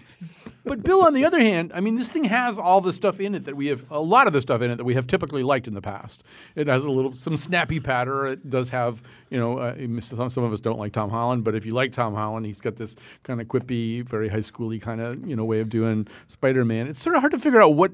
But 0.70 0.85
Bill, 0.85 1.02
on 1.02 1.14
the 1.14 1.24
other 1.24 1.40
hand, 1.40 1.72
I 1.74 1.80
mean, 1.80 1.96
this 1.96 2.09
thing 2.09 2.22
has 2.26 2.56
all 2.56 2.80
the 2.80 2.92
stuff 2.92 3.18
in 3.18 3.35
it 3.35 3.46
that 3.46 3.56
we 3.56 3.66
have, 3.66 3.85
a 3.90 3.98
lot 3.98 4.28
of 4.28 4.33
the 4.33 4.40
stuff 4.40 4.62
in 4.62 4.70
it 4.70 4.76
that 4.76 4.85
we 4.85 4.94
have 4.94 5.09
typically 5.09 5.42
liked 5.42 5.66
in 5.66 5.74
the 5.74 5.80
past. 5.80 6.22
It 6.54 6.68
has 6.68 6.85
a 6.85 6.90
little, 6.92 7.12
some 7.12 7.37
snappy 7.37 7.80
patter. 7.80 8.28
It 8.28 8.48
does 8.48 8.68
have, 8.68 9.02
you 9.30 9.40
know, 9.40 9.59
uh, 9.59 9.74
some, 10.00 10.30
some 10.30 10.44
of 10.44 10.52
us 10.52 10.61
don't 10.61 10.78
like 10.78 10.92
Tom 10.92 11.11
Holland, 11.11 11.42
but 11.42 11.56
if 11.56 11.66
you 11.66 11.74
like 11.74 11.92
Tom 11.92 12.14
Holland, 12.14 12.46
he's 12.46 12.61
got 12.61 12.76
this 12.76 12.94
kind 13.24 13.40
of 13.40 13.48
quippy, 13.48 14.09
very 14.09 14.28
high 14.28 14.37
schooly 14.38 14.80
kind 14.80 15.00
of, 15.00 15.26
you 15.26 15.35
know, 15.35 15.44
way 15.44 15.59
of 15.59 15.70
doing 15.70 16.06
Spider-Man. 16.28 16.87
It's 16.87 17.02
sort 17.02 17.16
of 17.16 17.22
hard 17.22 17.33
to 17.33 17.40
figure 17.40 17.61
out 17.61 17.74
what, 17.74 17.90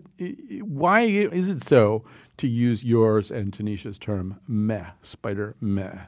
why 0.60 1.00
is 1.00 1.48
it 1.48 1.64
so 1.64 2.04
to 2.38 2.48
use 2.48 2.84
yours 2.84 3.30
and 3.30 3.52
Tanisha's 3.52 3.98
term, 3.98 4.40
meh, 4.46 4.90
Spider 5.02 5.56
meh. 5.60 6.00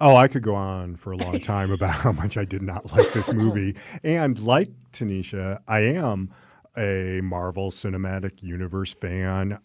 Oh, 0.00 0.14
I 0.14 0.28
could 0.28 0.42
go 0.42 0.54
on 0.54 0.96
for 0.96 1.12
a 1.12 1.16
long 1.16 1.40
time 1.40 1.70
about 1.70 1.94
how 1.94 2.12
much 2.12 2.36
I 2.36 2.44
did 2.44 2.62
not 2.62 2.92
like 2.92 3.12
this 3.12 3.28
oh. 3.30 3.32
movie. 3.32 3.76
And 4.02 4.38
like 4.38 4.68
Tanisha, 4.92 5.60
I 5.66 5.80
am 5.80 6.30
a 6.76 7.20
Marvel 7.22 7.70
Cinematic 7.70 8.42
Universe 8.42 8.92
fan. 8.92 9.58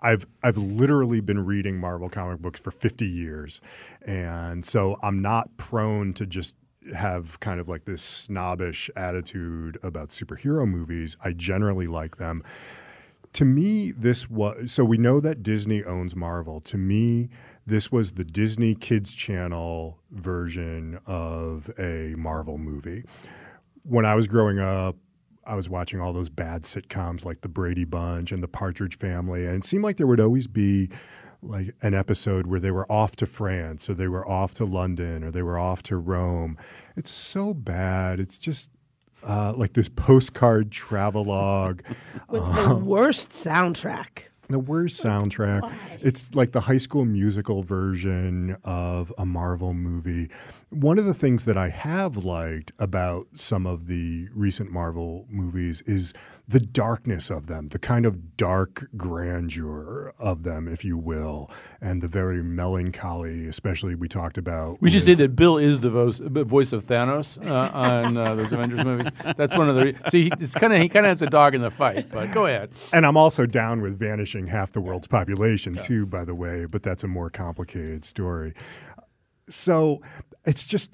I've 0.00 0.26
I've 0.42 0.56
literally 0.56 1.20
been 1.20 1.44
reading 1.44 1.78
Marvel 1.78 2.08
comic 2.08 2.40
books 2.40 2.60
for 2.60 2.70
50 2.70 3.06
years. 3.06 3.60
And 4.02 4.64
so 4.64 4.98
I'm 5.02 5.20
not 5.20 5.56
prone 5.56 6.14
to 6.14 6.26
just 6.26 6.54
have 6.94 7.40
kind 7.40 7.60
of 7.60 7.68
like 7.68 7.86
this 7.86 8.02
snobbish 8.02 8.90
attitude 8.96 9.78
about 9.82 10.10
superhero 10.10 10.68
movies. 10.68 11.16
I 11.22 11.32
generally 11.32 11.86
like 11.86 12.16
them 12.16 12.42
to 13.34 13.44
me, 13.44 13.90
this 13.90 14.30
was 14.30 14.72
so 14.72 14.84
we 14.84 14.96
know 14.96 15.20
that 15.20 15.42
Disney 15.42 15.84
owns 15.84 16.16
Marvel. 16.16 16.60
To 16.62 16.78
me, 16.78 17.28
this 17.66 17.90
was 17.90 18.12
the 18.12 18.24
Disney 18.24 18.74
Kids 18.74 19.14
Channel 19.14 19.98
version 20.10 20.98
of 21.04 21.70
a 21.78 22.14
Marvel 22.16 22.58
movie. 22.58 23.04
When 23.82 24.06
I 24.06 24.14
was 24.14 24.28
growing 24.28 24.60
up, 24.60 24.96
I 25.46 25.56
was 25.56 25.68
watching 25.68 26.00
all 26.00 26.12
those 26.12 26.30
bad 26.30 26.62
sitcoms 26.62 27.24
like 27.24 27.42
The 27.42 27.48
Brady 27.48 27.84
Bunch 27.84 28.32
and 28.32 28.42
The 28.42 28.48
Partridge 28.48 28.96
Family, 28.96 29.44
and 29.46 29.56
it 29.56 29.66
seemed 29.66 29.84
like 29.84 29.96
there 29.96 30.06
would 30.06 30.20
always 30.20 30.46
be 30.46 30.88
like 31.42 31.74
an 31.82 31.92
episode 31.92 32.46
where 32.46 32.60
they 32.60 32.70
were 32.70 32.90
off 32.90 33.16
to 33.16 33.26
France 33.26 33.90
or 33.90 33.94
they 33.94 34.08
were 34.08 34.26
off 34.26 34.54
to 34.54 34.64
London 34.64 35.22
or 35.22 35.30
they 35.30 35.42
were 35.42 35.58
off 35.58 35.82
to 35.82 35.96
Rome. 35.96 36.56
It's 36.96 37.10
so 37.10 37.52
bad. 37.52 38.18
It's 38.20 38.38
just 38.38 38.70
uh, 39.24 39.54
like 39.56 39.72
this 39.72 39.88
postcard 39.88 40.70
travelogue. 40.70 41.82
With 42.28 42.42
Uh-huh. 42.42 42.68
the 42.70 42.74
worst 42.76 43.30
soundtrack. 43.30 44.28
The 44.48 44.58
worst 44.58 45.02
soundtrack. 45.02 45.72
It's 46.02 46.34
like 46.34 46.52
the 46.52 46.60
high 46.60 46.76
school 46.76 47.06
musical 47.06 47.62
version 47.62 48.56
of 48.62 49.10
a 49.16 49.24
Marvel 49.24 49.72
movie. 49.72 50.28
One 50.70 50.98
of 50.98 51.04
the 51.04 51.14
things 51.14 51.44
that 51.44 51.56
I 51.56 51.68
have 51.68 52.16
liked 52.24 52.72
about 52.78 53.28
some 53.34 53.66
of 53.66 53.86
the 53.86 54.28
recent 54.34 54.70
Marvel 54.72 55.26
movies 55.28 55.82
is 55.82 56.12
the 56.48 56.58
darkness 56.60 57.30
of 57.30 57.46
them, 57.46 57.68
the 57.68 57.78
kind 57.78 58.04
of 58.04 58.36
dark 58.36 58.88
grandeur 58.96 60.12
of 60.18 60.42
them, 60.42 60.66
if 60.66 60.84
you 60.84 60.98
will, 60.98 61.50
and 61.80 62.02
the 62.02 62.08
very 62.08 62.42
melancholy, 62.42 63.46
especially 63.46 63.94
we 63.94 64.08
talked 64.08 64.36
about. 64.36 64.80
We 64.82 64.90
should 64.90 64.96
with- 64.96 65.04
say 65.04 65.14
that 65.14 65.36
Bill 65.36 65.58
is 65.58 65.80
the 65.80 65.90
voice, 65.90 66.18
voice 66.18 66.72
of 66.72 66.84
Thanos 66.84 67.38
uh, 67.46 67.70
on 67.74 68.16
uh, 68.16 68.34
those 68.34 68.52
Avengers 68.52 68.84
movies. 68.84 69.08
That's 69.36 69.56
one 69.56 69.68
of 69.68 69.76
the. 69.76 69.94
See, 70.10 70.24
he- 70.24 70.32
it's 70.40 70.54
kind 70.54 70.72
of 70.72 70.80
he 70.80 70.88
kind 70.88 71.06
of 71.06 71.10
has 71.10 71.22
a 71.22 71.26
dog 71.30 71.54
in 71.54 71.60
the 71.60 71.70
fight. 71.70 72.10
But 72.10 72.32
go 72.32 72.46
ahead. 72.46 72.70
And 72.92 73.06
I'm 73.06 73.16
also 73.16 73.46
down 73.46 73.80
with 73.80 73.98
vanishing 73.98 74.48
half 74.48 74.72
the 74.72 74.80
world's 74.80 75.06
population, 75.06 75.76
too, 75.76 76.04
by 76.06 76.24
the 76.24 76.34
way, 76.34 76.64
but 76.64 76.82
that's 76.82 77.04
a 77.04 77.08
more 77.08 77.30
complicated 77.30 78.04
story. 78.04 78.54
So 79.48 80.00
it's 80.44 80.66
just. 80.66 80.92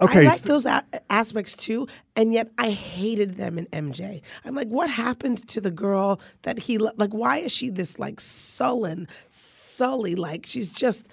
Okay. 0.00 0.26
I 0.26 0.30
like 0.30 0.42
those 0.42 0.66
a- 0.66 0.84
aspects 1.10 1.56
too, 1.56 1.86
and 2.16 2.32
yet 2.32 2.50
I 2.58 2.70
hated 2.70 3.36
them 3.36 3.56
in 3.56 3.66
MJ. 3.66 4.22
I'm 4.44 4.54
like, 4.54 4.68
what 4.68 4.90
happened 4.90 5.46
to 5.48 5.60
the 5.60 5.70
girl 5.70 6.20
that 6.42 6.60
he 6.60 6.78
lo- 6.78 6.90
like? 6.96 7.10
Why 7.10 7.38
is 7.38 7.52
she 7.52 7.70
this 7.70 7.98
like 7.98 8.18
sullen, 8.20 9.06
sully? 9.28 10.14
Like 10.16 10.44
she's 10.46 10.72
just 10.72 11.06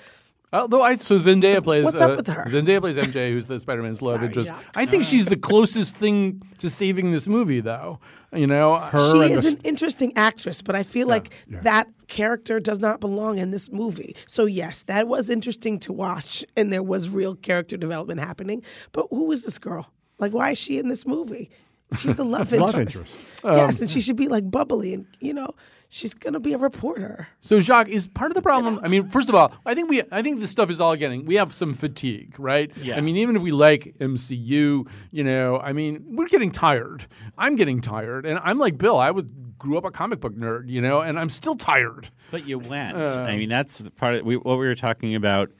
Although 0.52 0.82
I 0.82 0.96
so 0.96 1.18
Zendaya 1.18 1.64
plays. 1.64 1.86
What's 1.86 2.00
up 2.00 2.12
uh, 2.12 2.16
with 2.16 2.28
her? 2.28 2.46
Zendaya 2.48 2.82
plays 2.82 2.96
MJ, 2.98 3.32
who's 3.32 3.48
the 3.48 3.60
Spider-Man's 3.60 4.02
love 4.02 4.16
Sorry, 4.16 4.28
interest. 4.28 4.50
Jacques. 4.50 4.66
I 4.76 4.86
think 4.86 5.04
she's 5.04 5.26
the 5.26 5.38
closest 5.38 5.96
thing 5.96 6.42
to 6.58 6.70
saving 6.70 7.12
this 7.12 7.28
movie, 7.28 7.60
though. 7.60 8.00
You 8.34 8.48
know, 8.48 8.88
she 8.92 9.34
is 9.34 9.54
an 9.54 9.60
interesting 9.64 10.14
actress, 10.16 10.62
but 10.62 10.76
I 10.76 10.84
feel 10.84 11.08
like 11.08 11.32
that 11.48 11.88
character 12.08 12.60
does 12.60 12.80
not 12.80 13.00
belong 13.00 13.38
in 13.38 13.52
this 13.52 13.72
movie. 13.72 14.16
So 14.28 14.46
yes, 14.46 14.84
that 14.84 15.08
was 15.08 15.30
interesting 15.30 15.80
to 15.82 15.94
watch, 15.94 16.44
and 16.56 16.72
there 16.72 16.84
was 16.84 17.10
real 17.10 17.36
character 17.36 17.78
development 17.78 18.20
happening. 18.20 18.64
But 18.92 19.08
who 19.10 19.32
is 19.32 19.44
this 19.46 19.58
girl? 19.60 19.92
Like, 20.20 20.32
why 20.32 20.52
is 20.52 20.58
she 20.58 20.78
in 20.80 20.90
this 20.90 21.08
movie? 21.08 21.50
She's 21.98 22.16
the 22.16 22.24
love 22.26 22.54
interest. 22.54 22.74
Love 22.74 22.82
interest. 22.82 23.32
yes, 23.44 23.76
Um, 23.76 23.82
and 23.82 23.90
she 23.90 24.02
should 24.02 24.16
be 24.16 24.28
like 24.28 24.50
bubbly, 24.50 24.94
and 24.94 25.08
you 25.20 25.34
know, 25.34 25.50
she's 25.90 26.14
gonna 26.14 26.40
be 26.40 26.54
a 26.54 26.58
reporter. 26.58 27.28
So 27.42 27.60
Jacques 27.60 27.90
is 27.90 28.08
part 28.08 28.32
of 28.32 28.36
the 28.36 28.42
problem. 28.42 28.80
I 28.82 28.88
mean, 28.88 29.10
first 29.10 29.28
of 29.28 29.36
all, 29.36 29.52
I 29.66 29.74
think 29.76 29.90
we 29.90 30.02
I 30.12 30.22
think 30.22 30.40
this 30.40 30.52
stuff 30.52 30.70
is 30.70 30.80
all 30.80 30.96
getting 30.96 31.26
we 31.26 31.36
have 31.36 31.54
some 31.54 31.74
fatigue, 31.74 32.36
right? 32.40 32.72
Yeah. 32.78 32.96
I 32.96 33.02
mean, 33.02 33.18
even 33.18 33.36
if 33.36 33.42
we 33.42 33.52
like 33.52 33.96
MCU, 34.00 34.88
you 35.12 35.24
know, 35.24 35.58
I 35.58 35.74
mean, 35.74 36.06
we're 36.16 36.28
getting 36.28 36.52
tired. 36.52 37.06
I'm 37.38 37.56
getting 37.56 37.82
tired, 37.82 38.26
and 38.26 38.40
I'm 38.44 38.60
like 38.60 38.78
Bill. 38.78 38.98
I 38.98 39.12
was 39.12 39.26
grew 39.58 39.78
up 39.78 39.84
a 39.84 39.92
comic 39.92 40.22
book 40.22 40.34
nerd, 40.36 40.70
you 40.70 40.80
know, 40.80 41.02
and 41.02 41.20
I'm 41.20 41.30
still 41.30 41.56
tired. 41.56 42.10
But 42.32 42.48
you 42.48 42.60
went. 42.60 42.96
Uh, 42.96 43.26
I 43.28 43.36
mean, 43.36 43.50
that's 43.50 43.80
the 43.80 43.92
part 43.92 44.16
of 44.16 44.26
we, 44.26 44.38
what 44.38 44.58
we 44.58 44.66
were 44.66 44.76
talking 44.76 45.16
about. 45.16 45.52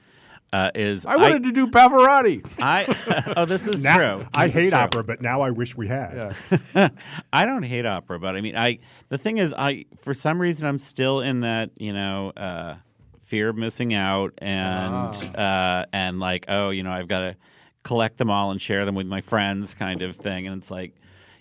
Uh, 0.52 0.70
is 0.74 1.06
I 1.06 1.14
wanted 1.16 1.44
to 1.44 1.52
do 1.52 1.68
Pavarotti. 1.68 2.44
I 2.60 3.32
oh, 3.36 3.44
this 3.44 3.68
is 3.68 3.84
Now- 3.84 3.96
true. 3.98 4.26
I 4.34 4.46
This 4.46 4.56
is 4.56 4.62
hate 4.62 4.70
true. 4.70 4.78
opera, 4.78 5.04
but 5.04 5.22
now 5.22 5.42
I 5.42 5.50
wish 5.50 5.76
we 5.76 5.86
had. 5.86 6.34
I 7.32 7.46
don't 7.46 7.62
hate 7.62 7.86
opera, 7.86 8.18
but 8.18 8.34
I 8.34 8.40
mean, 8.40 8.56
I 8.56 8.80
the 9.10 9.18
thing 9.18 9.38
is, 9.38 9.54
I 9.56 9.84
for 10.00 10.12
some 10.12 10.40
reason 10.40 10.66
I'm 10.66 10.78
still 10.80 11.20
in 11.20 11.40
that 11.42 11.70
you 11.78 11.92
know 11.92 12.30
uh, 12.30 12.76
fear 13.22 13.50
of 13.50 13.56
missing 13.56 13.94
out 13.94 14.34
and 14.38 15.14
uh, 15.36 15.86
and 15.92 16.18
like 16.18 16.46
oh 16.48 16.70
you 16.70 16.82
know 16.82 16.90
I've 16.90 17.06
got 17.08 17.20
to 17.20 17.36
collect 17.84 18.18
them 18.18 18.28
all 18.28 18.50
and 18.50 18.60
share 18.60 18.84
them 18.84 18.96
with 18.96 19.06
my 19.06 19.20
friends 19.20 19.72
kind 19.74 20.02
of 20.02 20.16
thing 20.16 20.46
and 20.48 20.56
it's 20.60 20.70
like 20.70 20.94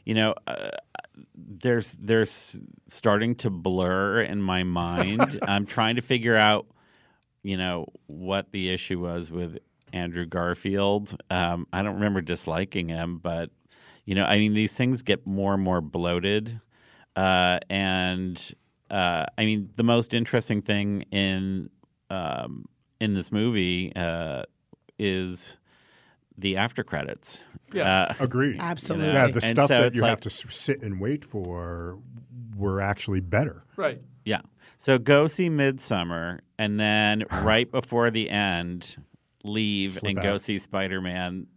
you 0.06 0.14
know 0.14 0.36
uh, 0.48 0.70
there's 1.36 1.98
there's 2.00 2.58
starting 2.88 3.36
to 3.36 3.50
blur 3.50 4.22
in 4.22 4.42
my 4.42 4.64
mind 4.64 5.40
I'm 5.48 5.66
trying 5.66 5.96
to 5.96 6.02
figure 6.04 6.36
out 6.36 6.68
you 7.44 7.58
know 7.58 7.86
what 8.08 8.52
the 8.52 8.70
issue 8.72 9.00
was 9.00 9.32
with 9.32 9.58
Andrew 9.94 10.26
Garfield 10.26 11.20
um, 11.30 11.66
I 11.74 11.82
don't 11.82 11.96
remember 11.96 12.22
disliking 12.22 12.90
him 12.90 13.18
but 13.18 13.50
you 14.06 14.16
know 14.16 14.24
I 14.26 14.38
mean 14.38 14.54
these 14.54 14.74
things 14.74 15.02
get 15.02 15.26
more 15.26 15.54
and 15.56 15.64
more 15.64 15.82
bloated 15.82 16.60
uh, 17.16 17.60
and 17.70 18.54
uh, 18.92 19.26
I 19.38 19.46
mean, 19.46 19.70
the 19.76 19.84
most 19.84 20.14
interesting 20.16 20.62
thing 20.64 21.04
in 21.12 21.70
um, 22.10 22.66
in 23.00 23.14
this 23.14 23.32
movie 23.32 23.92
uh, 23.96 24.44
is 24.98 25.58
the 26.38 26.58
after 26.58 26.84
credits. 26.84 27.42
Yeah. 27.72 28.14
Uh, 28.20 28.24
Agreed. 28.24 28.58
Absolutely. 28.60 29.08
Yeah, 29.14 29.28
the 29.28 29.34
And 29.44 29.56
stuff 29.58 29.68
so 29.68 29.82
that 29.82 29.94
you 29.94 30.02
like- 30.02 30.10
have 30.10 30.22
to 30.22 30.30
sit 30.32 30.82
and 30.82 31.00
wait 31.00 31.24
for 31.24 32.00
were 32.56 32.82
actually 32.82 33.20
better. 33.20 33.64
Right. 33.76 34.02
Yeah. 34.26 34.42
So 34.80 34.98
go 34.98 35.28
see 35.28 35.50
Midsummer, 35.50 36.40
and 36.58 36.80
then 36.80 37.26
right 37.44 37.70
before 37.70 38.10
the 38.10 38.30
end, 38.30 38.96
leave 39.44 39.92
Slip 39.92 40.04
and 40.06 40.22
go 40.22 40.38
see 40.38 40.58
Spider 40.58 41.02
Man. 41.02 41.48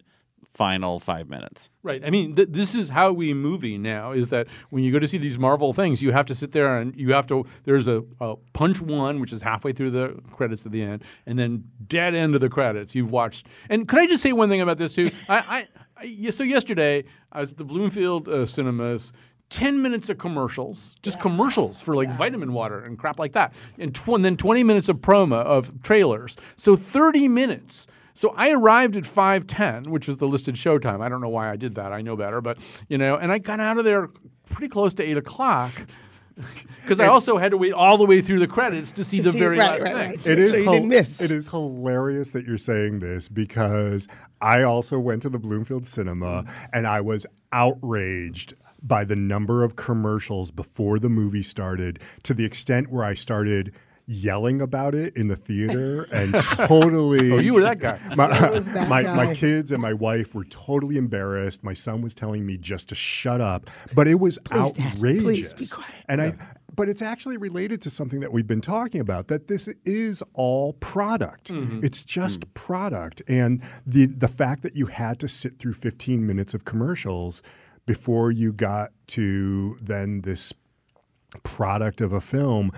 Final 0.54 1.00
five 1.00 1.30
minutes. 1.30 1.70
Right. 1.82 2.04
I 2.04 2.10
mean, 2.10 2.36
th- 2.36 2.48
this 2.50 2.74
is 2.74 2.90
how 2.90 3.10
we 3.10 3.32
movie 3.32 3.78
now. 3.78 4.12
Is 4.12 4.28
that 4.28 4.48
when 4.68 4.84
you 4.84 4.92
go 4.92 4.98
to 4.98 5.08
see 5.08 5.16
these 5.16 5.38
Marvel 5.38 5.72
things, 5.72 6.02
you 6.02 6.12
have 6.12 6.26
to 6.26 6.34
sit 6.34 6.52
there 6.52 6.76
and 6.76 6.94
you 6.94 7.14
have 7.14 7.26
to. 7.28 7.46
There's 7.64 7.88
a, 7.88 8.04
a 8.20 8.36
punch 8.52 8.82
one, 8.82 9.18
which 9.18 9.32
is 9.32 9.40
halfway 9.40 9.72
through 9.72 9.92
the 9.92 10.20
credits 10.30 10.66
at 10.66 10.72
the 10.72 10.82
end, 10.82 11.04
and 11.24 11.38
then 11.38 11.64
dead 11.86 12.14
end 12.14 12.34
of 12.34 12.42
the 12.42 12.50
credits. 12.50 12.94
You've 12.94 13.10
watched. 13.10 13.46
And 13.70 13.88
could 13.88 13.98
I 14.00 14.06
just 14.06 14.22
say 14.22 14.32
one 14.32 14.50
thing 14.50 14.60
about 14.60 14.76
this 14.76 14.94
too? 14.94 15.10
I, 15.30 15.38
I, 15.38 15.68
I 15.96 16.30
so 16.30 16.44
yesterday 16.44 17.04
I 17.32 17.40
was 17.40 17.52
at 17.52 17.56
the 17.56 17.64
Bloomfield 17.64 18.28
uh, 18.28 18.44
Cinemas. 18.44 19.10
10 19.52 19.82
minutes 19.82 20.08
of 20.08 20.16
commercials, 20.16 20.96
just 21.02 21.20
commercials 21.20 21.80
for 21.80 21.94
like 21.94 22.10
vitamin 22.14 22.54
water 22.54 22.82
and 22.84 22.98
crap 22.98 23.18
like 23.18 23.32
that. 23.32 23.52
And, 23.78 23.94
tw- 23.94 24.08
and 24.08 24.24
then 24.24 24.36
20 24.36 24.64
minutes 24.64 24.88
of 24.88 24.96
promo 24.96 25.44
of 25.44 25.82
trailers. 25.82 26.36
So 26.56 26.74
30 26.74 27.28
minutes. 27.28 27.86
So 28.14 28.34
I 28.36 28.50
arrived 28.50 28.96
at 28.96 29.04
5:10, 29.04 29.88
which 29.88 30.08
was 30.08 30.16
the 30.16 30.26
listed 30.26 30.54
showtime. 30.54 31.00
I 31.00 31.08
don't 31.08 31.20
know 31.20 31.28
why 31.28 31.50
I 31.50 31.56
did 31.56 31.74
that. 31.76 31.92
I 31.92 32.00
know 32.02 32.16
better, 32.16 32.40
but 32.40 32.58
you 32.88 32.98
know, 32.98 33.16
and 33.16 33.30
I 33.30 33.38
got 33.38 33.60
out 33.60 33.78
of 33.78 33.84
there 33.84 34.08
pretty 34.50 34.68
close 34.68 34.92
to 34.94 35.02
eight 35.02 35.16
o'clock 35.16 35.70
because 36.82 36.98
I 37.00 37.06
also 37.06 37.36
had 37.38 37.50
to 37.52 37.56
wait 37.58 37.72
all 37.72 37.96
the 37.98 38.04
way 38.06 38.20
through 38.22 38.38
the 38.38 38.46
credits 38.46 38.92
to 38.92 39.04
see 39.04 39.18
To 39.18 39.24
the 39.24 39.32
see- 39.32 39.38
very 39.38 39.58
right, 39.58 39.70
last 39.70 39.82
right, 39.82 39.94
thing. 39.94 39.96
right. 39.96 40.26
It 40.26 40.38
Make 40.38 40.38
is 40.38 40.50
sure 40.50 40.60
you 40.60 40.70
didn't 40.70 40.88
miss. 40.88 41.20
it 41.20 41.30
is 41.30 41.48
hilarious 41.48 42.30
that 42.30 42.44
you're 42.46 42.58
saying 42.58 42.98
this 43.00 43.28
because 43.28 44.08
I 44.40 44.62
also 44.62 44.98
went 44.98 45.22
to 45.22 45.28
the 45.30 45.38
Bloomfield 45.38 45.86
Cinema 45.86 46.44
mm. 46.44 46.68
and 46.72 46.86
I 46.86 47.00
was 47.02 47.26
outraged 47.52 48.54
by 48.82 49.04
the 49.04 49.16
number 49.16 49.62
of 49.62 49.76
commercials 49.76 50.50
before 50.50 50.98
the 50.98 51.08
movie 51.08 51.42
started 51.42 52.00
to 52.24 52.34
the 52.34 52.44
extent 52.44 52.90
where 52.90 53.04
I 53.04 53.14
started 53.14 53.72
yelling 54.06 54.60
about 54.60 54.94
it 54.94 55.16
in 55.16 55.28
the 55.28 55.36
theater 55.36 56.02
and 56.12 56.34
totally 56.34 57.30
Oh, 57.32 57.38
you 57.38 57.54
were 57.54 57.62
that 57.62 57.78
guy. 57.78 57.98
my, 58.16 58.26
that 58.28 58.88
my, 58.88 59.02
guy. 59.02 59.14
my 59.14 59.34
kids 59.34 59.70
and 59.70 59.80
my 59.80 59.92
wife 59.92 60.34
were 60.34 60.44
totally 60.44 60.96
embarrassed. 60.96 61.62
My 61.62 61.74
son 61.74 62.02
was 62.02 62.14
telling 62.14 62.44
me 62.44 62.56
just 62.56 62.88
to 62.90 62.94
shut 62.94 63.40
up, 63.40 63.70
but 63.94 64.08
it 64.08 64.18
was 64.18 64.38
Please, 64.44 64.72
Dad, 64.72 64.94
outrageous. 64.96 65.22
please 65.22 65.52
be 65.52 65.66
quiet. 65.66 66.04
And 66.08 66.20
I, 66.22 66.32
but 66.74 66.88
it's 66.88 67.02
actually 67.02 67.36
related 67.36 67.82
to 67.82 67.90
something 67.90 68.20
that 68.20 68.32
we've 68.32 68.46
been 68.46 68.60
talking 68.60 69.00
about. 69.00 69.28
That 69.28 69.46
this 69.46 69.68
is 69.84 70.22
all 70.32 70.72
product. 70.74 71.52
Mm-hmm. 71.52 71.84
It's 71.84 72.04
just 72.04 72.52
product, 72.54 73.22
and 73.28 73.62
the 73.86 74.06
the 74.06 74.28
fact 74.28 74.62
that 74.62 74.74
you 74.74 74.86
had 74.86 75.20
to 75.20 75.28
sit 75.28 75.58
through 75.58 75.74
15 75.74 76.26
minutes 76.26 76.54
of 76.54 76.64
commercials 76.64 77.42
before 77.86 78.30
you 78.30 78.52
got 78.52 78.92
to 79.08 79.76
then 79.80 80.22
this 80.22 80.52
product 81.42 82.00
of 82.00 82.12
a 82.12 82.20
film, 82.20 82.70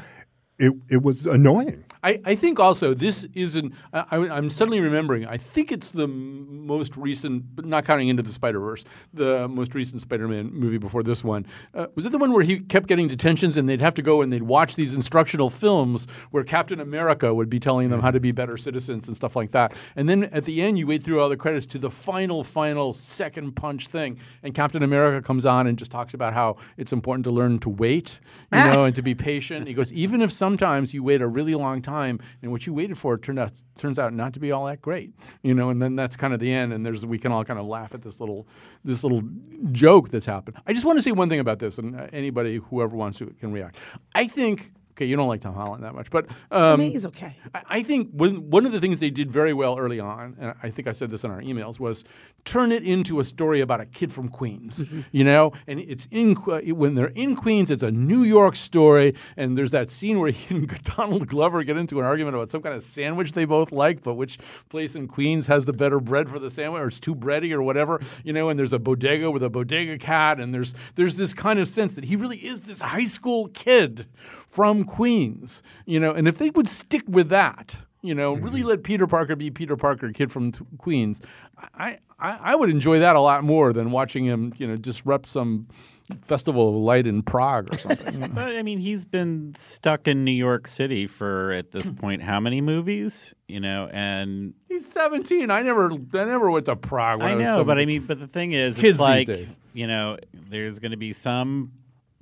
it 0.58 0.72
it 0.88 1.02
was 1.02 1.26
annoying. 1.26 1.84
I, 2.04 2.20
I 2.22 2.34
think 2.34 2.60
also 2.60 2.92
this 2.92 3.24
isn't. 3.32 3.72
I, 3.94 4.04
I'm 4.10 4.50
suddenly 4.50 4.78
remembering. 4.78 5.26
I 5.26 5.38
think 5.38 5.72
it's 5.72 5.90
the 5.90 6.06
most 6.06 6.98
recent, 6.98 7.56
but 7.56 7.64
not 7.64 7.86
counting 7.86 8.08
into 8.08 8.22
the 8.22 8.30
Spider 8.30 8.60
Verse, 8.60 8.84
the 9.14 9.48
most 9.48 9.74
recent 9.74 10.02
Spider-Man 10.02 10.52
movie 10.52 10.76
before 10.76 11.02
this 11.02 11.24
one. 11.24 11.46
Uh, 11.72 11.86
was 11.94 12.04
it 12.04 12.12
the 12.12 12.18
one 12.18 12.32
where 12.34 12.44
he 12.44 12.60
kept 12.60 12.88
getting 12.88 13.08
detentions 13.08 13.56
and 13.56 13.66
they'd 13.66 13.80
have 13.80 13.94
to 13.94 14.02
go 14.02 14.20
and 14.20 14.30
they'd 14.30 14.42
watch 14.42 14.76
these 14.76 14.92
instructional 14.92 15.48
films 15.48 16.06
where 16.30 16.44
Captain 16.44 16.78
America 16.78 17.32
would 17.32 17.48
be 17.48 17.58
telling 17.58 17.88
them 17.88 18.02
how 18.02 18.10
to 18.10 18.20
be 18.20 18.32
better 18.32 18.58
citizens 18.58 19.06
and 19.06 19.16
stuff 19.16 19.34
like 19.34 19.52
that. 19.52 19.72
And 19.96 20.06
then 20.06 20.24
at 20.24 20.44
the 20.44 20.60
end, 20.60 20.78
you 20.78 20.86
wait 20.86 21.02
through 21.02 21.22
all 21.22 21.30
the 21.30 21.38
credits 21.38 21.64
to 21.66 21.78
the 21.78 21.90
final, 21.90 22.44
final 22.44 22.92
second 22.92 23.52
punch 23.52 23.86
thing, 23.86 24.18
and 24.42 24.54
Captain 24.54 24.82
America 24.82 25.26
comes 25.26 25.46
on 25.46 25.66
and 25.66 25.78
just 25.78 25.90
talks 25.90 26.12
about 26.12 26.34
how 26.34 26.56
it's 26.76 26.92
important 26.92 27.24
to 27.24 27.30
learn 27.30 27.60
to 27.60 27.70
wait, 27.70 28.20
you 28.52 28.58
know, 28.64 28.84
and 28.84 28.94
to 28.94 29.00
be 29.00 29.14
patient. 29.14 29.66
He 29.66 29.72
goes, 29.72 29.90
even 29.94 30.20
if 30.20 30.30
sometimes 30.30 30.92
you 30.92 31.02
wait 31.02 31.22
a 31.22 31.26
really 31.26 31.54
long 31.54 31.80
time 31.80 31.93
and 32.02 32.20
what 32.42 32.66
you 32.66 32.74
waited 32.74 32.98
for 32.98 33.16
turned 33.16 33.38
out 33.38 33.60
turns 33.76 33.98
out 33.98 34.12
not 34.12 34.32
to 34.34 34.40
be 34.40 34.52
all 34.52 34.66
that 34.66 34.80
great, 34.82 35.12
you 35.42 35.54
know, 35.54 35.70
and 35.70 35.80
then 35.80 35.96
that's 35.96 36.16
kind 36.16 36.34
of 36.34 36.40
the 36.40 36.52
end. 36.52 36.72
And 36.72 36.84
there's 36.84 37.06
we 37.06 37.18
can 37.18 37.32
all 37.32 37.44
kind 37.44 37.58
of 37.58 37.66
laugh 37.66 37.94
at 37.94 38.02
this 38.02 38.20
little 38.20 38.46
this 38.84 39.02
little 39.02 39.22
joke 39.72 40.10
that's 40.10 40.26
happened. 40.26 40.56
I 40.66 40.72
just 40.72 40.84
want 40.84 40.98
to 40.98 41.02
say 41.02 41.12
one 41.12 41.28
thing 41.28 41.40
about 41.40 41.58
this, 41.58 41.78
and 41.78 41.98
uh, 41.98 42.06
anybody 42.12 42.56
whoever 42.56 42.96
wants 42.96 43.18
to 43.18 43.26
can 43.40 43.52
react. 43.52 43.76
I 44.14 44.26
think. 44.26 44.72
Okay, 44.96 45.06
you 45.06 45.16
don't 45.16 45.26
like 45.26 45.40
Tom 45.40 45.54
Holland 45.54 45.82
that 45.82 45.92
much, 45.92 46.08
but 46.08 46.26
um, 46.52 46.80
he's 46.80 47.04
okay. 47.06 47.34
I 47.52 47.62
I 47.68 47.82
think 47.82 48.10
one, 48.12 48.48
one 48.50 48.64
of 48.64 48.70
the 48.70 48.80
things 48.80 49.00
they 49.00 49.10
did 49.10 49.28
very 49.28 49.52
well 49.52 49.76
early 49.76 49.98
on, 49.98 50.36
and 50.38 50.54
I 50.62 50.70
think 50.70 50.86
I 50.86 50.92
said 50.92 51.10
this 51.10 51.24
in 51.24 51.32
our 51.32 51.40
emails, 51.40 51.80
was 51.80 52.04
turn 52.44 52.70
it 52.70 52.84
into 52.84 53.18
a 53.18 53.24
story 53.24 53.60
about 53.60 53.80
a 53.80 53.86
kid 53.86 54.12
from 54.12 54.28
Queens. 54.28 54.78
Mm-hmm. 54.78 55.00
You 55.10 55.24
know, 55.24 55.52
and 55.66 55.80
it's 55.80 56.06
in 56.12 56.34
when 56.34 56.94
they're 56.94 57.06
in 57.08 57.34
Queens, 57.34 57.72
it's 57.72 57.82
a 57.82 57.90
New 57.90 58.22
York 58.22 58.54
story, 58.54 59.16
and 59.36 59.58
there's 59.58 59.72
that 59.72 59.90
scene 59.90 60.20
where 60.20 60.30
he 60.30 60.54
and 60.54 60.84
Donald 60.84 61.26
Glover 61.26 61.64
get 61.64 61.76
into 61.76 61.98
an 61.98 62.06
argument 62.06 62.36
about 62.36 62.50
some 62.50 62.62
kind 62.62 62.76
of 62.76 62.84
sandwich 62.84 63.32
they 63.32 63.46
both 63.46 63.72
like, 63.72 64.04
but 64.04 64.14
which 64.14 64.38
place 64.68 64.94
in 64.94 65.08
Queens 65.08 65.48
has 65.48 65.64
the 65.64 65.72
better 65.72 65.98
bread 65.98 66.28
for 66.28 66.38
the 66.38 66.50
sandwich, 66.50 66.80
or 66.80 66.86
it's 66.86 67.00
too 67.00 67.16
bready, 67.16 67.50
or 67.50 67.62
whatever. 67.62 68.00
You 68.22 68.32
know, 68.32 68.48
and 68.48 68.56
there's 68.56 68.72
a 68.72 68.78
bodega 68.78 69.28
with 69.32 69.42
a 69.42 69.50
bodega 69.50 69.98
cat, 69.98 70.38
and 70.38 70.54
there's 70.54 70.72
there's 70.94 71.16
this 71.16 71.34
kind 71.34 71.58
of 71.58 71.66
sense 71.66 71.96
that 71.96 72.04
he 72.04 72.14
really 72.14 72.38
is 72.38 72.60
this 72.60 72.80
high 72.80 73.06
school 73.06 73.48
kid 73.48 74.06
from 74.54 74.83
Queens. 74.84 75.62
You 75.86 76.00
know, 76.00 76.12
and 76.12 76.26
if 76.28 76.38
they 76.38 76.50
would 76.50 76.68
stick 76.68 77.02
with 77.08 77.28
that 77.30 77.76
you 78.02 78.14
know, 78.14 78.34
really 78.34 78.60
Mm-hmm. 78.60 78.68
let 78.68 78.82
Peter 78.82 79.06
Parker 79.06 79.34
be 79.34 79.50
Peter 79.50 79.78
Parker, 79.78 80.12
kid 80.12 80.30
from 80.30 80.52
t- 80.52 80.62
Queens. 80.76 81.22
I, 81.74 81.96
I, 82.20 82.38
I 82.52 82.54
would 82.54 82.68
enjoy 82.68 82.98
that 82.98 83.16
a 83.16 83.20
lot 83.20 83.44
more 83.44 83.72
than 83.72 83.92
watching 83.92 84.26
him, 84.26 84.52
you 84.58 84.66
know, 84.66 84.76
disrupt 84.76 85.26
some 85.26 85.68
festival 86.20 86.68
of 86.68 86.74
light 86.74 87.06
in 87.06 87.22
Prague 87.22 87.74
or 87.74 87.78
something. 87.78 88.12
you 88.12 88.20
know. 88.20 88.28
But 88.34 88.56
I 88.56 88.62
mean, 88.62 88.78
he's 88.78 89.06
been 89.06 89.54
stuck 89.56 90.06
in 90.06 90.22
New 90.22 90.32
York 90.32 90.68
City 90.68 91.06
for 91.06 91.52
at 91.52 91.70
this 91.70 91.88
point 91.88 92.20
how 92.20 92.40
many 92.40 92.60
movies? 92.60 93.32
You 93.48 93.60
know, 93.60 93.88
and 93.90 94.52
He's 94.68 94.86
17. 94.86 95.50
I 95.50 95.62
never, 95.62 95.90
I 95.90 95.96
never 96.12 96.50
went 96.50 96.66
to 96.66 96.76
Prague. 96.76 97.20
When 97.20 97.28
I, 97.28 97.32
I 97.32 97.36
was 97.36 97.44
know, 97.46 97.64
but 97.64 97.78
I 97.78 97.86
mean, 97.86 98.04
but 98.04 98.20
the 98.20 98.26
thing 98.26 98.52
is, 98.52 98.78
it's 98.84 99.00
like 99.00 99.30
you 99.72 99.86
know, 99.86 100.18
there's 100.50 100.78
going 100.78 100.90
to 100.92 100.98
be 100.98 101.14
some 101.14 101.72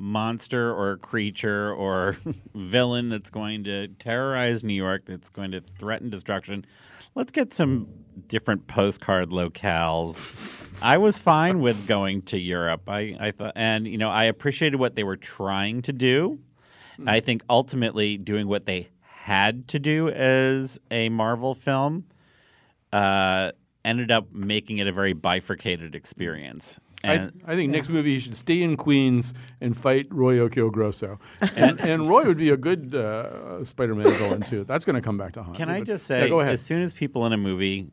monster 0.03 0.74
or 0.74 0.96
creature 0.96 1.72
or 1.72 2.18
villain 2.55 3.09
that's 3.09 3.30
going 3.30 3.62
to 3.62 3.86
terrorize 3.86 4.64
New 4.64 4.74
York, 4.74 5.05
that's 5.07 5.30
going 5.30 5.53
to 5.53 5.61
threaten 5.61 6.11
destruction. 6.11 6.66
Let's 7.14 7.30
get 7.30 7.55
some 7.55 7.86
different 8.26 8.66
postcard 8.66 9.30
locales. 9.30 10.68
I 10.82 10.98
was 10.98 11.18
fine 11.18 11.61
with 11.61 11.86
going 11.86 12.22
to 12.22 12.38
Europe. 12.38 12.88
I, 12.88 13.16
I 13.20 13.30
thought, 13.30 13.53
and 13.55 13.86
you 13.86 13.96
know, 13.96 14.11
I 14.11 14.24
appreciated 14.24 14.76
what 14.76 14.96
they 14.96 15.05
were 15.05 15.16
trying 15.16 15.82
to 15.82 15.92
do. 15.92 16.40
I 17.07 17.20
think 17.20 17.42
ultimately 17.48 18.16
doing 18.16 18.46
what 18.46 18.66
they 18.66 18.90
had 19.00 19.66
to 19.68 19.78
do 19.78 20.09
as 20.09 20.78
a 20.90 21.09
Marvel 21.09 21.55
film 21.55 22.05
uh, 22.92 23.53
ended 23.84 24.11
up 24.11 24.32
making 24.32 24.78
it 24.78 24.86
a 24.86 24.92
very 24.92 25.12
bifurcated 25.12 25.94
experience. 25.94 26.78
I, 27.05 27.12
And 27.14 27.42
I 27.46 27.55
think 27.57 27.72
next 27.72 27.88
movie 27.88 28.14
he 28.14 28.20
should 28.20 28.36
stay 28.36 28.62
in 28.62 28.76
Queens 28.76 29.34
and 29.61 29.76
fight 29.76 30.07
Roy 30.11 30.36
Occhiogrosso, 30.36 31.18
and, 31.57 31.80
and 31.80 32.09
Roy 32.09 32.24
would 32.24 32.38
be 32.38 32.50
a 32.50 32.57
good 32.57 32.94
uh, 32.94 33.64
Spider-Man 33.64 34.05
villain 34.05 34.42
too. 34.42 34.64
That's 34.64 34.84
going 34.84 34.94
to 34.96 35.03
come 35.03 35.18
back 35.18 35.32
to 35.32 35.42
haunt. 35.42 35.57
can 35.57 35.68
me, 35.68 35.74
I 35.74 35.78
but- 35.80 35.86
just 35.88 36.09
Yeah, 36.09 36.20
say, 36.22 36.28
go 36.28 36.40
ahead. 36.40 36.53
as 36.53 36.62
soon 36.62 36.82
as 36.82 36.92
people 36.92 37.26
in 37.26 37.32
a 37.32 37.36
movie 37.36 37.90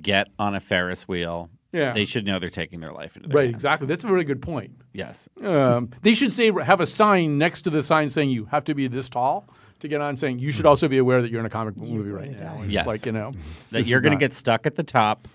get 0.00 0.28
on 0.38 0.54
a 0.54 0.60
Ferris 0.60 1.08
wheel, 1.08 1.50
Yeah. 1.72 1.92
they 1.92 2.04
should 2.04 2.24
know 2.24 2.38
they're 2.38 2.50
taking 2.50 2.78
their 2.80 2.92
life 2.92 3.16
into 3.16 3.28
their 3.28 3.36
Right, 3.36 3.44
hands. 3.46 3.54
exactly. 3.56 3.86
That's 3.88 4.04
a 4.04 4.08
very 4.08 4.24
good 4.24 4.40
point. 4.40 4.72
Yes. 4.92 5.28
Um, 5.42 5.90
they 6.02 6.14
should 6.14 6.32
say 6.32 6.52
have 6.62 6.80
a 6.80 6.86
sign 6.86 7.38
next 7.38 7.62
to 7.62 7.70
the 7.70 7.82
sign 7.82 8.10
saying 8.10 8.30
you 8.30 8.44
have 8.46 8.64
to 8.66 8.74
be 8.74 8.86
this 8.86 9.08
tall 9.08 9.48
to 9.80 9.88
get 9.88 10.00
on. 10.00 10.14
Saying 10.16 10.38
you 10.38 10.52
should 10.52 10.66
also 10.66 10.86
be 10.86 10.98
aware 10.98 11.20
that 11.20 11.30
you're 11.32 11.40
in 11.40 11.46
a 11.46 11.50
comic 11.50 11.74
book 11.74 11.88
movie 11.88 12.10
right 12.10 12.30
now. 12.38 12.60
And 12.60 12.70
Yes. 12.70 12.82
It's 12.82 12.86
like 12.86 13.06
you 13.06 13.12
know 13.12 13.32
That 13.72 13.86
you're 13.86 14.00
going 14.00 14.12
to 14.16 14.20
get 14.20 14.32
stuck 14.32 14.66
at 14.66 14.76
the 14.76 14.84
top 14.84 15.26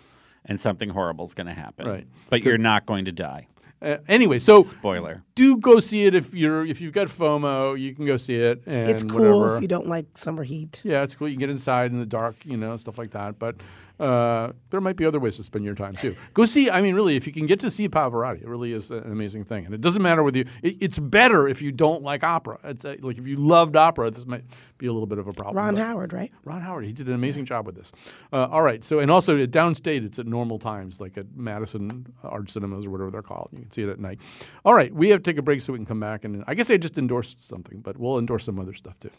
and 0.48 0.60
something 0.62 0.90
horrible 0.90 1.26
is 1.26 1.34
going 1.34 1.48
to 1.48 1.54
happen. 1.54 1.88
Right. 1.88 2.08
But 2.30 2.44
you're 2.44 2.58
not 2.58 2.86
going 2.86 3.06
to 3.06 3.12
die. 3.12 3.48
Uh, 3.80 3.98
anyway, 4.08 4.40
so 4.40 4.64
Spoiler. 4.64 5.24
do 5.36 5.58
go 5.58 5.80
see 5.80 6.06
it 6.06 6.16
if 6.16 6.34
you're 6.34 6.66
if 6.66 6.82
you've 6.82 6.94
got 6.94 7.08
FOMO. 7.08 7.80
You 7.80 7.94
can 7.94 8.06
go 8.06 8.18
see 8.18 8.36
it. 8.36 8.64
And 8.66 8.90
it's 8.90 9.04
cool 9.04 9.40
whatever. 9.40 9.58
if 9.58 9.62
you 9.62 9.68
don't 9.68 9.88
like 9.88 10.18
summer 10.18 10.44
heat. 10.44 10.82
Yeah, 10.84 11.04
it's 11.04 11.16
cool. 11.16 11.28
You 11.28 11.36
can 11.36 11.42
get 11.42 11.50
inside 11.52 11.92
in 11.92 12.00
the 12.00 12.06
dark, 12.06 12.38
you 12.44 12.58
know, 12.58 12.76
stuff 12.78 12.98
like 12.98 13.12
that. 13.12 13.38
But 13.38 13.62
uh, 14.00 14.52
there 14.70 14.82
might 14.82 14.96
be 14.96 15.06
other 15.06 15.20
ways 15.20 15.38
to 15.38 15.44
spend 15.44 15.66
your 15.66 15.76
time 15.76 15.94
too. 15.96 16.16
Go 16.34 16.46
see. 16.46 16.70
I 16.70 16.82
mean, 16.82 16.94
really, 16.96 17.16
if 17.16 17.26
you 17.26 17.34
can 17.34 17.48
get 17.48 17.60
to 17.62 17.72
see 17.72 17.90
Pavarotti, 17.90 18.44
it 18.44 18.48
really 18.48 18.72
is 18.72 18.92
an 18.92 19.12
amazing 19.12 19.44
thing. 19.46 19.66
And 19.66 19.74
it 19.74 19.82
doesn't 19.82 20.02
matter 20.02 20.24
whether 20.24 20.40
you. 20.40 20.46
It, 20.62 20.78
it's 20.80 21.00
better 21.00 21.48
if 21.48 21.62
you 21.62 21.72
don't 21.72 22.04
like 22.04 22.24
opera. 22.24 22.60
It's 22.64 22.86
uh 22.86 22.96
like 23.02 23.18
if 23.18 23.28
you 23.28 23.38
loved 23.38 23.76
opera, 23.76 24.12
this 24.12 24.26
might 24.26 24.44
be 24.78 24.88
a 24.88 24.94
little 24.94 25.08
bit 25.08 25.18
of 25.18 25.28
a 25.28 25.34
problem. 25.34 25.56
Ron 25.56 25.76
Howard, 25.76 26.14
right? 26.14 26.32
Ron 26.46 26.62
Howard, 26.62 26.86
he 26.86 26.94
did 26.94 27.08
an 27.08 27.14
amazing 27.14 27.46
job 27.46 27.66
with 27.66 27.76
this. 27.76 27.92
Uh, 28.32 28.48
all 28.52 28.62
right, 28.62 28.84
so 28.84 29.00
and 29.00 29.10
also 29.10 29.42
at 29.42 29.52
downstate, 29.52 30.06
it's 30.06 30.20
at 30.20 30.28
normal 30.28 30.60
times, 30.60 31.00
like 31.00 31.18
at 31.18 31.26
Madison 31.36 32.14
Art 32.24 32.50
Cinemas 32.52 32.86
or 32.86 32.92
whatever 32.92 33.10
they're 33.10 33.22
called. 33.24 33.50
You 33.52 33.60
can 33.60 33.72
see 33.72 33.84
it 33.84 33.90
at 33.90 34.00
night. 34.00 34.20
All 34.64 34.74
right, 34.74 34.94
we 34.94 35.10
have 35.10 35.24
to 35.24 35.32
take 35.32 35.40
a 35.40 35.42
break 35.42 35.62
so 35.62 35.74
we 35.74 35.80
can 35.80 35.86
come 35.86 36.00
back 36.00 36.24
and 36.24 36.44
I 36.48 36.54
guess 36.54 36.70
I 36.70 36.78
just 36.78 36.98
endorsed 36.98 37.46
something, 37.46 37.80
but 37.80 37.98
we'll 37.98 38.20
endorse 38.20 38.46
some 38.46 38.60
other 38.60 38.74
stuff 38.74 39.00
too. 39.00 39.12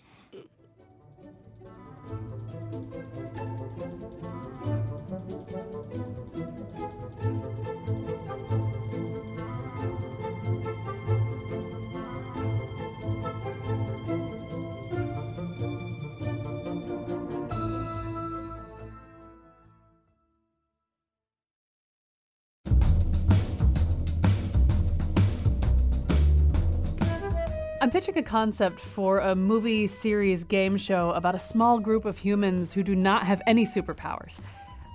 I'm 27.81 27.93
pitching 27.93 28.18
a 28.18 28.22
concept 28.24 28.81
for 28.81 29.18
a 29.20 29.37
movie 29.37 29.87
series 29.87 30.43
game 30.43 30.76
show 30.76 31.12
about 31.12 31.37
a 31.37 31.39
small 31.39 31.79
group 31.79 32.07
of 32.07 32.18
humans 32.18 32.72
who 32.72 32.83
do 32.83 32.97
not 32.97 33.22
have 33.24 33.41
any 33.47 33.64
superpowers. 33.64 34.41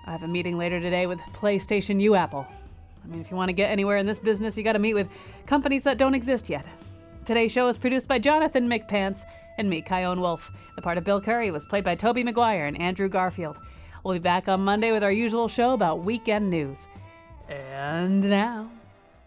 I 0.06 0.12
have 0.12 0.24
a 0.24 0.28
meeting 0.28 0.58
later 0.58 0.82
today 0.82 1.08
with 1.08 1.20
PlayStation 1.32 2.02
U 2.02 2.16
Apple. 2.16 2.46
I 3.02 3.08
mean, 3.08 3.22
if 3.22 3.32
you 3.32 3.38
want 3.38 3.48
to 3.48 3.54
get 3.54 3.70
anywhere 3.70 3.96
in 3.96 4.06
this 4.06 4.20
business, 4.20 4.58
you 4.58 4.64
got 4.64 4.74
to 4.74 4.80
meet 4.80 4.96
with 4.96 5.08
companies 5.46 5.84
that 5.84 5.98
don't 5.98 6.14
exist 6.14 6.50
yet. 6.50 6.66
Today's 7.24 7.54
show 7.54 7.70
is 7.70 7.78
produced 7.78 8.10
by 8.10 8.20
Jonathan 8.20 8.68
McPants 8.68 9.22
and 9.58 9.70
me, 9.70 9.82
Kyone 9.82 10.20
Wolf. 10.20 10.52
The 10.76 10.82
part 10.82 10.98
of 10.98 11.06
Bill 11.06 11.22
Curry 11.22 11.52
was 11.52 11.66
played 11.66 11.86
by 11.86 11.96
Tobey 11.96 12.24
Maguire 12.24 12.66
and 12.66 12.78
Andrew 12.82 13.08
Garfield. 13.08 13.56
We'll 14.04 14.16
be 14.16 14.20
back 14.20 14.50
on 14.50 14.60
Monday 14.60 14.92
with 14.92 15.04
our 15.04 15.12
usual 15.12 15.48
show 15.48 15.72
about 15.72 16.04
weekend 16.04 16.50
news. 16.50 16.90
And 17.48 18.30
now, 18.30 18.70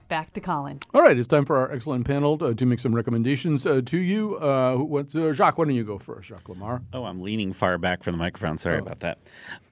back 0.09 0.33
to 0.35 0.41
Colin. 0.41 0.81
All 0.95 1.03
right, 1.03 1.17
it's 1.19 1.27
time 1.27 1.45
for 1.45 1.57
our 1.57 1.71
excellent 1.73 2.07
panel 2.07 2.39
uh, 2.41 2.55
to 2.55 2.67
make 2.67 2.79
some 2.81 2.95
recommendations 2.95 3.67
uh, 3.67 3.81
to 3.87 3.99
you. 3.99 4.37
Uh, 4.39 4.77
what's, 4.77 5.15
uh, 5.17 5.33
Jacques, 5.33 5.59
why 5.59 5.65
don't 5.65 5.75
you 5.75 5.85
go 5.85 5.99
first, 5.99 6.29
Jacques 6.29 6.45
Lamarre? 6.45 6.83
Oh, 6.93 7.05
I'm 7.05 7.21
leaning 7.21 7.53
far 7.53 7.79
back 7.79 8.03
from 8.03 8.13
the 8.13 8.19
microphone. 8.19 8.59
Sorry 8.59 8.79
about 8.79 9.01
that. 9.01 9.19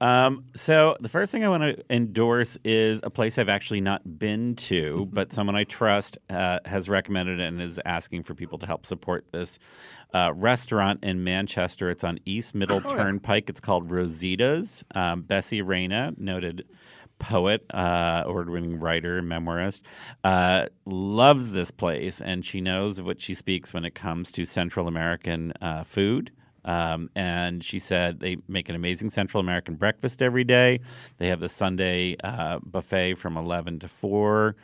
Um, 0.01 0.45
so, 0.55 0.97
the 0.99 1.09
first 1.09 1.31
thing 1.31 1.43
I 1.43 1.49
want 1.49 1.63
to 1.63 1.83
endorse 1.89 2.57
is 2.63 2.99
a 3.03 3.09
place 3.09 3.37
I've 3.37 3.49
actually 3.49 3.81
not 3.81 4.19
been 4.19 4.55
to, 4.55 5.07
but 5.11 5.33
someone 5.33 5.55
I 5.55 5.63
trust 5.63 6.17
uh, 6.29 6.59
has 6.65 6.89
recommended 6.89 7.39
and 7.39 7.61
is 7.61 7.79
asking 7.85 8.23
for 8.23 8.33
people 8.35 8.59
to 8.59 8.65
help 8.65 8.85
support 8.85 9.25
this 9.31 9.59
uh, 10.13 10.31
restaurant 10.35 11.03
in 11.03 11.23
Manchester. 11.23 11.89
It's 11.89 12.03
on 12.03 12.19
East 12.25 12.53
Middle 12.55 12.81
Oh, 12.85 12.89
yeah. 12.89 12.95
Turnpike. 13.03 13.49
It's 13.49 13.59
called 13.59 13.89
Rosita's. 13.89 14.83
Um, 14.93 15.21
Bessie 15.21 15.61
Reyna, 15.61 16.13
noted 16.17 16.65
poet, 17.19 17.65
uh, 17.73 18.23
award-winning 18.25 18.79
writer, 18.79 19.21
memoirist, 19.21 19.81
uh, 20.23 20.65
loves 20.85 21.51
this 21.51 21.71
place, 21.71 22.21
and 22.21 22.45
she 22.45 22.61
knows 22.61 23.01
what 23.01 23.21
she 23.21 23.33
speaks 23.33 23.73
when 23.73 23.85
it 23.85 23.95
comes 23.95 24.31
to 24.33 24.45
Central 24.45 24.87
American 24.87 25.53
uh, 25.61 25.83
food. 25.83 26.31
Um, 26.65 27.11
and 27.15 27.63
she 27.63 27.77
said 27.77 28.19
they 28.19 28.37
make 28.47 28.69
an 28.69 28.75
amazing 28.75 29.11
Central 29.11 29.39
American 29.39 29.75
breakfast 29.75 30.21
every 30.21 30.43
day. 30.43 30.79
They 31.17 31.27
have 31.27 31.39
the 31.39 31.49
Sunday 31.49 32.17
uh, 32.23 32.59
buffet 32.63 33.15
from 33.15 33.37
11 33.37 33.79
to 33.79 33.87
4. 33.87 34.55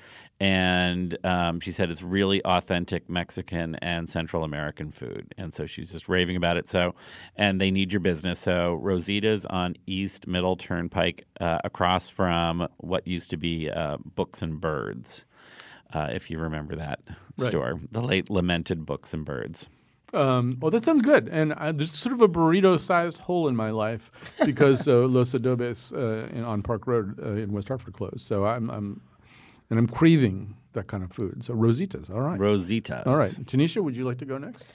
And 0.41 1.23
um, 1.23 1.59
she 1.59 1.71
said 1.71 1.91
it's 1.91 2.01
really 2.01 2.43
authentic 2.43 3.07
Mexican 3.07 3.75
and 3.75 4.09
Central 4.09 4.43
American 4.43 4.91
food. 4.91 5.35
And 5.37 5.53
so 5.53 5.67
she's 5.67 5.91
just 5.91 6.09
raving 6.09 6.35
about 6.35 6.57
it. 6.57 6.67
So, 6.67 6.95
and 7.35 7.61
they 7.61 7.69
need 7.69 7.93
your 7.93 7.99
business. 7.99 8.39
So, 8.39 8.73
Rosita's 8.81 9.45
on 9.45 9.75
East 9.85 10.25
Middle 10.25 10.55
Turnpike 10.55 11.25
uh, 11.39 11.59
across 11.63 12.09
from 12.09 12.67
what 12.77 13.05
used 13.07 13.29
to 13.29 13.37
be 13.37 13.69
uh, 13.69 13.97
Books 14.03 14.41
and 14.41 14.59
Birds, 14.59 15.25
uh, 15.93 16.07
if 16.11 16.31
you 16.31 16.39
remember 16.39 16.75
that 16.75 17.01
Right. 17.37 17.49
store, 17.49 17.79
the 17.91 18.01
late 18.01 18.29
lamented 18.31 18.83
Books 18.85 19.13
and 19.13 19.23
Birds. 19.23 19.69
Um, 20.11 20.57
well, 20.59 20.71
that 20.71 20.83
sounds 20.83 21.01
good. 21.01 21.29
And 21.29 21.53
uh, 21.53 21.71
there's 21.71 21.91
sort 21.91 22.13
of 22.13 22.21
a 22.21 22.27
burrito-sized 22.27 23.17
hole 23.17 23.47
in 23.47 23.55
my 23.55 23.69
life 23.69 24.11
because 24.43 24.87
uh, 24.87 25.07
Los 25.07 25.33
Adobes 25.33 25.93
uh, 25.93 26.27
in, 26.35 26.43
on 26.43 26.63
Park 26.63 26.87
Road 26.87 27.19
uh, 27.23 27.33
in 27.33 27.51
West 27.51 27.67
Hartford 27.69 27.93
closed. 27.93 28.21
So 28.21 28.45
I'm, 28.45 28.69
I'm, 28.69 29.01
and 29.71 29.79
I'm 29.79 29.87
craving 29.87 30.55
that 30.73 30.85
kind 30.85 31.03
of 31.03 31.11
food. 31.11 31.43
So 31.43 31.55
Rosita's, 31.55 32.09
all 32.11 32.21
right. 32.21 32.39
Rosita's. 32.39 33.07
All 33.07 33.17
right, 33.17 33.31
Tanisha, 33.45 33.83
would 33.83 33.97
you 33.97 34.05
like 34.05 34.19
to 34.19 34.25
go 34.25 34.37
next? 34.37 34.65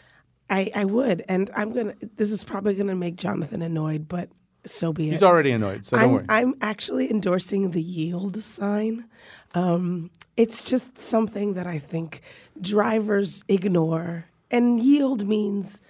I, 0.50 0.70
I 0.74 0.84
would, 0.84 1.24
and 1.28 1.50
I'm 1.54 1.72
gonna. 1.72 1.94
This 2.16 2.30
is 2.32 2.42
probably 2.42 2.74
gonna 2.74 2.94
make 2.96 3.16
Jonathan 3.16 3.62
annoyed, 3.62 4.08
but 4.08 4.28
so 4.64 4.92
be 4.92 5.08
it. 5.08 5.12
He's 5.12 5.22
already 5.22 5.50
annoyed, 5.52 5.86
so 5.86 5.96
don't 5.96 6.04
I'm, 6.04 6.12
worry. 6.12 6.24
I'm 6.28 6.54
actually 6.60 7.10
endorsing 7.10 7.70
the 7.70 7.82
yield 7.82 8.42
sign. 8.42 9.06
Um, 9.54 10.10
it's 10.36 10.64
just 10.68 10.98
something 10.98 11.54
that 11.54 11.66
I 11.66 11.78
think 11.78 12.20
drivers 12.60 13.42
ignore, 13.48 14.26
and 14.50 14.78
yield 14.80 15.26
means 15.26 15.80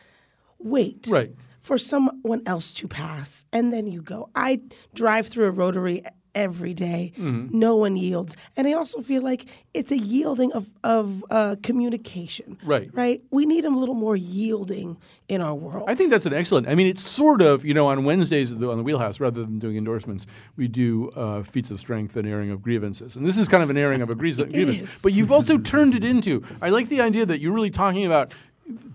wait 0.59 1.07
Right. 1.11 1.35
for 1.61 1.77
someone 1.79 2.43
else 2.47 2.71
to 2.75 2.89
pass, 2.89 3.45
and 3.53 3.73
then 3.73 3.87
you 3.87 4.01
go. 4.03 4.31
I 4.35 4.63
drive 4.95 5.27
through 5.27 5.47
a 5.47 5.51
rotary 5.51 6.03
every 6.37 6.74
day. 6.74 7.12
Mhm. 7.18 7.51
No 7.53 7.74
one 7.74 7.97
yields, 7.97 8.37
and 8.57 8.68
I 8.68 8.72
also 8.74 9.01
feel 9.01 9.22
like 9.22 9.47
it's 9.74 9.91
a 9.91 9.99
yielding 9.99 10.53
of 10.53 10.66
of 10.84 11.24
uh, 11.30 11.57
communication. 11.62 12.59
Right. 12.64 12.91
Right. 12.93 13.22
We 13.30 13.47
need 13.47 13.64
a 13.64 13.70
little 13.70 13.95
more 13.97 14.14
yielding 14.16 14.97
in 15.28 15.41
our 15.41 15.55
world. 15.55 15.87
I 15.89 15.95
think 15.97 16.11
that's 16.11 16.26
an 16.26 16.32
excellent. 16.34 16.68
I 16.68 16.74
mean, 16.76 16.87
it's 16.87 17.03
sort 17.03 17.43
of 17.43 17.64
you 17.64 17.74
know 17.74 17.87
on 17.89 18.05
Wednesdays 18.05 18.53
on 18.53 18.61
the 18.61 18.82
Wheelhouse 18.84 19.18
rather 19.18 19.41
than 19.41 19.59
doing 19.59 19.76
endorsements, 19.76 20.26
we 20.57 20.68
do 20.68 21.09
uh, 21.16 21.43
feats 21.43 21.70
of 21.72 21.80
strength 21.80 22.16
and 22.16 22.28
airing 22.28 22.51
of 22.51 22.62
grievances, 22.62 23.16
and 23.16 23.26
this 23.26 23.39
is 23.39 23.49
kind 23.49 23.62
of 23.62 23.70
an 23.70 23.76
airing 23.76 24.03
of 24.03 24.11
a 24.11 24.14
grievance. 24.14 24.53
grievance. 24.53 25.03
But 25.03 25.12
you've 25.14 25.32
also 25.32 25.59
turned 25.59 25.95
it 25.95 26.05
into. 26.05 26.43
I 26.62 26.68
like 26.68 26.89
the 26.89 27.01
idea 27.01 27.24
that 27.26 27.41
you're 27.41 27.53
really 27.55 27.70
talking 27.70 28.05
about 28.07 28.32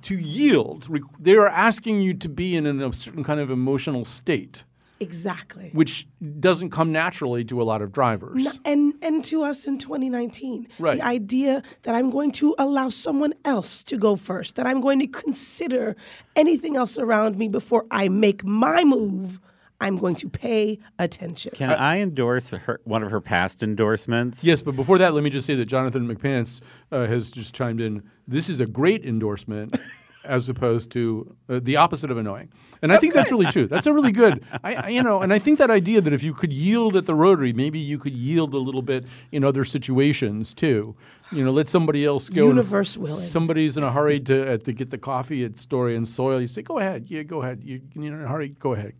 to 0.01 0.15
yield. 0.15 0.87
They 1.19 1.35
are 1.35 1.47
asking 1.47 2.01
you 2.01 2.13
to 2.15 2.29
be 2.29 2.55
in 2.55 2.65
a 2.67 2.93
certain 2.93 3.23
kind 3.23 3.39
of 3.39 3.49
emotional 3.49 4.03
state, 4.05 4.63
Exactly. 5.01 5.69
which 5.73 6.07
doesn't 6.39 6.69
come 6.69 6.91
naturally 6.91 7.43
to 7.45 7.61
a 7.61 7.65
lot 7.71 7.81
of 7.81 7.91
drivers. 7.91 8.45
N- 8.45 8.59
and 8.65 8.93
and 9.01 9.25
to 9.25 9.43
us 9.43 9.65
in 9.67 9.77
2019, 9.77 10.67
Right. 10.79 10.97
the 10.99 11.05
idea 11.05 11.63
that 11.83 11.95
I'm 11.95 12.09
going 12.11 12.31
to 12.33 12.55
allow 12.57 12.89
someone 12.89 13.33
else 13.43 13.83
to 13.83 13.97
go 13.97 14.15
first, 14.15 14.55
that 14.55 14.65
I'm 14.67 14.79
going 14.79 14.99
to 14.99 15.07
consider 15.07 15.95
anything 16.35 16.75
else 16.77 16.97
around 16.97 17.37
me 17.37 17.47
before 17.47 17.85
I 17.91 18.09
make 18.09 18.43
my 18.45 18.83
move, 18.83 19.39
I'm 19.79 19.97
going 19.97 20.15
to 20.17 20.29
pay 20.29 20.77
attention. 20.99 21.53
Can 21.55 21.71
I 21.71 21.99
endorse 22.01 22.51
her, 22.51 22.79
one 22.83 23.01
of 23.01 23.09
her 23.09 23.19
past 23.21 23.63
endorsements? 23.63 24.43
Yes, 24.43 24.61
but 24.61 24.75
before 24.75 24.99
that, 24.99 25.13
let 25.15 25.23
me 25.23 25.31
just 25.31 25.47
say 25.47 25.55
that 25.55 25.65
Jonathan 25.65 26.07
McPants 26.07 26.61
uh, 26.91 27.07
has 27.07 27.31
just 27.31 27.55
chimed 27.55 27.81
in. 27.81 28.03
This 28.27 28.47
is 28.47 28.59
a 28.59 28.67
great 28.67 29.03
endorsement, 29.03 29.75
as 30.23 30.49
opposed 30.49 30.91
to 30.91 31.35
uh, 31.49 31.59
the 31.61 31.75
opposite 31.77 32.11
of 32.11 32.17
annoying, 32.17 32.49
and 32.81 32.91
I 32.91 32.97
think 32.97 33.13
that's 33.13 33.31
really 33.31 33.51
true. 33.51 33.67
That's 33.67 33.87
a 33.87 33.93
really 33.93 34.11
good, 34.11 34.43
I, 34.63 34.75
I, 34.75 34.87
you 34.89 35.03
know, 35.03 35.21
and 35.21 35.33
I 35.33 35.39
think 35.39 35.59
that 35.59 35.69
idea 35.69 36.01
that 36.01 36.13
if 36.13 36.23
you 36.23 36.33
could 36.33 36.53
yield 36.53 36.95
at 36.95 37.05
the 37.05 37.15
Rotary, 37.15 37.53
maybe 37.53 37.79
you 37.79 37.97
could 37.97 38.13
yield 38.13 38.53
a 38.53 38.57
little 38.57 38.81
bit 38.81 39.05
in 39.31 39.43
other 39.43 39.65
situations 39.65 40.53
too. 40.53 40.95
You 41.31 41.45
know, 41.45 41.51
let 41.51 41.69
somebody 41.69 42.05
else 42.05 42.29
go. 42.29 42.47
Universe 42.47 42.97
willing. 42.97 43.21
Somebody's 43.21 43.77
in 43.77 43.83
a 43.83 43.91
hurry 43.91 44.19
to 44.21 44.53
uh, 44.53 44.57
to 44.57 44.73
get 44.73 44.89
the 44.89 44.97
coffee 44.97 45.45
at 45.45 45.57
Story 45.57 45.95
and 45.95 46.07
Soil. 46.07 46.41
You 46.41 46.47
say, 46.47 46.61
"Go 46.61 46.79
ahead, 46.79 47.05
yeah, 47.07 47.23
go 47.23 47.41
ahead. 47.41 47.61
You, 47.63 47.81
you're 47.93 48.15
in 48.15 48.23
a 48.23 48.27
hurry. 48.27 48.49
Go 48.49 48.73
ahead." 48.73 48.93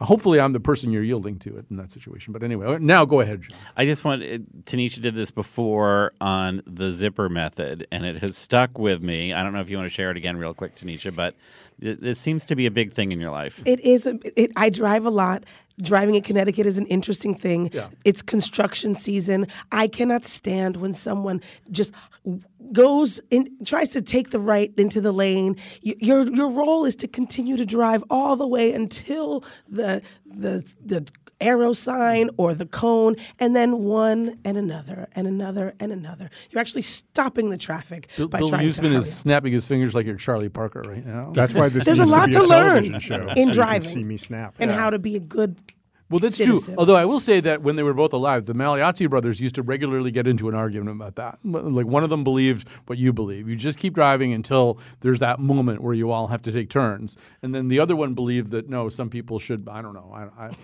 Hopefully, 0.00 0.40
I'm 0.40 0.52
the 0.52 0.60
person 0.60 0.92
you're 0.92 1.02
yielding 1.02 1.40
to 1.40 1.56
it 1.58 1.66
in 1.70 1.76
that 1.76 1.90
situation. 1.90 2.32
But 2.32 2.44
anyway, 2.44 2.66
uh, 2.66 2.78
now 2.80 3.04
go 3.04 3.20
ahead, 3.20 3.42
John. 3.42 3.58
I 3.76 3.84
just 3.84 4.04
want 4.04 4.22
Tanisha 4.64 5.02
did 5.02 5.16
this 5.16 5.32
before 5.32 6.12
on 6.20 6.62
the 6.66 6.92
zipper 6.92 7.28
method, 7.28 7.86
and 7.90 8.04
it 8.04 8.22
has 8.22 8.36
stuck 8.36 8.78
with 8.78 9.02
me. 9.02 9.32
I 9.32 9.42
don't 9.42 9.52
know 9.52 9.60
if 9.60 9.68
you 9.68 9.76
want 9.76 9.86
to 9.86 9.94
share 9.94 10.12
it 10.12 10.16
again, 10.16 10.36
real 10.36 10.54
quick, 10.54 10.76
Tanisha, 10.76 11.14
but 11.14 11.34
it, 11.80 12.04
it 12.04 12.16
seems 12.16 12.44
to 12.46 12.54
be 12.54 12.66
a 12.66 12.70
big 12.70 12.92
thing 12.92 13.10
in 13.10 13.18
your 13.18 13.32
life. 13.32 13.60
It 13.64 13.80
is. 13.80 14.06
It, 14.06 14.52
I 14.54 14.70
drive 14.70 15.04
a 15.04 15.10
lot. 15.10 15.44
Driving 15.80 16.14
in 16.14 16.22
Connecticut 16.22 16.66
is 16.66 16.78
an 16.78 16.86
interesting 16.86 17.34
thing. 17.34 17.70
Yeah. 17.72 17.88
It's 18.04 18.22
construction 18.22 18.96
season. 18.96 19.46
I 19.70 19.88
cannot 19.88 20.24
stand 20.24 20.76
when 20.76 20.94
someone 20.94 21.40
just 21.70 21.94
goes 22.72 23.20
and 23.30 23.48
tries 23.64 23.88
to 23.90 24.02
take 24.02 24.30
the 24.30 24.40
right 24.40 24.72
into 24.76 25.00
the 25.00 25.12
lane. 25.12 25.56
Your 25.82 26.24
your 26.32 26.50
role 26.50 26.84
is 26.84 26.96
to 26.96 27.08
continue 27.08 27.56
to 27.56 27.64
drive 27.64 28.02
all 28.10 28.36
the 28.36 28.46
way 28.46 28.72
until 28.72 29.44
the 29.68 30.02
the 30.26 30.64
the 30.84 31.06
arrow 31.40 31.72
sign 31.72 32.30
or 32.36 32.54
the 32.54 32.66
cone, 32.66 33.16
and 33.38 33.54
then 33.54 33.78
one 33.84 34.38
and 34.44 34.56
another 34.56 35.08
and 35.14 35.26
another 35.26 35.74
and 35.80 35.92
another. 35.92 36.30
You're 36.50 36.60
actually 36.60 36.82
stopping 36.82 37.50
the 37.50 37.58
traffic 37.58 38.08
Bill, 38.16 38.28
by 38.28 38.38
Bill 38.38 38.48
trying 38.50 38.70
to 38.72 38.80
Yousman 38.80 38.88
hurry 38.88 38.96
is 38.96 39.16
snapping 39.16 39.52
his 39.52 39.66
fingers 39.66 39.94
like 39.94 40.06
you're 40.06 40.16
Charlie 40.16 40.48
Parker 40.48 40.82
right 40.86 41.04
now. 41.06 41.30
That's 41.34 41.54
why 41.54 41.68
this 41.68 41.84
There's 41.84 41.98
a 41.98 42.06
lot 42.06 42.22
to, 42.22 42.26
be 42.28 42.32
to 42.34 42.40
a 42.40 42.46
learn 42.46 42.68
television 42.84 42.98
show. 43.00 43.26
so 43.28 43.32
in 43.34 43.48
you 43.48 43.54
driving. 43.54 43.82
can 43.82 43.90
see 43.90 44.04
me 44.04 44.16
snap. 44.16 44.54
and 44.58 44.70
how 44.70 44.90
to 44.90 44.98
be 44.98 45.16
a 45.16 45.20
good 45.20 45.56
Well, 46.10 46.18
that's 46.20 46.36
citizen. 46.36 46.64
true. 46.64 46.74
Although 46.78 46.96
I 46.96 47.04
will 47.04 47.20
say 47.20 47.38
that 47.40 47.62
when 47.62 47.76
they 47.76 47.82
were 47.82 47.92
both 47.94 48.12
alive, 48.14 48.46
the 48.46 48.54
Magliozzi 48.54 49.08
brothers 49.10 49.40
used 49.40 49.54
to 49.56 49.62
regularly 49.62 50.10
get 50.10 50.26
into 50.26 50.48
an 50.48 50.54
argument 50.54 50.96
about 50.96 51.16
that. 51.16 51.38
Like 51.44 51.86
one 51.86 52.02
of 52.02 52.10
them 52.10 52.24
believed 52.24 52.66
what 52.86 52.98
you 52.98 53.12
believe. 53.12 53.48
You 53.48 53.56
just 53.56 53.78
keep 53.78 53.94
driving 53.94 54.32
until 54.32 54.78
there's 55.00 55.20
that 55.20 55.38
moment 55.38 55.82
where 55.82 55.94
you 55.94 56.10
all 56.10 56.28
have 56.28 56.42
to 56.42 56.52
take 56.52 56.70
turns, 56.70 57.16
and 57.42 57.54
then 57.54 57.68
the 57.68 57.78
other 57.78 57.94
one 57.94 58.14
believed 58.14 58.50
that 58.52 58.68
no, 58.68 58.88
some 58.88 59.10
people 59.10 59.38
should. 59.38 59.68
I 59.68 59.82
don't 59.82 59.94
know. 59.94 60.10
I, 60.12 60.22
I, 60.22 60.46
I- 60.46 60.54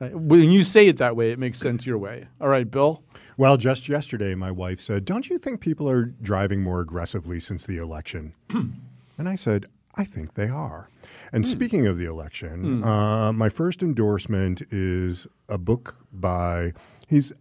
Uh, 0.00 0.08
when 0.08 0.50
you 0.50 0.62
say 0.62 0.86
it 0.86 0.98
that 0.98 1.16
way, 1.16 1.30
it 1.30 1.38
makes 1.38 1.58
sense 1.58 1.86
your 1.86 1.98
way. 1.98 2.28
All 2.40 2.48
right, 2.48 2.70
Bill. 2.70 3.02
Well, 3.38 3.56
just 3.56 3.88
yesterday, 3.88 4.34
my 4.34 4.50
wife 4.50 4.80
said, 4.80 5.04
Don't 5.04 5.28
you 5.28 5.38
think 5.38 5.60
people 5.60 5.88
are 5.88 6.04
driving 6.04 6.62
more 6.62 6.80
aggressively 6.80 7.40
since 7.40 7.66
the 7.66 7.78
election? 7.78 8.34
and 8.50 9.28
I 9.28 9.34
said, 9.34 9.66
I 9.94 10.04
think 10.04 10.34
they 10.34 10.48
are. 10.48 10.90
And 11.32 11.44
hmm. 11.44 11.50
speaking 11.50 11.86
of 11.86 11.98
the 11.98 12.06
election, 12.06 12.80
hmm. 12.80 12.84
uh, 12.84 13.32
my 13.32 13.48
first 13.48 13.82
endorsement 13.82 14.62
is 14.70 15.26
a 15.48 15.58
book 15.58 15.96
by, 16.12 16.72
he's 17.08 17.32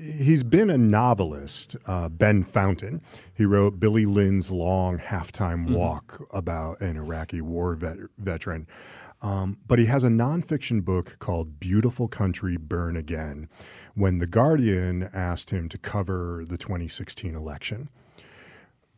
He's 0.00 0.42
been 0.42 0.70
a 0.70 0.78
novelist, 0.78 1.76
uh, 1.84 2.08
Ben 2.08 2.42
Fountain. 2.42 3.02
He 3.34 3.44
wrote 3.44 3.78
Billy 3.78 4.06
Lynn's 4.06 4.50
long 4.50 4.98
halftime 4.98 5.70
walk 5.70 6.26
about 6.30 6.80
an 6.80 6.96
Iraqi 6.96 7.42
war 7.42 7.74
vet- 7.74 7.98
veteran. 8.16 8.66
Um, 9.20 9.58
but 9.66 9.78
he 9.78 9.84
has 9.86 10.02
a 10.02 10.08
nonfiction 10.08 10.82
book 10.82 11.18
called 11.18 11.60
Beautiful 11.60 12.08
Country 12.08 12.56
Burn 12.56 12.96
Again 12.96 13.50
when 13.94 14.18
The 14.18 14.26
Guardian 14.26 15.10
asked 15.12 15.50
him 15.50 15.68
to 15.68 15.76
cover 15.76 16.46
the 16.48 16.56
2016 16.56 17.34
election. 17.34 17.90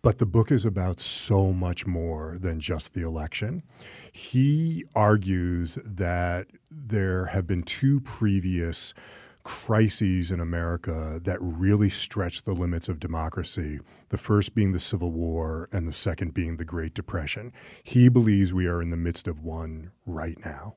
But 0.03 0.19
the 0.19 0.27
book 0.27 0.53
is 0.53 0.65
about 0.65 1.01
so 1.01 1.53
much 1.53 1.85
more 1.85 2.37
than 2.39 2.61
just 2.61 2.95
the 2.95 3.03
election. 3.03 3.65
He 4.13 4.85
argues 4.95 5.79
that 5.85 6.47
there 6.71 7.27
have 7.27 7.49
been 7.49 7.65
two 7.65 8.01
previous 8.01 8.95
crises 9.43 10.31
in 10.31 10.41
America 10.41 11.21
that 11.23 11.39
really 11.41 11.89
stretched 11.89 12.45
the 12.45 12.55
limits 12.55 12.89
of 12.89 13.01
democracy. 13.01 13.81
The 14.11 14.19
first 14.19 14.55
being 14.55 14.73
the 14.73 14.81
Civil 14.81 15.11
War, 15.11 15.69
and 15.73 15.87
the 15.87 15.93
second 15.93 16.35
being 16.35 16.57
the 16.57 16.65
Great 16.65 16.95
Depression. 16.95 17.53
He 17.83 18.09
believes 18.09 18.53
we 18.53 18.67
are 18.67 18.83
in 18.83 18.91
the 18.91 18.97
midst 18.97 19.27
of 19.27 19.43
one 19.43 19.91
right 20.07 20.39
now 20.45 20.77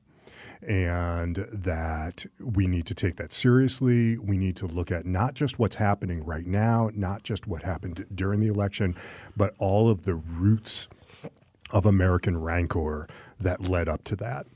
and 0.62 1.46
that 1.52 2.26
we 2.40 2.66
need 2.66 2.86
to 2.86 2.94
take 2.94 3.16
that 3.16 3.32
seriously. 3.32 4.16
We 4.18 4.38
need 4.38 4.56
to 4.56 4.66
look 4.66 4.90
at 4.90 5.06
not 5.06 5.34
just 5.34 5.58
what's 5.58 5.76
happening 5.76 6.24
right 6.24 6.46
now, 6.46 6.90
not 6.94 7.22
just 7.22 7.46
what 7.46 7.62
happened 7.62 8.06
during 8.14 8.40
the 8.40 8.48
election, 8.48 8.96
but 9.36 9.54
all 9.58 9.88
of 9.88 10.04
the 10.04 10.14
roots 10.14 10.88
of 11.70 11.84
American 11.84 12.40
rancor 12.40 13.08
that 13.40 13.68
led 13.68 13.88
up 13.88 14.04
to 14.04 14.16
that. 14.16 14.46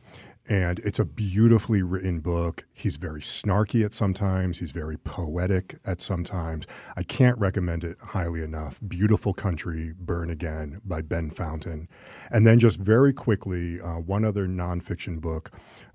And 0.51 0.81
it's 0.81 0.99
a 0.99 1.05
beautifully 1.05 1.81
written 1.81 2.19
book. 2.19 2.67
He's 2.73 2.97
very 2.97 3.21
snarky 3.21 3.85
at 3.85 3.95
sometimes. 3.95 4.59
He's 4.59 4.73
very 4.73 4.97
poetic 4.97 5.79
at 5.87 6.01
sometimes. 6.01 6.67
I 6.97 7.05
can't 7.05 7.39
recommend 7.39 7.85
it 7.85 7.97
highly 8.01 8.43
enough. 8.43 8.81
Beautiful 8.87 9.33
Country, 9.33 9.95
Burn 9.97 10.29
Again 10.29 10.81
by 10.85 11.03
Ben 11.03 11.31
Fountain. 11.31 11.89
And 12.33 12.49
then 12.49 12.59
just 12.59 12.81
very 12.81 13.13
quickly, 13.13 13.81
uh, 13.81 14.01
one 14.01 14.25
other 14.25 14.49
nonfiction 14.49 15.21
book, 15.21 15.53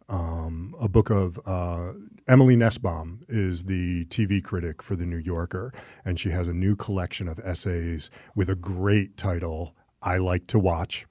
um, 0.08 0.74
a 0.80 0.88
book 0.88 1.10
of 1.10 1.38
uh, 1.45 1.91
Emily 2.26 2.56
Nussbaum 2.56 3.26
is 3.28 3.66
the 3.66 4.06
TV 4.06 4.41
critic 4.41 4.82
for 4.82 4.95
The 4.95 5.06
New 5.06 5.18
Yorker. 5.18 5.74
And 6.06 6.18
she 6.18 6.30
has 6.30 6.47
a 6.47 6.53
new 6.53 6.78
collection 6.78 7.28
of 7.28 7.39
essays 7.39 8.10
with 8.36 8.49
a 8.49 8.56
great 8.56 9.18
title, 9.18 9.76
I 10.01 10.16
Like 10.18 10.47
to 10.47 10.60
Watch. 10.60 11.08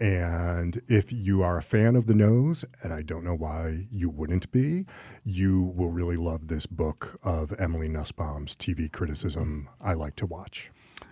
And 0.00 0.80
if 0.88 1.12
you 1.12 1.42
are 1.42 1.58
a 1.58 1.62
fan 1.62 1.96
of 1.96 2.06
The 2.06 2.14
Nose, 2.14 2.64
and 2.82 2.92
I 2.92 3.02
don't 3.02 3.24
know 3.24 3.34
why 3.34 3.86
you 3.90 4.10
wouldn't 4.10 4.50
be, 4.50 4.86
you 5.24 5.62
will 5.62 5.90
really 5.90 6.16
love 6.16 6.48
this 6.48 6.66
book 6.66 7.18
of 7.22 7.52
Emily 7.58 7.88
Nussbaum's 7.88 8.56
TV 8.56 8.90
criticism, 8.90 9.68
I 9.80 9.94
Like 9.94 10.16
to 10.16 10.26
Watch. 10.26 10.70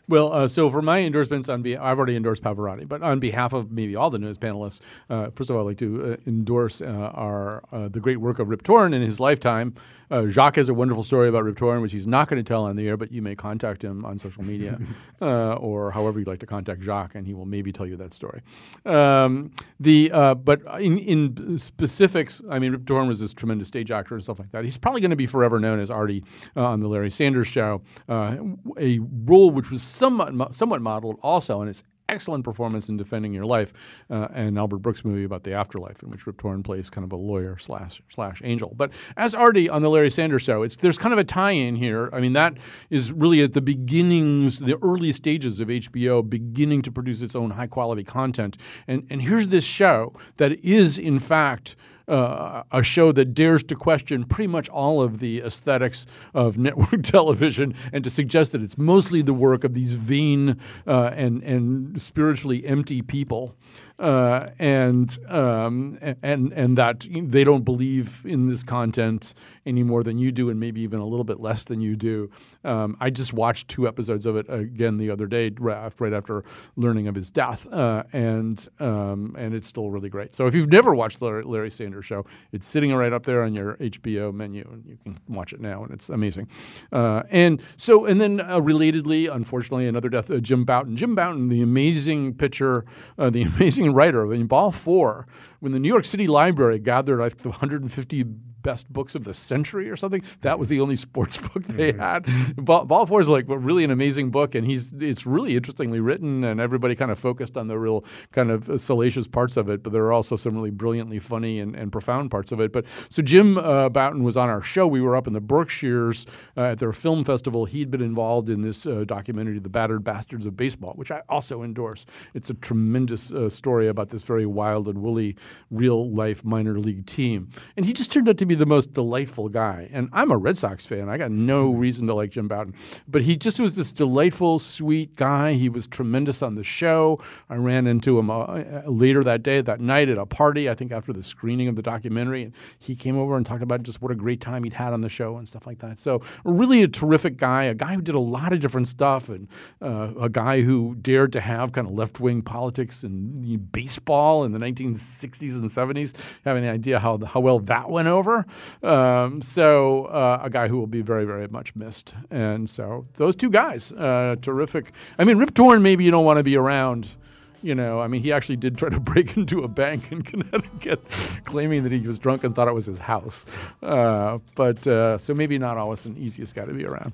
Well, 0.09 0.32
uh, 0.32 0.48
so 0.48 0.70
for 0.70 0.82
my 0.82 1.00
endorsements, 1.00 1.48
on 1.48 1.62
be- 1.62 1.76
I've 1.76 1.96
already 1.96 2.16
endorsed 2.16 2.42
Pavarotti, 2.42 2.88
but 2.88 3.03
on 3.03 3.20
behalf 3.20 3.53
of 3.53 3.70
maybe 3.70 3.94
all 3.94 4.11
the 4.11 4.18
news 4.18 4.36
panelists, 4.36 4.80
uh, 5.09 5.30
first 5.34 5.48
of 5.48 5.57
all, 5.57 5.62
I'd 5.62 5.66
like 5.66 5.78
to 5.78 6.12
uh, 6.12 6.16
endorse 6.26 6.80
uh, 6.80 6.86
our 7.14 7.62
uh, 7.72 7.88
the 7.88 8.00
great 8.00 8.18
work 8.18 8.38
of 8.38 8.48
Rip 8.48 8.62
Torn 8.62 8.94
in 8.94 9.03
his 9.03 9.20
lifetime. 9.20 9.74
Uh, 10.11 10.26
Jacques 10.26 10.57
has 10.57 10.68
a 10.68 10.74
wonderful 10.74 11.03
story 11.03 11.30
about 11.30 11.44
Rip 11.44 11.57
Torn, 11.57 11.80
which 11.80 11.92
he's 11.92 12.07
not 12.07 12.28
going 12.28 12.36
to 12.36 12.46
tell 12.46 12.64
on 12.64 12.76
the 12.76 12.86
air, 12.86 12.98
but 12.98 13.11
you 13.11 13.22
may 13.22 13.34
contact 13.34 13.82
him 13.82 14.05
on 14.05 14.18
social 14.18 14.42
media 14.44 14.78
uh, 15.22 15.55
or 15.55 15.90
however 15.90 16.18
you'd 16.18 16.28
like 16.28 16.40
to 16.40 16.46
contact 16.46 16.82
Jacques, 16.82 17.14
and 17.14 17.26
he 17.26 17.32
will 17.32 17.46
maybe 17.46 17.72
tell 17.72 17.86
you 17.86 17.96
that 17.96 18.12
story. 18.12 18.42
Um, 18.84 19.53
the 19.80 20.11
uh, 20.12 20.34
but 20.34 20.61
in, 20.78 20.98
in 20.98 21.57
specifics, 21.57 22.42
I 22.50 22.59
mean, 22.59 22.72
Rip 22.72 22.84
Torn 22.84 23.09
was 23.09 23.20
this 23.20 23.32
tremendous 23.32 23.68
stage 23.68 23.90
actor 23.90 24.14
and 24.14 24.22
stuff 24.22 24.38
like 24.38 24.50
that. 24.50 24.64
He's 24.64 24.76
probably 24.76 25.00
going 25.00 25.11
to 25.11 25.16
be 25.16 25.26
forever 25.26 25.59
known 25.59 25.80
as 25.80 25.90
Artie 25.90 26.24
on 26.57 26.80
the 26.80 26.88
Larry 26.88 27.11
Sanders 27.11 27.48
Show, 27.48 27.80
uh, 28.07 28.36
a 28.78 28.98
role 28.98 29.50
which 29.50 29.70
was 29.70 29.82
somewhat 29.93 30.55
somewhat 30.55 30.80
modeled 30.80 31.18
also 31.22 31.61
on 31.61 31.68
its 31.68 31.82
excellent 32.12 32.45
performance 32.45 32.88
in 32.88 32.97
Defending 32.97 33.32
Your 33.32 33.47
Life, 33.47 33.72
uh, 34.11 34.28
Albert 34.34 34.78
Brooks 34.78 35.05
movie 35.05 35.24
about 35.24 35.45
the 35.45 35.55
afterlife, 35.55 36.03
in 36.03 36.11
which 36.11 36.26
Rip 36.26 36.38
Torn 36.38 36.62
plays 36.62 36.90
kind 36.90 37.05
of 37.05 37.12
a 37.12 37.16
lawyer 37.16 37.57
slash 37.59 38.03
slash 38.09 38.43
angel. 38.45 38.74
But 38.76 38.90
as 39.16 39.34
Artie 39.34 39.68
on 39.68 39.82
the 39.82 39.88
Larry 39.88 40.11
Sanders 40.11 40.43
Show, 40.43 40.62
it's 40.62 40.76
there's 40.76 40.99
kind 40.99 41.12
of 41.12 41.18
a 41.18 41.24
tie-in 41.24 41.76
here. 41.76 42.11
I 42.12 42.20
mean, 42.20 42.34
that 42.34 42.59
is 42.90 43.11
really 43.11 43.43
at 43.43 43.55
the 43.55 43.62
beginnings, 43.62 44.59
the 44.59 44.78
early 44.82 45.12
stages 45.12 45.59
of 45.59 45.68
HBO 45.68 46.28
beginning 46.28 46.82
to 46.82 46.93
produce 46.93 47.22
its 47.22 47.34
own 47.34 47.53
high 47.53 47.66
quality 47.66 48.05
content. 48.05 48.57
And 48.86 49.07
and 49.11 49.22
here's 49.22 49.49
this 49.49 49.64
show 49.64 50.12
that 50.36 50.53
is 50.64 50.99
in 50.99 51.18
fact 51.18 51.76
uh, 52.09 52.62
a 52.70 52.82
show 52.82 53.12
that 53.12 53.34
dares 53.34 53.62
to 53.64 53.74
question 53.74 54.24
pretty 54.24 54.48
much 54.48 54.68
all 54.68 55.03
of 55.03 55.18
the 55.18 55.40
aesthetics 55.40 56.07
of 56.34 56.59
network 56.66 57.03
television 57.03 57.74
and 57.92 58.05
to 58.05 58.11
suggest 58.11 58.53
that 58.53 58.62
it's 58.62 58.78
mostly 58.78 59.22
the 59.22 59.34
work 59.34 59.64
of 59.64 59.74
these 59.74 59.92
vain 59.94 60.61
uh, 60.86 61.11
and 61.14 61.42
and 61.42 62.00
spiritually 62.00 62.64
empty 62.66 63.03
people. 63.03 63.57
Uh, 63.98 64.48
and 64.59 65.16
um, 65.28 65.96
and 66.22 66.53
and 66.55 66.76
that 66.76 67.07
they 67.09 67.44
don't 67.44 67.62
believe 67.64 68.22
in 68.24 68.48
this 68.48 68.64
content 68.64 69.32
any 69.66 69.82
more 69.82 70.02
than 70.02 70.18
you 70.18 70.32
do, 70.32 70.50
and 70.50 70.58
maybe 70.58 70.80
even 70.80 71.00
a 71.00 71.06
little 71.06 71.24
bit 71.24 71.40
less 71.40 71.64
than 71.64 71.80
you 71.80 71.96
do. 71.96 72.30
Um, 72.64 72.96
I 73.00 73.10
just 73.10 73.32
watched 73.32 73.68
two 73.68 73.86
episodes 73.86 74.26
of 74.26 74.36
it 74.36 74.46
again 74.48 74.98
the 74.98 75.10
other 75.10 75.26
day, 75.26 75.50
right 75.58 76.12
after, 76.12 76.44
learning 76.76 77.08
of 77.08 77.14
his 77.14 77.30
death, 77.30 77.66
uh, 77.72 78.04
and 78.12 78.66
um, 78.80 79.34
and 79.38 79.54
it's 79.54 79.68
still 79.68 79.90
really 79.90 80.08
great. 80.08 80.34
So 80.34 80.46
if 80.46 80.54
you've 80.54 80.70
never 80.70 80.94
watched 80.94 81.20
the 81.20 81.26
Larry, 81.26 81.44
Larry 81.44 81.70
Sanders 81.70 82.04
Show, 82.04 82.24
it's 82.52 82.66
sitting 82.66 82.92
right 82.94 83.12
up 83.12 83.24
there 83.24 83.42
on 83.42 83.54
your 83.54 83.76
HBO 83.76 84.32
menu, 84.32 84.68
and 84.70 84.84
you 84.86 84.98
can 85.02 85.18
watch 85.28 85.52
it 85.52 85.60
now, 85.60 85.84
and 85.84 85.92
it's 85.92 86.08
amazing. 86.08 86.48
Uh, 86.90 87.22
and 87.30 87.60
so, 87.76 88.04
and 88.04 88.20
then 88.20 88.40
uh, 88.40 88.58
relatedly, 88.58 89.32
unfortunately, 89.32 89.86
another 89.86 90.08
death, 90.08 90.30
uh, 90.30 90.38
Jim 90.38 90.64
Bouton. 90.64 90.96
Jim 90.96 91.14
Bouton, 91.14 91.48
the 91.48 91.62
amazing 91.62 92.34
pitcher, 92.34 92.84
uh, 93.18 93.30
the 93.30 93.42
amazing 93.56 93.92
writer. 93.92 94.26
I 94.26 94.36
mean, 94.36 94.46
Ball 94.46 94.72
Four, 94.72 95.26
when 95.60 95.72
the 95.72 95.78
New 95.78 95.88
York 95.88 96.04
City 96.04 96.26
Library 96.26 96.78
gathered 96.78 97.20
I 97.20 97.28
think, 97.28 97.44
150 97.44 98.24
best 98.62 98.92
books 98.92 99.14
of 99.14 99.24
the 99.24 99.34
century 99.34 99.90
or 99.90 99.96
something. 99.96 100.22
That 100.42 100.58
was 100.58 100.68
the 100.68 100.80
only 100.80 100.96
sports 101.06 101.38
book 101.38 101.66
they 101.66 101.92
had. 101.92 102.26
Ball, 102.56 102.84
Ball 102.84 103.06
Four 103.06 103.20
is 103.20 103.28
like 103.28 103.44
really 103.48 103.84
an 103.84 103.90
amazing 103.90 104.30
book, 104.30 104.54
and 104.54 104.66
he's 104.66 104.92
it's 104.98 105.26
really 105.26 105.56
interestingly 105.56 106.00
written, 106.00 106.44
and 106.44 106.60
everybody 106.60 106.94
kind 106.94 107.10
of 107.10 107.18
focused 107.18 107.56
on 107.56 107.68
the 107.68 107.78
real 107.78 108.04
kind 108.32 108.50
of 108.50 108.80
salacious 108.80 109.26
parts 109.26 109.56
of 109.56 109.68
it, 109.68 109.82
but 109.82 109.92
there 109.92 110.04
are 110.04 110.12
also 110.12 110.36
some 110.36 110.54
really 110.54 110.70
brilliantly 110.70 111.18
funny 111.18 111.60
and, 111.60 111.74
and 111.74 111.92
profound 111.92 112.30
parts 112.30 112.52
of 112.52 112.60
it. 112.60 112.72
But 112.72 112.84
so 113.08 113.22
Jim 113.22 113.58
uh, 113.58 113.88
Bouton 113.88 114.22
was 114.22 114.36
on 114.36 114.48
our 114.48 114.62
show. 114.62 114.86
We 114.86 115.00
were 115.00 115.16
up 115.16 115.26
in 115.26 115.32
the 115.32 115.40
Berkshires 115.40 116.26
uh, 116.56 116.62
at 116.62 116.78
their 116.78 116.92
film 116.92 117.24
festival. 117.24 117.64
He'd 117.64 117.90
been 117.90 118.02
involved 118.02 118.48
in 118.48 118.60
this 118.62 118.86
uh, 118.86 119.04
documentary, 119.06 119.58
The 119.58 119.68
Battered 119.68 120.04
Bastards 120.04 120.46
of 120.46 120.56
Baseball, 120.56 120.92
which 120.94 121.10
I 121.10 121.22
also 121.28 121.62
endorse. 121.62 122.06
It's 122.34 122.50
a 122.50 122.54
tremendous 122.54 123.32
uh, 123.32 123.48
story 123.48 123.88
about 123.88 124.10
this 124.10 124.22
very 124.22 124.46
wild 124.46 124.88
and 124.88 125.02
woolly 125.02 125.36
real 125.70 126.10
life 126.10 126.44
minor 126.44 126.78
league 126.78 127.06
team, 127.06 127.50
and 127.76 127.86
he 127.86 127.92
just 127.92 128.12
turned 128.12 128.28
out 128.28 128.38
to 128.38 128.46
be 128.46 128.51
the 128.55 128.66
most 128.66 128.92
delightful 128.92 129.48
guy. 129.48 129.88
And 129.92 130.09
I'm 130.12 130.30
a 130.30 130.36
Red 130.36 130.59
Sox 130.59 130.86
fan. 130.86 131.09
I 131.09 131.18
got 131.18 131.30
no 131.30 131.70
reason 131.70 132.07
to 132.07 132.14
like 132.14 132.30
Jim 132.30 132.48
Bouton, 132.48 132.74
but 133.09 133.22
he 133.22 133.36
just 133.36 133.61
was 133.61 133.76
this 133.76 133.92
delightful, 133.92 134.59
sweet 134.59 135.16
guy. 135.16 135.55
He 135.55 135.68
was 135.68 135.86
tremendous 135.86 136.42
on 136.42 136.55
the 136.55 136.64
show. 136.64 137.20
I 137.48 137.57
ran 137.57 137.86
into 137.86 138.18
him 138.18 138.30
uh, 138.30 138.82
later 138.86 139.22
that 139.24 139.42
day, 139.42 139.61
that 139.61 139.80
night 139.80 140.09
at 140.09 140.18
a 140.18 140.26
party. 140.26 140.68
I 140.68 140.74
think 140.74 140.92
after 140.92 141.12
the 141.12 141.22
screening 141.22 141.68
of 141.68 141.76
the 141.76 141.82
documentary, 141.82 142.42
and 142.42 142.53
he 142.78 142.94
came 142.94 143.18
over 143.18 143.36
and 143.36 143.44
talked 143.44 143.62
about 143.62 143.82
just 143.82 144.03
what 144.03 144.11
a 144.11 144.14
great 144.14 144.40
time 144.40 144.64
he'd 144.64 144.72
had 144.74 144.92
on 144.92 145.00
the 145.00 145.09
show 145.09 145.36
and 145.36 145.46
stuff 145.46 145.66
like 145.66 145.78
that. 145.80 145.98
So 145.98 146.22
really 146.44 146.82
a 146.82 146.88
terrific 146.88 147.36
guy, 147.36 147.64
a 147.64 147.74
guy 147.74 147.94
who 147.94 148.03
did 148.03 148.14
a 148.14 148.20
lot 148.20 148.53
of 148.53 148.61
different 148.61 148.88
stuff, 148.88 149.28
and 149.28 149.48
uh, 149.80 150.12
a 150.20 150.28
guy 150.28 150.62
who 150.62 150.96
dared 151.00 151.32
to 151.32 151.40
have 151.40 151.72
kind 151.72 151.86
of 151.86 151.92
left 151.94 152.20
wing 152.20 152.42
politics 152.42 153.03
and 153.03 153.44
you 153.46 153.57
know, 153.57 153.64
baseball 153.72 154.44
in 154.44 154.53
the 154.53 154.59
1960s 154.59 155.53
and 155.53 155.68
70s. 155.68 156.14
Have 156.44 156.57
any 156.57 156.68
idea 156.68 156.98
how 156.98 157.18
how 157.18 157.40
well 157.40 157.59
that 157.61 157.90
went 157.90 158.09
over? 158.09 158.41
Um, 158.82 159.43
so 159.43 160.07
uh, 160.07 160.40
a 160.43 160.51
guy 160.51 160.68
who 160.68 160.78
will 160.78 160.86
be 160.86 161.03
very, 161.03 161.24
very 161.24 161.49
much 161.49 161.74
missed. 161.74 162.14
And 162.30 162.68
so 162.68 163.07
those 163.14 163.36
two 163.36 163.51
guys, 163.51 163.93
uh, 163.93 164.36
terrific. 164.40 164.93
I 165.18 165.24
mean, 165.24 165.38
Rip 165.38 165.55
Torn, 165.55 165.82
maybe 165.82 166.05
you 166.05 166.11
don't 166.11 166.24
want 166.24 166.38
to 166.38 166.43
be 166.43 166.57
around. 166.57 167.14
You 167.62 167.76
know, 167.76 168.01
I 168.01 168.09
mean, 168.09 168.22
he 168.22 168.32
actually 168.32 168.57
did 168.57 168.76
try 168.76 168.88
to 168.88 168.99
break 169.12 169.36
into 169.36 169.62
a 169.62 169.68
bank 169.68 170.11
in 170.11 170.22
Connecticut, 170.22 171.03
claiming 171.45 171.84
that 171.84 171.93
he 171.93 172.07
was 172.07 172.18
drunk 172.18 172.43
and 172.45 172.55
thought 172.55 172.68
it 172.68 172.74
was 172.74 172.86
his 172.86 172.99
house. 172.99 173.47
Uh, 173.82 174.38
but 174.57 174.84
uh, 174.86 175.18
so 175.18 175.32
maybe 175.32 175.59
not 175.59 175.76
always 175.76 176.01
the 176.01 176.11
easiest 176.18 176.55
guy 176.55 176.64
to 176.64 176.72
be 176.72 176.84
around. 176.84 177.12